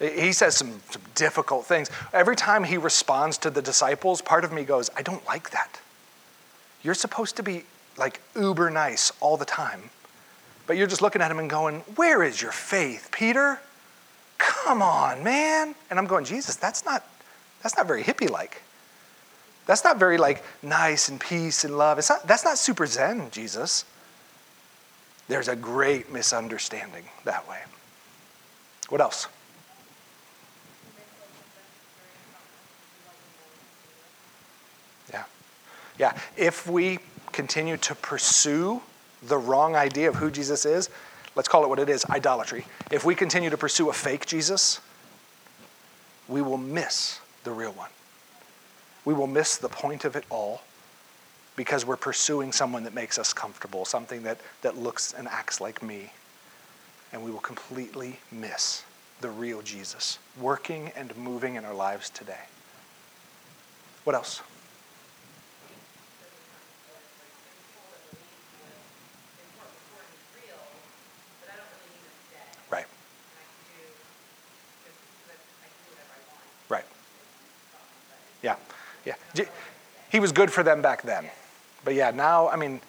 He 0.00 0.32
says 0.32 0.56
some, 0.56 0.80
some 0.90 1.02
difficult 1.14 1.66
things. 1.66 1.88
Every 2.12 2.34
time 2.34 2.64
he 2.64 2.76
responds 2.76 3.38
to 3.38 3.50
the 3.50 3.62
disciples, 3.62 4.20
part 4.20 4.44
of 4.44 4.52
me 4.52 4.64
goes, 4.64 4.90
I 4.96 5.02
don't 5.02 5.24
like 5.26 5.50
that. 5.50 5.80
You're 6.82 6.94
supposed 6.94 7.36
to 7.36 7.44
be 7.44 7.64
like 7.96 8.20
uber 8.34 8.70
nice 8.70 9.12
all 9.20 9.36
the 9.36 9.44
time. 9.44 9.90
But 10.66 10.76
you're 10.76 10.88
just 10.88 11.00
looking 11.00 11.22
at 11.22 11.30
him 11.30 11.38
and 11.38 11.48
going, 11.48 11.80
Where 11.94 12.22
is 12.22 12.42
your 12.42 12.52
faith, 12.52 13.10
Peter? 13.12 13.60
Come 14.38 14.82
on, 14.82 15.22
man. 15.22 15.74
And 15.90 15.98
I'm 15.98 16.06
going, 16.06 16.24
Jesus, 16.24 16.56
that's 16.56 16.84
not 16.84 17.04
that's 17.62 17.76
not 17.76 17.86
very 17.86 18.02
hippie 18.02 18.30
like. 18.30 18.60
That's 19.66 19.84
not 19.84 19.98
very 19.98 20.18
like 20.18 20.44
nice 20.62 21.08
and 21.08 21.18
peace 21.18 21.64
and 21.64 21.78
love. 21.78 21.98
It's 21.98 22.10
not, 22.10 22.26
that's 22.26 22.44
not 22.44 22.58
super 22.58 22.86
zen, 22.86 23.30
Jesus. 23.30 23.86
There's 25.28 25.48
a 25.48 25.56
great 25.56 26.12
misunderstanding 26.12 27.04
that 27.24 27.48
way. 27.48 27.60
What 28.90 29.00
else? 29.00 29.26
Yeah. 35.10 35.24
Yeah. 35.98 36.18
If 36.36 36.66
we 36.66 36.98
continue 37.32 37.78
to 37.78 37.94
pursue 37.94 38.82
the 39.22 39.38
wrong 39.38 39.74
idea 39.74 40.10
of 40.10 40.16
who 40.16 40.30
Jesus 40.30 40.66
is, 40.66 40.90
let's 41.34 41.48
call 41.48 41.64
it 41.64 41.68
what 41.68 41.78
it 41.78 41.88
is 41.88 42.04
idolatry. 42.10 42.64
If 42.90 43.04
we 43.04 43.14
continue 43.14 43.50
to 43.50 43.56
pursue 43.56 43.90
a 43.90 43.92
fake 43.92 44.26
Jesus, 44.26 44.80
we 46.28 46.42
will 46.42 46.58
miss 46.58 47.20
the 47.44 47.50
real 47.50 47.72
one. 47.72 47.90
We 49.04 49.14
will 49.14 49.26
miss 49.26 49.56
the 49.56 49.68
point 49.68 50.04
of 50.04 50.16
it 50.16 50.24
all 50.30 50.62
because 51.56 51.84
we're 51.84 51.96
pursuing 51.96 52.52
someone 52.52 52.84
that 52.84 52.94
makes 52.94 53.18
us 53.18 53.32
comfortable, 53.32 53.84
something 53.84 54.22
that, 54.22 54.38
that 54.62 54.76
looks 54.76 55.12
and 55.12 55.28
acts 55.28 55.60
like 55.60 55.82
me. 55.82 56.10
And 57.12 57.22
we 57.22 57.30
will 57.30 57.40
completely 57.40 58.18
miss 58.32 58.82
the 59.20 59.30
real 59.30 59.62
Jesus 59.62 60.18
working 60.40 60.90
and 60.96 61.16
moving 61.16 61.54
in 61.54 61.64
our 61.64 61.74
lives 61.74 62.10
today. 62.10 62.40
What 64.04 64.16
else? 64.16 64.42
Yeah, 79.04 79.14
yeah. 79.34 79.44
He 80.14 80.20
was 80.20 80.30
good 80.30 80.52
for 80.52 80.62
them 80.62 80.80
back 80.80 81.02
then. 81.02 81.28
But 81.84 81.94
yeah, 81.94 82.12
now, 82.12 82.48
I 82.48 82.54
mean, 82.54 82.80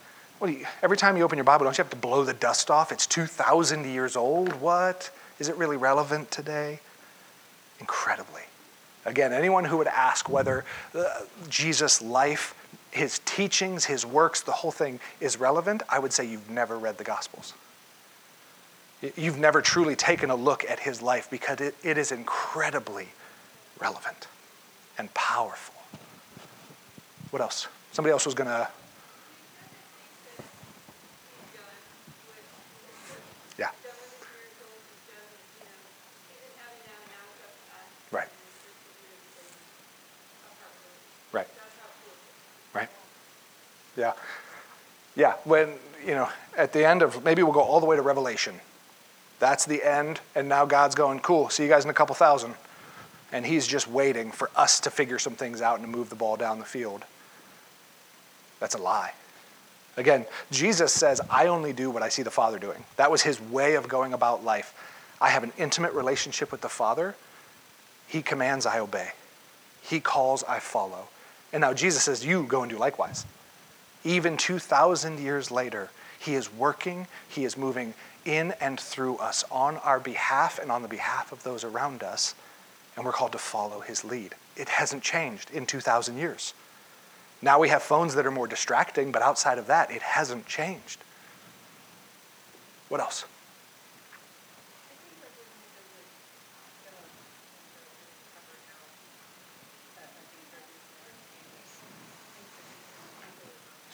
you, 0.45 0.63
every 0.83 0.95
time 0.95 1.17
you 1.17 1.23
open 1.23 1.39
your 1.39 1.43
Bible, 1.43 1.63
don't 1.63 1.75
you 1.75 1.83
have 1.83 1.89
to 1.89 1.97
blow 1.97 2.23
the 2.23 2.35
dust 2.35 2.69
off? 2.69 2.91
It's 2.91 3.07
2,000 3.07 3.83
years 3.83 4.15
old. 4.15 4.53
What? 4.61 5.09
Is 5.39 5.49
it 5.49 5.55
really 5.55 5.75
relevant 5.75 6.29
today? 6.29 6.81
Incredibly. 7.79 8.43
Again, 9.05 9.33
anyone 9.33 9.65
who 9.65 9.77
would 9.77 9.87
ask 9.87 10.29
whether 10.29 10.65
uh, 10.93 11.21
Jesus' 11.49 11.99
life, 11.99 12.53
his 12.91 13.17
teachings, 13.25 13.85
his 13.85 14.05
works, 14.05 14.41
the 14.41 14.51
whole 14.51 14.71
thing 14.71 14.99
is 15.19 15.39
relevant, 15.39 15.81
I 15.89 15.97
would 15.97 16.13
say 16.13 16.25
you've 16.25 16.51
never 16.51 16.77
read 16.77 16.99
the 16.99 17.03
Gospels. 17.03 17.55
You've 19.15 19.39
never 19.39 19.63
truly 19.63 19.95
taken 19.95 20.29
a 20.29 20.35
look 20.35 20.63
at 20.69 20.81
his 20.81 21.01
life 21.01 21.27
because 21.31 21.59
it, 21.59 21.73
it 21.81 21.97
is 21.97 22.11
incredibly 22.11 23.07
relevant 23.79 24.27
and 24.99 25.11
powerful. 25.15 25.74
What 27.35 27.41
else? 27.41 27.67
Somebody 27.91 28.13
else 28.13 28.25
was 28.25 28.33
going 28.33 28.47
to. 28.47 28.65
Yeah. 33.59 33.67
Right. 38.09 38.29
Right. 41.33 41.47
Right. 42.73 42.87
Yeah. 43.97 44.13
Yeah. 45.17 45.33
When, 45.43 45.73
you 46.07 46.15
know, 46.15 46.29
at 46.55 46.71
the 46.71 46.87
end 46.87 47.01
of, 47.01 47.21
maybe 47.25 47.43
we'll 47.43 47.51
go 47.51 47.59
all 47.59 47.81
the 47.81 47.85
way 47.85 47.97
to 47.97 48.01
Revelation. 48.01 48.55
That's 49.39 49.65
the 49.65 49.83
end, 49.83 50.21
and 50.35 50.47
now 50.47 50.65
God's 50.65 50.95
going, 50.95 51.19
cool, 51.19 51.49
see 51.49 51.63
you 51.63 51.69
guys 51.69 51.83
in 51.83 51.89
a 51.89 51.93
couple 51.93 52.15
thousand 52.15 52.55
and 53.33 53.45
he's 53.45 53.67
just 53.67 53.89
waiting 53.89 54.31
for 54.31 54.49
us 54.55 54.79
to 54.79 54.89
figure 54.89 55.19
some 55.19 55.33
things 55.33 55.61
out 55.61 55.77
and 55.77 55.83
to 55.83 55.97
move 55.97 56.09
the 56.09 56.15
ball 56.15 56.37
down 56.37 56.59
the 56.59 56.63
field. 56.63 57.03
That's 58.65 58.73
a 58.73 58.79
lie. 58.79 59.13
Again, 59.95 60.25
Jesus 60.49 60.91
says, 60.91 61.21
I 61.29 61.45
only 61.45 61.71
do 61.71 61.91
what 61.91 62.01
I 62.01 62.09
see 62.09 62.23
the 62.23 62.31
Father 62.31 62.57
doing. 62.57 62.83
That 62.95 63.11
was 63.11 63.21
his 63.21 63.39
way 63.39 63.75
of 63.75 63.87
going 63.87 64.11
about 64.11 64.43
life. 64.43 64.73
I 65.21 65.29
have 65.29 65.43
an 65.43 65.51
intimate 65.59 65.93
relationship 65.93 66.51
with 66.51 66.61
the 66.61 66.67
Father. 66.67 67.13
He 68.07 68.23
commands, 68.23 68.65
I 68.65 68.79
obey. 68.79 69.11
He 69.83 69.99
calls, 69.99 70.43
I 70.45 70.57
follow. 70.57 71.09
And 71.53 71.61
now 71.61 71.75
Jesus 71.75 72.01
says, 72.01 72.25
You 72.25 72.41
go 72.41 72.63
and 72.63 72.71
do 72.71 72.79
likewise. 72.79 73.23
Even 74.03 74.35
2,000 74.35 75.19
years 75.19 75.51
later, 75.51 75.91
he 76.17 76.33
is 76.33 76.51
working, 76.51 77.05
he 77.29 77.45
is 77.45 77.55
moving 77.55 77.93
in 78.25 78.55
and 78.59 78.79
through 78.79 79.17
us 79.17 79.43
on 79.51 79.77
our 79.77 79.99
behalf 79.99 80.57
and 80.57 80.71
on 80.71 80.81
the 80.81 80.87
behalf 80.87 81.31
of 81.31 81.43
those 81.43 81.63
around 81.63 82.01
us 82.01 82.33
and 82.95 83.05
we're 83.05 83.11
called 83.11 83.33
to 83.33 83.37
follow 83.37 83.81
his 83.81 84.03
lead. 84.03 84.33
It 84.55 84.69
hasn't 84.69 85.03
changed 85.03 85.51
in 85.51 85.65
2,000 85.65 86.17
years. 86.17 86.53
Now 87.41 87.59
we 87.59 87.69
have 87.69 87.83
phones 87.83 88.15
that 88.15 88.25
are 88.25 88.31
more 88.31 88.47
distracting, 88.47 89.11
but 89.11 89.21
outside 89.21 89.57
of 89.57 89.67
that, 89.67 89.91
it 89.91 90.01
hasn't 90.01 90.45
changed. 90.45 90.99
What 92.89 93.01
else? 93.01 93.25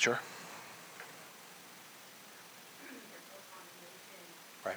Sure. 0.01 0.19
Right. 4.65 4.75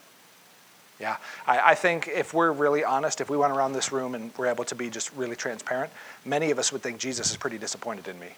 Yeah, 1.00 1.16
I, 1.46 1.70
I, 1.70 1.74
think 1.74 2.08
if 2.08 2.34
we're 2.34 2.52
really 2.52 2.84
honest, 2.84 3.22
if 3.22 3.30
we 3.30 3.38
went 3.38 3.54
around 3.54 3.72
this 3.72 3.90
room 3.90 4.14
and 4.14 4.32
we're 4.36 4.48
able 4.48 4.64
to 4.64 4.74
be 4.74 4.90
just 4.90 5.10
really 5.16 5.34
transparent, 5.34 5.90
many 6.26 6.50
of 6.50 6.58
us 6.58 6.72
would 6.72 6.82
think 6.82 6.98
Jesus 6.98 7.30
is 7.30 7.38
pretty 7.38 7.56
disappointed 7.56 8.06
in 8.06 8.20
me, 8.20 8.32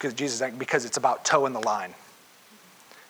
because 0.00 0.14
Jesus 0.14 0.50
because 0.56 0.86
it's 0.86 0.96
about 0.96 1.26
toeing 1.26 1.52
the 1.52 1.60
line, 1.60 1.94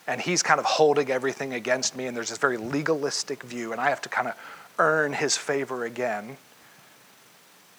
and 0.08 0.20
he's 0.20 0.42
kind 0.42 0.58
of 0.58 0.66
holding 0.66 1.10
everything 1.10 1.54
against 1.54 1.94
me, 1.94 2.06
and 2.06 2.16
there's 2.16 2.30
this 2.30 2.38
very 2.38 2.56
legalistic 2.56 3.44
view, 3.44 3.70
and 3.70 3.80
I 3.80 3.90
have 3.90 4.02
to 4.02 4.08
kind 4.08 4.26
of 4.26 4.34
earn 4.78 5.12
his 5.12 5.36
favor 5.36 5.84
again. 5.84 6.36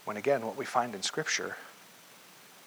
When 0.05 0.15
again, 0.15 0.45
what 0.45 0.55
we 0.55 0.65
find 0.65 0.95
in 0.95 1.01
Scripture 1.03 1.57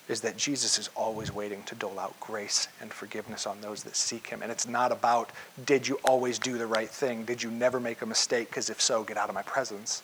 is 0.07 0.21
that 0.21 0.37
Jesus 0.37 0.79
is 0.79 0.91
always 0.95 1.33
waiting 1.33 1.63
to 1.63 1.75
dole 1.75 1.99
out 1.99 2.19
grace 2.21 2.69
and 2.83 2.93
forgiveness 2.93 3.47
on 3.47 3.61
those 3.63 3.83
that 3.85 3.97
seek 3.97 4.27
him. 4.27 4.43
And 4.43 4.53
it's 4.53 4.69
not 4.69 4.93
about, 4.93 5.31
did 5.65 5.89
you 5.89 5.99
always 6.05 6.39
do 6.39 6.59
the 6.59 6.67
right 6.67 6.91
thing? 6.91 7.25
Did 7.25 7.43
you 7.43 7.51
never 7.51 7.81
make 7.81 8.03
a 8.03 8.07
mistake? 8.07 8.51
Because 8.51 8.69
if 8.69 8.83
so, 8.83 9.03
get 9.03 9.17
out 9.17 9.31
of 9.31 9.35
my 9.35 9.43
presence. 9.43 10.03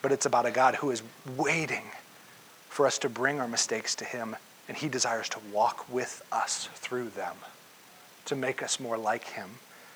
But 0.00 0.12
it's 0.12 0.24
about 0.24 0.46
a 0.46 0.50
God 0.50 0.76
who 0.76 0.90
is 0.90 1.02
waiting 1.36 1.84
for 2.70 2.86
us 2.86 2.98
to 3.00 3.10
bring 3.10 3.38
our 3.38 3.48
mistakes 3.48 3.94
to 3.96 4.04
him, 4.06 4.34
and 4.70 4.78
he 4.78 4.88
desires 4.88 5.28
to 5.28 5.40
walk 5.52 5.84
with 5.92 6.22
us 6.30 6.68
through 6.76 7.08
them, 7.08 7.34
to 8.26 8.36
make 8.36 8.62
us 8.62 8.78
more 8.78 8.96
like 8.96 9.24
him, 9.24 9.50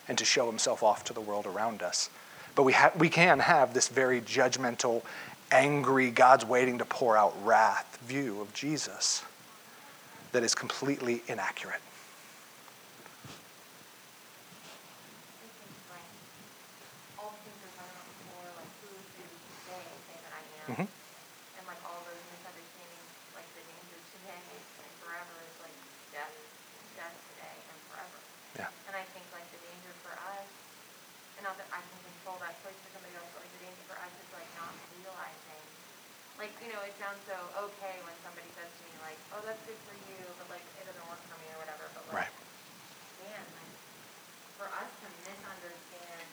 and 0.08 0.18
to 0.18 0.24
show 0.24 0.46
himself 0.46 0.82
off 0.82 1.04
to 1.04 1.12
the 1.12 1.20
world 1.20 1.46
around 1.46 1.80
us. 1.80 2.10
But 2.56 2.64
we, 2.64 2.72
ha- 2.72 2.90
we 2.98 3.08
can 3.08 3.38
have 3.38 3.72
this 3.72 3.86
very 3.86 4.20
judgmental 4.20 5.02
angry, 5.52 6.10
God's 6.10 6.44
waiting 6.44 6.78
to 6.78 6.84
pour 6.84 7.16
out 7.16 7.32
wrath 7.44 7.98
view 8.04 8.40
of 8.40 8.52
Jesus 8.52 9.22
that 10.32 10.42
is 10.42 10.54
completely 10.56 11.22
inaccurate. 11.28 11.80
Mm-hmm. 20.64 20.88
And 20.88 21.64
like 21.68 21.76
all 21.84 22.00
those 22.08 22.24
misunderstandings, 22.32 23.08
like 23.36 23.44
the 23.52 23.60
danger 23.68 24.00
today 24.16 24.40
and 24.80 24.90
forever 25.04 25.36
is 25.44 25.56
like 25.60 25.76
death, 26.08 26.32
death 26.96 27.12
today 27.36 27.52
and 27.52 27.78
forever. 27.92 28.18
Yeah. 28.56 28.88
And 28.88 28.96
I 28.96 29.04
think 29.12 29.28
like 29.36 29.44
the 29.52 29.60
danger 29.60 29.92
for 30.00 30.16
us, 30.16 30.48
and 31.36 31.44
not 31.44 31.60
that 31.60 31.68
I 31.68 31.84
can 31.84 32.00
control 32.08 32.40
that 32.40 32.56
it 36.44 36.96
sounds 37.00 37.20
so 37.24 37.36
okay 37.56 37.96
when 38.04 38.12
somebody 38.20 38.48
says 38.52 38.68
to 38.68 38.82
me 38.84 38.92
like, 39.00 39.16
"Oh, 39.32 39.40
that's 39.48 39.60
good 39.64 39.80
for 39.88 39.96
you," 40.12 40.20
but 40.36 40.52
like 40.52 40.64
it 40.76 40.84
doesn't 40.84 41.06
work 41.08 41.20
for 41.24 41.36
me 41.40 41.48
or 41.56 41.58
whatever. 41.64 41.88
But 41.96 42.04
like, 42.12 42.28
Right. 42.28 42.32
man, 43.24 43.44
like 43.56 43.72
for 44.60 44.68
us 44.68 44.90
to 45.00 45.08
misunderstand 45.24 46.28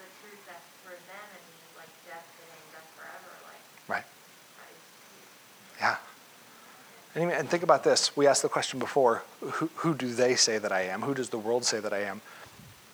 the 0.00 0.08
truth 0.24 0.40
that's 0.48 0.68
for 0.80 0.96
them 0.96 1.28
and 1.28 1.44
like 1.76 1.92
death 2.08 2.24
today, 2.40 2.60
death 2.72 2.88
forever, 2.96 3.32
like 3.44 3.64
Right. 3.84 4.06
that 4.08 4.68
is 4.72 4.80
huge. 5.12 5.28
Yeah. 5.76 5.96
And, 7.12 7.28
and 7.28 7.46
think 7.48 7.62
about 7.62 7.84
this. 7.84 8.16
We 8.16 8.26
asked 8.26 8.42
the 8.42 8.48
question 8.48 8.80
before 8.80 9.28
who, 9.44 9.68
who 9.84 9.92
do 9.92 10.08
they 10.08 10.36
say 10.36 10.56
that 10.56 10.72
I 10.72 10.88
am? 10.88 11.02
Who 11.04 11.12
does 11.12 11.28
the 11.28 11.38
world 11.38 11.64
say 11.68 11.80
that 11.80 11.92
I 11.92 12.00
am? 12.08 12.22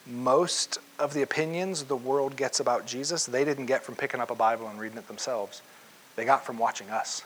Most 0.05 0.79
of 0.99 1.15
the 1.15 1.23
opinions 1.23 1.85
the 1.85 1.97
world 1.97 2.35
gets 2.35 2.59
about 2.59 2.87
Jesus, 2.87 3.27
they 3.27 3.45
didn't 3.45 3.67
get 3.67 3.85
from 3.85 3.95
picking 3.95 4.19
up 4.19 4.33
a 4.33 4.35
Bible 4.35 4.67
and 4.67 4.81
reading 4.81 4.99
it 4.99 5.07
themselves. 5.07 5.63
They 6.21 6.27
got 6.27 6.45
from 6.45 6.59
watching 6.59 6.91
us. 6.91 7.23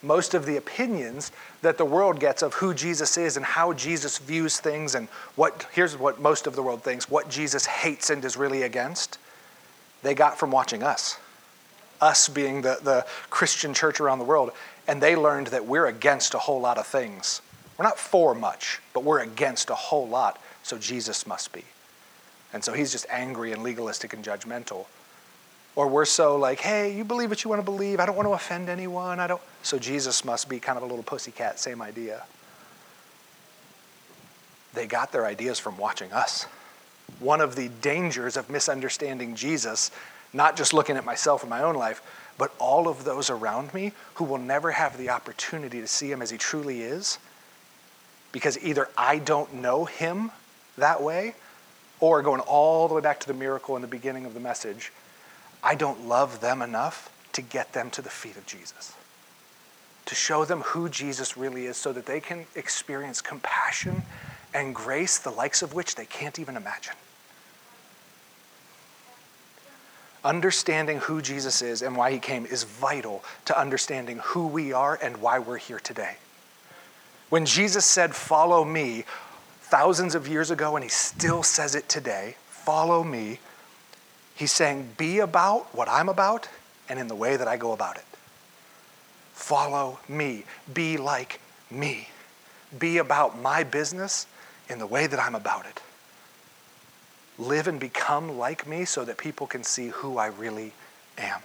Most 0.00 0.34
of 0.34 0.46
the 0.46 0.56
opinions 0.56 1.32
that 1.62 1.78
the 1.78 1.84
world 1.84 2.20
gets 2.20 2.40
of 2.40 2.54
who 2.54 2.72
Jesus 2.72 3.18
is 3.18 3.36
and 3.36 3.44
how 3.44 3.72
Jesus 3.72 4.18
views 4.18 4.60
things 4.60 4.94
and 4.94 5.08
what, 5.34 5.66
here's 5.72 5.96
what 5.96 6.20
most 6.20 6.46
of 6.46 6.54
the 6.54 6.62
world 6.62 6.84
thinks, 6.84 7.10
what 7.10 7.28
Jesus 7.28 7.66
hates 7.66 8.08
and 8.08 8.24
is 8.24 8.36
really 8.36 8.62
against, 8.62 9.18
they 10.04 10.14
got 10.14 10.38
from 10.38 10.52
watching 10.52 10.84
us 10.84 11.18
us 12.00 12.28
being 12.28 12.62
the, 12.62 12.78
the 12.84 13.04
Christian 13.30 13.74
church 13.74 13.98
around 13.98 14.20
the 14.20 14.24
world, 14.24 14.52
and 14.86 15.02
they 15.02 15.16
learned 15.16 15.48
that 15.48 15.66
we're 15.66 15.86
against 15.86 16.34
a 16.34 16.38
whole 16.38 16.60
lot 16.60 16.78
of 16.78 16.86
things. 16.86 17.42
We're 17.76 17.84
not 17.84 17.98
for 17.98 18.32
much, 18.32 18.80
but 18.92 19.02
we're 19.02 19.22
against 19.22 19.70
a 19.70 19.74
whole 19.74 20.06
lot, 20.06 20.40
so 20.62 20.78
Jesus 20.78 21.26
must 21.26 21.52
be. 21.52 21.64
And 22.52 22.62
so 22.62 22.74
he's 22.74 22.92
just 22.92 23.06
angry 23.10 23.50
and 23.50 23.64
legalistic 23.64 24.12
and 24.12 24.24
judgmental. 24.24 24.84
Or 25.76 25.86
we're 25.86 26.06
so 26.06 26.36
like, 26.36 26.58
hey, 26.58 26.96
you 26.96 27.04
believe 27.04 27.28
what 27.28 27.44
you 27.44 27.50
want 27.50 27.60
to 27.60 27.64
believe. 27.64 28.00
I 28.00 28.06
don't 28.06 28.16
want 28.16 28.26
to 28.26 28.32
offend 28.32 28.68
anyone. 28.68 29.20
I 29.20 29.26
don't. 29.26 29.42
So 29.62 29.78
Jesus 29.78 30.24
must 30.24 30.48
be 30.48 30.58
kind 30.58 30.76
of 30.76 30.82
a 30.82 30.86
little 30.86 31.04
pussycat, 31.04 31.60
same 31.60 31.80
idea. 31.80 32.24
They 34.74 34.86
got 34.86 35.12
their 35.12 35.26
ideas 35.26 35.58
from 35.58 35.78
watching 35.78 36.12
us. 36.12 36.46
One 37.20 37.40
of 37.40 37.56
the 37.56 37.68
dangers 37.80 38.36
of 38.36 38.50
misunderstanding 38.50 39.36
Jesus 39.36 39.90
not 40.32 40.56
just 40.56 40.74
looking 40.74 40.96
at 40.96 41.04
myself 41.04 41.42
in 41.42 41.48
my 41.48 41.62
own 41.62 41.74
life, 41.74 42.02
but 42.38 42.52
all 42.58 42.88
of 42.88 43.04
those 43.04 43.30
around 43.30 43.72
me 43.72 43.92
who 44.14 44.24
will 44.24 44.38
never 44.38 44.72
have 44.72 44.98
the 44.98 45.10
opportunity 45.10 45.80
to 45.80 45.86
see 45.86 46.10
him 46.10 46.20
as 46.20 46.30
he 46.30 46.36
truly 46.36 46.82
is, 46.82 47.18
because 48.32 48.58
either 48.62 48.88
I 48.96 49.18
don't 49.18 49.54
know 49.54 49.86
him 49.86 50.30
that 50.76 51.02
way, 51.02 51.34
or 52.00 52.20
going 52.20 52.40
all 52.40 52.88
the 52.88 52.94
way 52.94 53.00
back 53.00 53.20
to 53.20 53.26
the 53.26 53.34
miracle 53.34 53.76
in 53.76 53.82
the 53.82 53.88
beginning 53.88 54.26
of 54.26 54.34
the 54.34 54.40
message, 54.40 54.92
I 55.66 55.74
don't 55.74 56.06
love 56.06 56.40
them 56.40 56.62
enough 56.62 57.10
to 57.32 57.42
get 57.42 57.72
them 57.72 57.90
to 57.90 58.00
the 58.00 58.08
feet 58.08 58.36
of 58.36 58.46
Jesus. 58.46 58.94
To 60.04 60.14
show 60.14 60.44
them 60.44 60.60
who 60.60 60.88
Jesus 60.88 61.36
really 61.36 61.66
is 61.66 61.76
so 61.76 61.92
that 61.92 62.06
they 62.06 62.20
can 62.20 62.46
experience 62.54 63.20
compassion 63.20 64.02
and 64.54 64.72
grace, 64.72 65.18
the 65.18 65.32
likes 65.32 65.62
of 65.62 65.74
which 65.74 65.96
they 65.96 66.04
can't 66.06 66.38
even 66.38 66.56
imagine. 66.56 66.94
Understanding 70.22 70.98
who 70.98 71.20
Jesus 71.20 71.60
is 71.62 71.82
and 71.82 71.96
why 71.96 72.12
he 72.12 72.20
came 72.20 72.46
is 72.46 72.62
vital 72.62 73.24
to 73.46 73.60
understanding 73.60 74.20
who 74.22 74.46
we 74.46 74.72
are 74.72 74.96
and 75.02 75.16
why 75.16 75.40
we're 75.40 75.58
here 75.58 75.80
today. 75.80 76.14
When 77.28 77.44
Jesus 77.44 77.84
said, 77.84 78.14
Follow 78.14 78.64
me, 78.64 79.04
thousands 79.62 80.14
of 80.14 80.28
years 80.28 80.52
ago, 80.52 80.76
and 80.76 80.84
he 80.84 80.88
still 80.88 81.42
says 81.42 81.74
it 81.74 81.88
today, 81.88 82.36
follow 82.50 83.02
me, 83.02 83.40
he's 84.36 84.52
saying, 84.52 84.90
Be 84.96 85.18
about 85.18 85.74
what 85.74 85.88
I'm 85.88 86.08
about 86.08 86.48
and 86.88 87.00
in 87.00 87.08
the 87.08 87.16
way 87.16 87.36
that 87.36 87.48
I 87.48 87.56
go 87.56 87.72
about 87.72 87.96
it. 87.96 88.04
Follow 89.32 89.98
me. 90.08 90.44
Be 90.72 90.96
like 90.96 91.40
me. 91.70 92.08
Be 92.78 92.98
about 92.98 93.38
my 93.38 93.64
business 93.64 94.26
in 94.68 94.78
the 94.78 94.86
way 94.86 95.06
that 95.06 95.18
I'm 95.18 95.34
about 95.34 95.66
it 95.66 95.80
live 97.38 97.68
and 97.68 97.78
become 97.78 98.38
like 98.38 98.66
me 98.66 98.84
so 98.84 99.04
that 99.04 99.18
people 99.18 99.46
can 99.46 99.62
see 99.62 99.88
who 99.88 100.18
I 100.18 100.26
really 100.26 100.72
am. 101.18 101.40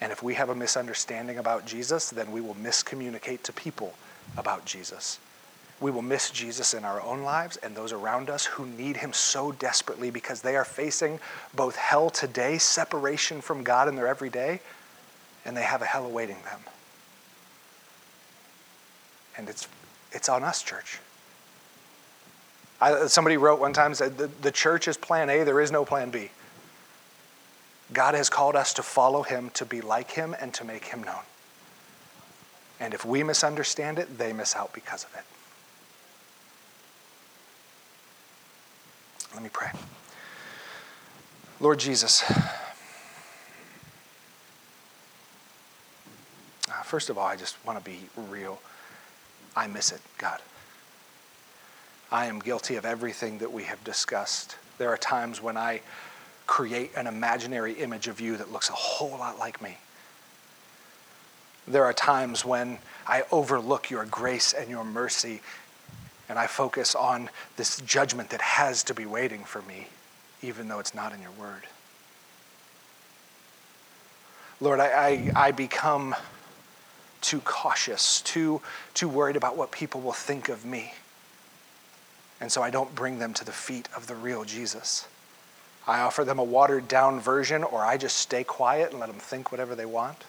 And 0.00 0.10
if 0.10 0.22
we 0.22 0.34
have 0.34 0.48
a 0.48 0.54
misunderstanding 0.54 1.38
about 1.38 1.64
Jesus, 1.64 2.10
then 2.10 2.32
we 2.32 2.40
will 2.40 2.56
miscommunicate 2.56 3.42
to 3.44 3.52
people 3.52 3.94
about 4.36 4.64
Jesus. 4.64 5.18
We 5.82 5.90
will 5.90 6.02
miss 6.02 6.30
Jesus 6.30 6.74
in 6.74 6.84
our 6.84 7.02
own 7.02 7.24
lives 7.24 7.56
and 7.56 7.74
those 7.74 7.92
around 7.92 8.30
us 8.30 8.46
who 8.46 8.66
need 8.66 8.96
him 8.96 9.12
so 9.12 9.50
desperately 9.50 10.10
because 10.10 10.40
they 10.40 10.54
are 10.54 10.64
facing 10.64 11.18
both 11.54 11.74
hell 11.74 12.08
today, 12.08 12.58
separation 12.58 13.40
from 13.40 13.64
God 13.64 13.88
in 13.88 13.96
their 13.96 14.06
everyday, 14.06 14.60
and 15.44 15.56
they 15.56 15.62
have 15.62 15.82
a 15.82 15.84
hell 15.84 16.06
awaiting 16.06 16.36
them. 16.44 16.60
And 19.36 19.48
it's, 19.48 19.66
it's 20.12 20.28
on 20.28 20.44
us, 20.44 20.62
church. 20.62 21.00
I, 22.80 23.06
somebody 23.08 23.36
wrote 23.36 23.58
one 23.58 23.72
time 23.72 23.92
said 23.94 24.18
the, 24.18 24.28
the 24.28 24.52
church 24.52 24.86
is 24.86 24.96
plan 24.96 25.28
A, 25.30 25.42
there 25.42 25.60
is 25.60 25.72
no 25.72 25.84
plan 25.84 26.10
B. 26.10 26.30
God 27.92 28.14
has 28.14 28.30
called 28.30 28.54
us 28.54 28.72
to 28.74 28.84
follow 28.84 29.22
him, 29.22 29.50
to 29.54 29.64
be 29.64 29.80
like 29.80 30.12
him, 30.12 30.36
and 30.40 30.54
to 30.54 30.64
make 30.64 30.84
him 30.84 31.02
known. 31.02 31.22
And 32.78 32.94
if 32.94 33.04
we 33.04 33.24
misunderstand 33.24 33.98
it, 33.98 34.16
they 34.16 34.32
miss 34.32 34.54
out 34.54 34.72
because 34.72 35.02
of 35.02 35.14
it. 35.16 35.24
Let 39.34 39.42
me 39.42 39.50
pray. 39.50 39.70
Lord 41.58 41.78
Jesus, 41.78 42.22
uh, 42.30 42.42
first 46.84 47.08
of 47.08 47.16
all, 47.16 47.26
I 47.26 47.36
just 47.36 47.56
want 47.64 47.78
to 47.78 47.84
be 47.84 48.00
real. 48.28 48.60
I 49.56 49.68
miss 49.68 49.90
it, 49.90 50.00
God. 50.18 50.40
I 52.10 52.26
am 52.26 52.40
guilty 52.40 52.76
of 52.76 52.84
everything 52.84 53.38
that 53.38 53.50
we 53.52 53.62
have 53.64 53.82
discussed. 53.84 54.56
There 54.76 54.90
are 54.90 54.98
times 54.98 55.40
when 55.40 55.56
I 55.56 55.80
create 56.46 56.90
an 56.94 57.06
imaginary 57.06 57.72
image 57.74 58.08
of 58.08 58.20
you 58.20 58.36
that 58.36 58.52
looks 58.52 58.68
a 58.68 58.74
whole 58.74 59.12
lot 59.12 59.38
like 59.38 59.62
me. 59.62 59.78
There 61.66 61.84
are 61.84 61.94
times 61.94 62.44
when 62.44 62.78
I 63.06 63.24
overlook 63.30 63.88
your 63.88 64.04
grace 64.04 64.52
and 64.52 64.68
your 64.68 64.84
mercy 64.84 65.40
and 66.32 66.38
I 66.38 66.46
focus 66.46 66.94
on 66.94 67.28
this 67.58 67.76
judgment 67.82 68.30
that 68.30 68.40
has 68.40 68.82
to 68.84 68.94
be 68.94 69.04
waiting 69.04 69.44
for 69.44 69.60
me, 69.60 69.88
even 70.40 70.66
though 70.66 70.78
it's 70.78 70.94
not 70.94 71.12
in 71.12 71.20
your 71.20 71.30
word. 71.32 71.60
Lord, 74.58 74.80
I, 74.80 74.86
I, 74.86 75.32
I 75.48 75.50
become 75.50 76.14
too 77.20 77.40
cautious, 77.40 78.22
too, 78.22 78.62
too 78.94 79.10
worried 79.10 79.36
about 79.36 79.58
what 79.58 79.72
people 79.72 80.00
will 80.00 80.14
think 80.14 80.48
of 80.48 80.64
me. 80.64 80.94
And 82.40 82.50
so 82.50 82.62
I 82.62 82.70
don't 82.70 82.94
bring 82.94 83.18
them 83.18 83.34
to 83.34 83.44
the 83.44 83.52
feet 83.52 83.90
of 83.94 84.06
the 84.06 84.14
real 84.14 84.44
Jesus. 84.44 85.06
I 85.86 86.00
offer 86.00 86.24
them 86.24 86.38
a 86.38 86.44
watered 86.44 86.88
down 86.88 87.20
version, 87.20 87.62
or 87.62 87.84
I 87.84 87.98
just 87.98 88.16
stay 88.16 88.42
quiet 88.42 88.92
and 88.92 89.00
let 89.00 89.10
them 89.10 89.18
think 89.18 89.52
whatever 89.52 89.74
they 89.74 89.84
want. 89.84 90.24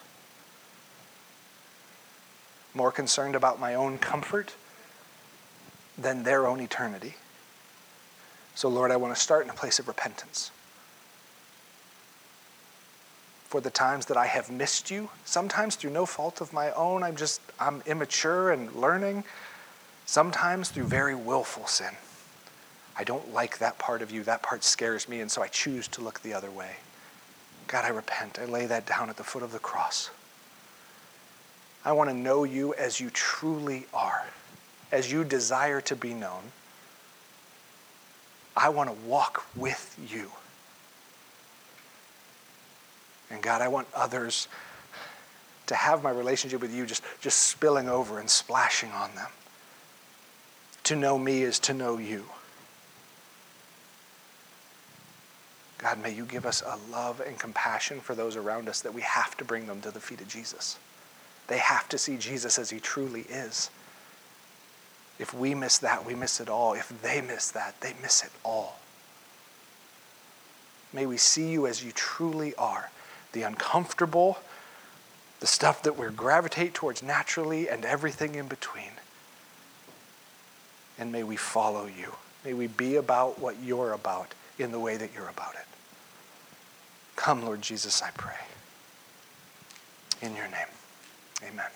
More 2.73 2.91
concerned 2.91 3.35
about 3.35 3.57
my 3.57 3.73
own 3.73 3.97
comfort 3.99 4.53
than 5.97 6.23
their 6.23 6.47
own 6.47 6.59
eternity. 6.59 7.15
So, 8.55 8.69
Lord, 8.69 8.91
I 8.91 8.97
want 8.97 9.15
to 9.15 9.19
start 9.19 9.43
in 9.43 9.49
a 9.49 9.53
place 9.53 9.79
of 9.79 9.87
repentance. 9.87 10.51
For 13.45 13.61
the 13.61 13.69
times 13.69 14.07
that 14.07 14.17
I 14.17 14.25
have 14.25 14.49
missed 14.49 14.89
you, 14.89 15.09
sometimes 15.25 15.75
through 15.75 15.91
no 15.91 16.05
fault 16.05 16.41
of 16.41 16.53
my 16.53 16.71
own, 16.71 17.03
I'm 17.03 17.15
just, 17.15 17.41
I'm 17.59 17.83
immature 17.85 18.51
and 18.51 18.73
learning 18.73 19.23
sometimes 20.05 20.69
through 20.69 20.85
very 20.85 21.15
willful 21.15 21.67
sin. 21.67 21.93
I 22.97 23.03
don't 23.03 23.33
like 23.33 23.57
that 23.57 23.79
part 23.79 24.01
of 24.01 24.11
you. 24.11 24.23
That 24.23 24.43
part 24.43 24.63
scares 24.63 25.09
me, 25.09 25.19
and 25.19 25.31
so 25.31 25.41
I 25.41 25.47
choose 25.47 25.87
to 25.89 26.01
look 26.01 26.21
the 26.21 26.33
other 26.33 26.51
way. 26.51 26.75
God, 27.67 27.85
I 27.85 27.89
repent. 27.89 28.37
I 28.39 28.45
lay 28.45 28.65
that 28.67 28.85
down 28.85 29.09
at 29.09 29.17
the 29.17 29.23
foot 29.23 29.41
of 29.41 29.51
the 29.51 29.59
cross. 29.59 30.11
I 31.85 31.91
want 31.91 32.09
to 32.09 32.15
know 32.15 32.43
you 32.43 32.73
as 32.75 32.99
you 32.99 33.09
truly 33.09 33.87
are, 33.93 34.25
as 34.93 35.11
you 35.11 35.23
desire 35.23 35.81
to 35.81 35.95
be 35.95 36.13
known. 36.13 36.43
I 38.55 38.69
want 38.69 38.89
to 38.89 38.95
walk 39.07 39.43
with 39.55 39.99
you. 40.07 40.29
And 43.31 43.41
God, 43.41 43.61
I 43.61 43.67
want 43.69 43.87
others 43.95 44.47
to 45.65 45.75
have 45.75 46.03
my 46.03 46.11
relationship 46.11 46.61
with 46.61 46.73
you 46.73 46.85
just, 46.85 47.03
just 47.21 47.41
spilling 47.41 47.89
over 47.89 48.19
and 48.19 48.29
splashing 48.29 48.91
on 48.91 49.09
them. 49.15 49.29
To 50.83 50.95
know 50.95 51.17
me 51.17 51.41
is 51.41 51.57
to 51.59 51.73
know 51.73 51.97
you. 51.97 52.25
God, 55.79 56.03
may 56.03 56.11
you 56.13 56.25
give 56.25 56.45
us 56.45 56.61
a 56.61 56.77
love 56.91 57.19
and 57.19 57.39
compassion 57.39 57.99
for 57.99 58.13
those 58.13 58.35
around 58.35 58.69
us 58.69 58.81
that 58.81 58.93
we 58.93 59.01
have 59.01 59.35
to 59.37 59.43
bring 59.43 59.65
them 59.65 59.81
to 59.81 59.89
the 59.89 59.99
feet 59.99 60.21
of 60.21 60.27
Jesus. 60.27 60.77
They 61.47 61.57
have 61.57 61.89
to 61.89 61.97
see 61.97 62.17
Jesus 62.17 62.59
as 62.59 62.69
he 62.69 62.79
truly 62.79 63.21
is. 63.21 63.71
If 65.20 65.34
we 65.34 65.53
miss 65.53 65.78
that, 65.80 66.05
we 66.05 66.16
miss 66.16 66.39
it 66.39 66.49
all. 66.49 66.74
If 66.74 66.91
they 67.01 67.22
miss 67.22 67.51
that, 67.51 67.80
they 67.82 67.93
miss 68.01 68.24
it 68.24 68.32
all. 68.43 68.80
May 70.91 71.05
we 71.05 71.18
see 71.18 71.51
you 71.51 71.68
as 71.68 71.84
you 71.84 71.91
truly 71.91 72.53
are 72.55 72.89
the 73.32 73.41
uncomfortable, 73.41 74.38
the 75.39 75.47
stuff 75.47 75.82
that 75.84 75.97
we 75.97 76.07
gravitate 76.09 76.74
towards 76.74 77.03
naturally, 77.03 77.68
and 77.68 77.84
everything 77.84 78.36
in 78.36 78.47
between. 78.47 78.91
And 80.97 81.11
may 81.11 81.24
we 81.24 81.36
follow 81.36 81.86
you. 81.86 82.14
May 82.45 82.53
we 82.53 82.68
be 82.68 82.95
about 82.95 83.39
what 83.39 83.55
you're 83.61 83.93
about 83.93 84.34
in 84.59 84.72
the 84.72 84.80
way 84.80 84.97
that 84.97 85.09
you're 85.16 85.30
about 85.30 85.55
it. 85.55 85.66
Come, 87.16 87.43
Lord 87.43 87.61
Jesus, 87.61 88.01
I 88.01 88.11
pray. 88.11 88.34
In 90.22 90.36
your 90.36 90.47
name, 90.47 90.68
amen. 91.43 91.72